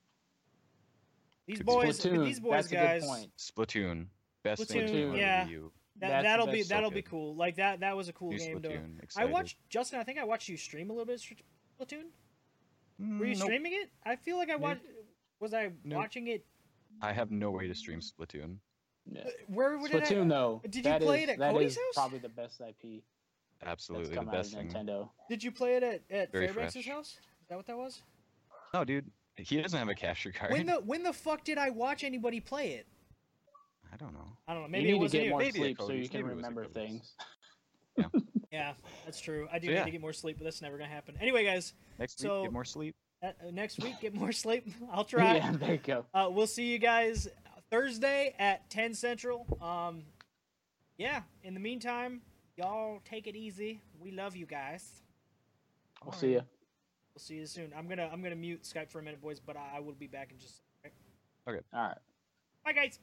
These 1.45 1.59
Splatoon, 1.59 1.65
boys, 1.65 1.99
Splatoon. 1.99 2.25
these 2.25 2.39
boys, 2.39 2.51
that's 2.51 2.67
guys. 2.69 3.03
a 3.03 3.05
good 3.05 3.07
point. 3.07 3.31
Splatoon. 3.37 4.05
Best 4.43 4.67
thing 4.67 4.81
Splatoon, 4.87 5.11
to 5.13 5.17
yeah. 5.17 5.41
review. 5.43 5.71
That, 5.99 6.23
that'll 6.23 6.47
be 6.47 6.63
that'll 6.63 6.89
So 6.89 6.95
be 6.95 7.01
cool. 7.01 7.35
Like 7.35 7.57
that 7.57 7.81
that 7.81 7.95
was 7.95 8.07
a 8.09 8.13
cool 8.13 8.31
New 8.31 8.37
game. 8.39 8.59
Splatoon. 8.59 9.17
I 9.17 9.25
watched 9.25 9.57
Justin. 9.69 9.99
I 9.99 10.03
think 10.03 10.17
I 10.17 10.23
watched 10.23 10.47
you 10.49 10.57
stream 10.57 10.89
a 10.89 10.93
little 10.93 11.05
bit 11.05 11.15
of 11.15 11.21
Splatoon. 11.87 12.05
Mm, 13.01 13.19
Were 13.19 13.25
you 13.25 13.35
nope. 13.35 13.43
streaming 13.43 13.73
it? 13.73 13.89
I 14.05 14.15
feel 14.15 14.37
like 14.37 14.49
I 14.49 14.53
Nope. 14.53 14.61
watched. 14.61 14.81
Was 15.39 15.53
I 15.53 15.71
Nope. 15.83 15.97
watching 15.99 16.27
it? 16.27 16.45
I 17.01 17.13
have 17.13 17.31
no 17.31 17.51
way 17.51 17.67
to 17.67 17.75
stream 17.75 17.99
Splatoon. 17.99 18.57
Yeah. 19.11 19.23
Where 19.47 19.77
did 19.77 19.95
I? 19.95 19.99
Splatoon 20.01 20.29
though. 20.29 20.61
Did 20.69 20.75
you 20.75 20.83
play 20.99 21.23
is- 21.23 21.29
it 21.29 21.31
at 21.33 21.39
that 21.39 21.53
Kody's 21.53 21.71
is 21.71 21.77
house? 21.77 21.93
Probably 21.95 22.19
the 22.19 22.29
best 22.29 22.61
IP 22.61 23.03
Absolutely 23.65 24.05
that's 24.05 24.09
the 24.11 24.15
come 24.15 24.29
out 24.29 24.35
of 24.35 24.39
best 24.41 24.53
thing. 24.53 24.69
Nintendo. 24.71 25.09
Did 25.29 25.43
you 25.43 25.51
play 25.51 25.75
it 25.75 25.83
at 25.83 26.01
at 26.09 26.31
Very 26.31 26.47
Fairbanks' 26.47 26.73
fresh. 26.73 26.87
house? 26.87 27.07
Is 27.09 27.47
that 27.49 27.57
what 27.57 27.67
that 27.67 27.77
was? 27.77 28.01
No, 28.73 28.83
dude, 28.85 29.09
he 29.35 29.61
doesn't 29.61 29.77
have 29.77 29.89
a 29.89 29.95
capture 29.95 30.31
card. 30.31 30.51
When 30.53 30.65
the 30.65 30.75
when 30.85 31.03
the 31.03 31.13
fuck 31.13 31.43
did 31.43 31.57
I 31.57 31.69
watch 31.69 32.03
anybody 32.03 32.39
play 32.39 32.73
it? 32.73 32.87
I 33.91 33.97
don't 33.97 34.13
know. 34.13 34.37
I 34.47 34.53
don't 34.53 34.61
know. 34.61 34.67
You 34.67 34.71
Maybe 34.71 34.83
need 34.85 34.89
it 34.89 34.93
to 34.93 34.99
wasn't 34.99 35.11
get 35.19 35.23
you. 35.25 35.29
more 35.31 35.39
Maybe 35.39 35.59
sleep 35.59 35.77
so 35.79 35.91
you 35.91 36.07
can 36.09 36.21
maybe 36.21 36.31
it 36.31 36.35
was 36.35 36.43
at 36.45 36.49
remember 36.49 36.65
things. 36.65 37.13
Yeah, 38.51 38.73
that's 39.05 39.19
true. 39.19 39.47
I 39.51 39.59
do 39.59 39.67
So, 39.67 39.71
need 39.73 39.77
yeah. 39.77 39.85
to 39.85 39.91
get 39.91 40.01
more 40.01 40.11
sleep, 40.13 40.37
but 40.39 40.43
that's 40.43 40.59
never 40.61 40.77
gonna 40.77 40.89
happen. 40.89 41.15
Anyway, 41.21 41.43
guys, 41.45 41.73
Next 41.99 42.19
So- 42.19 42.37
week, 42.41 42.45
get 42.45 42.53
more 42.53 42.65
sleep. 42.65 42.95
uh, 43.21 43.31
next 43.51 43.77
week 43.83 43.93
get 44.01 44.15
more 44.15 44.31
sleep. 44.43 44.67
I'll 44.91 45.03
try. 45.03 45.35
yeah, 45.35 45.51
there 45.51 45.73
you 45.73 45.77
go. 45.77 46.05
Uh, 46.15 46.29
we'll 46.31 46.47
see 46.47 46.65
you 46.71 46.79
guys 46.79 47.27
Thursday 47.69 48.33
at 48.39 48.69
10 48.69 48.93
Central. 48.93 49.45
Um, 49.61 50.03
yeah. 50.97 51.21
In 51.43 51.53
the 51.53 51.59
meantime, 51.59 52.21
y'all 52.57 53.01
take 53.05 53.27
it 53.27 53.35
easy. 53.35 53.81
We 53.99 54.11
love 54.11 54.35
you 54.35 54.45
guys. 54.45 55.03
We'll 56.03 56.13
see 56.13 56.31
you. 56.31 56.41
We'll 57.13 57.19
see 57.19 57.35
you 57.35 57.45
soon. 57.45 57.73
I'm 57.77 57.87
gonna 57.87 58.09
I'm 58.11 58.21
gonna 58.21 58.35
mute 58.35 58.63
Skype 58.63 58.89
for 58.89 58.99
a 58.99 59.03
minute, 59.03 59.21
boys, 59.21 59.39
but 59.39 59.57
I, 59.57 59.77
I 59.77 59.79
will 59.81 59.93
be 59.93 60.07
back 60.07 60.31
in 60.31 60.39
just. 60.39 60.61
a 60.83 60.87
second. 60.87 60.97
All 61.73 61.81
right. 61.81 61.97
Bye, 62.63 62.73
guys. 62.73 62.99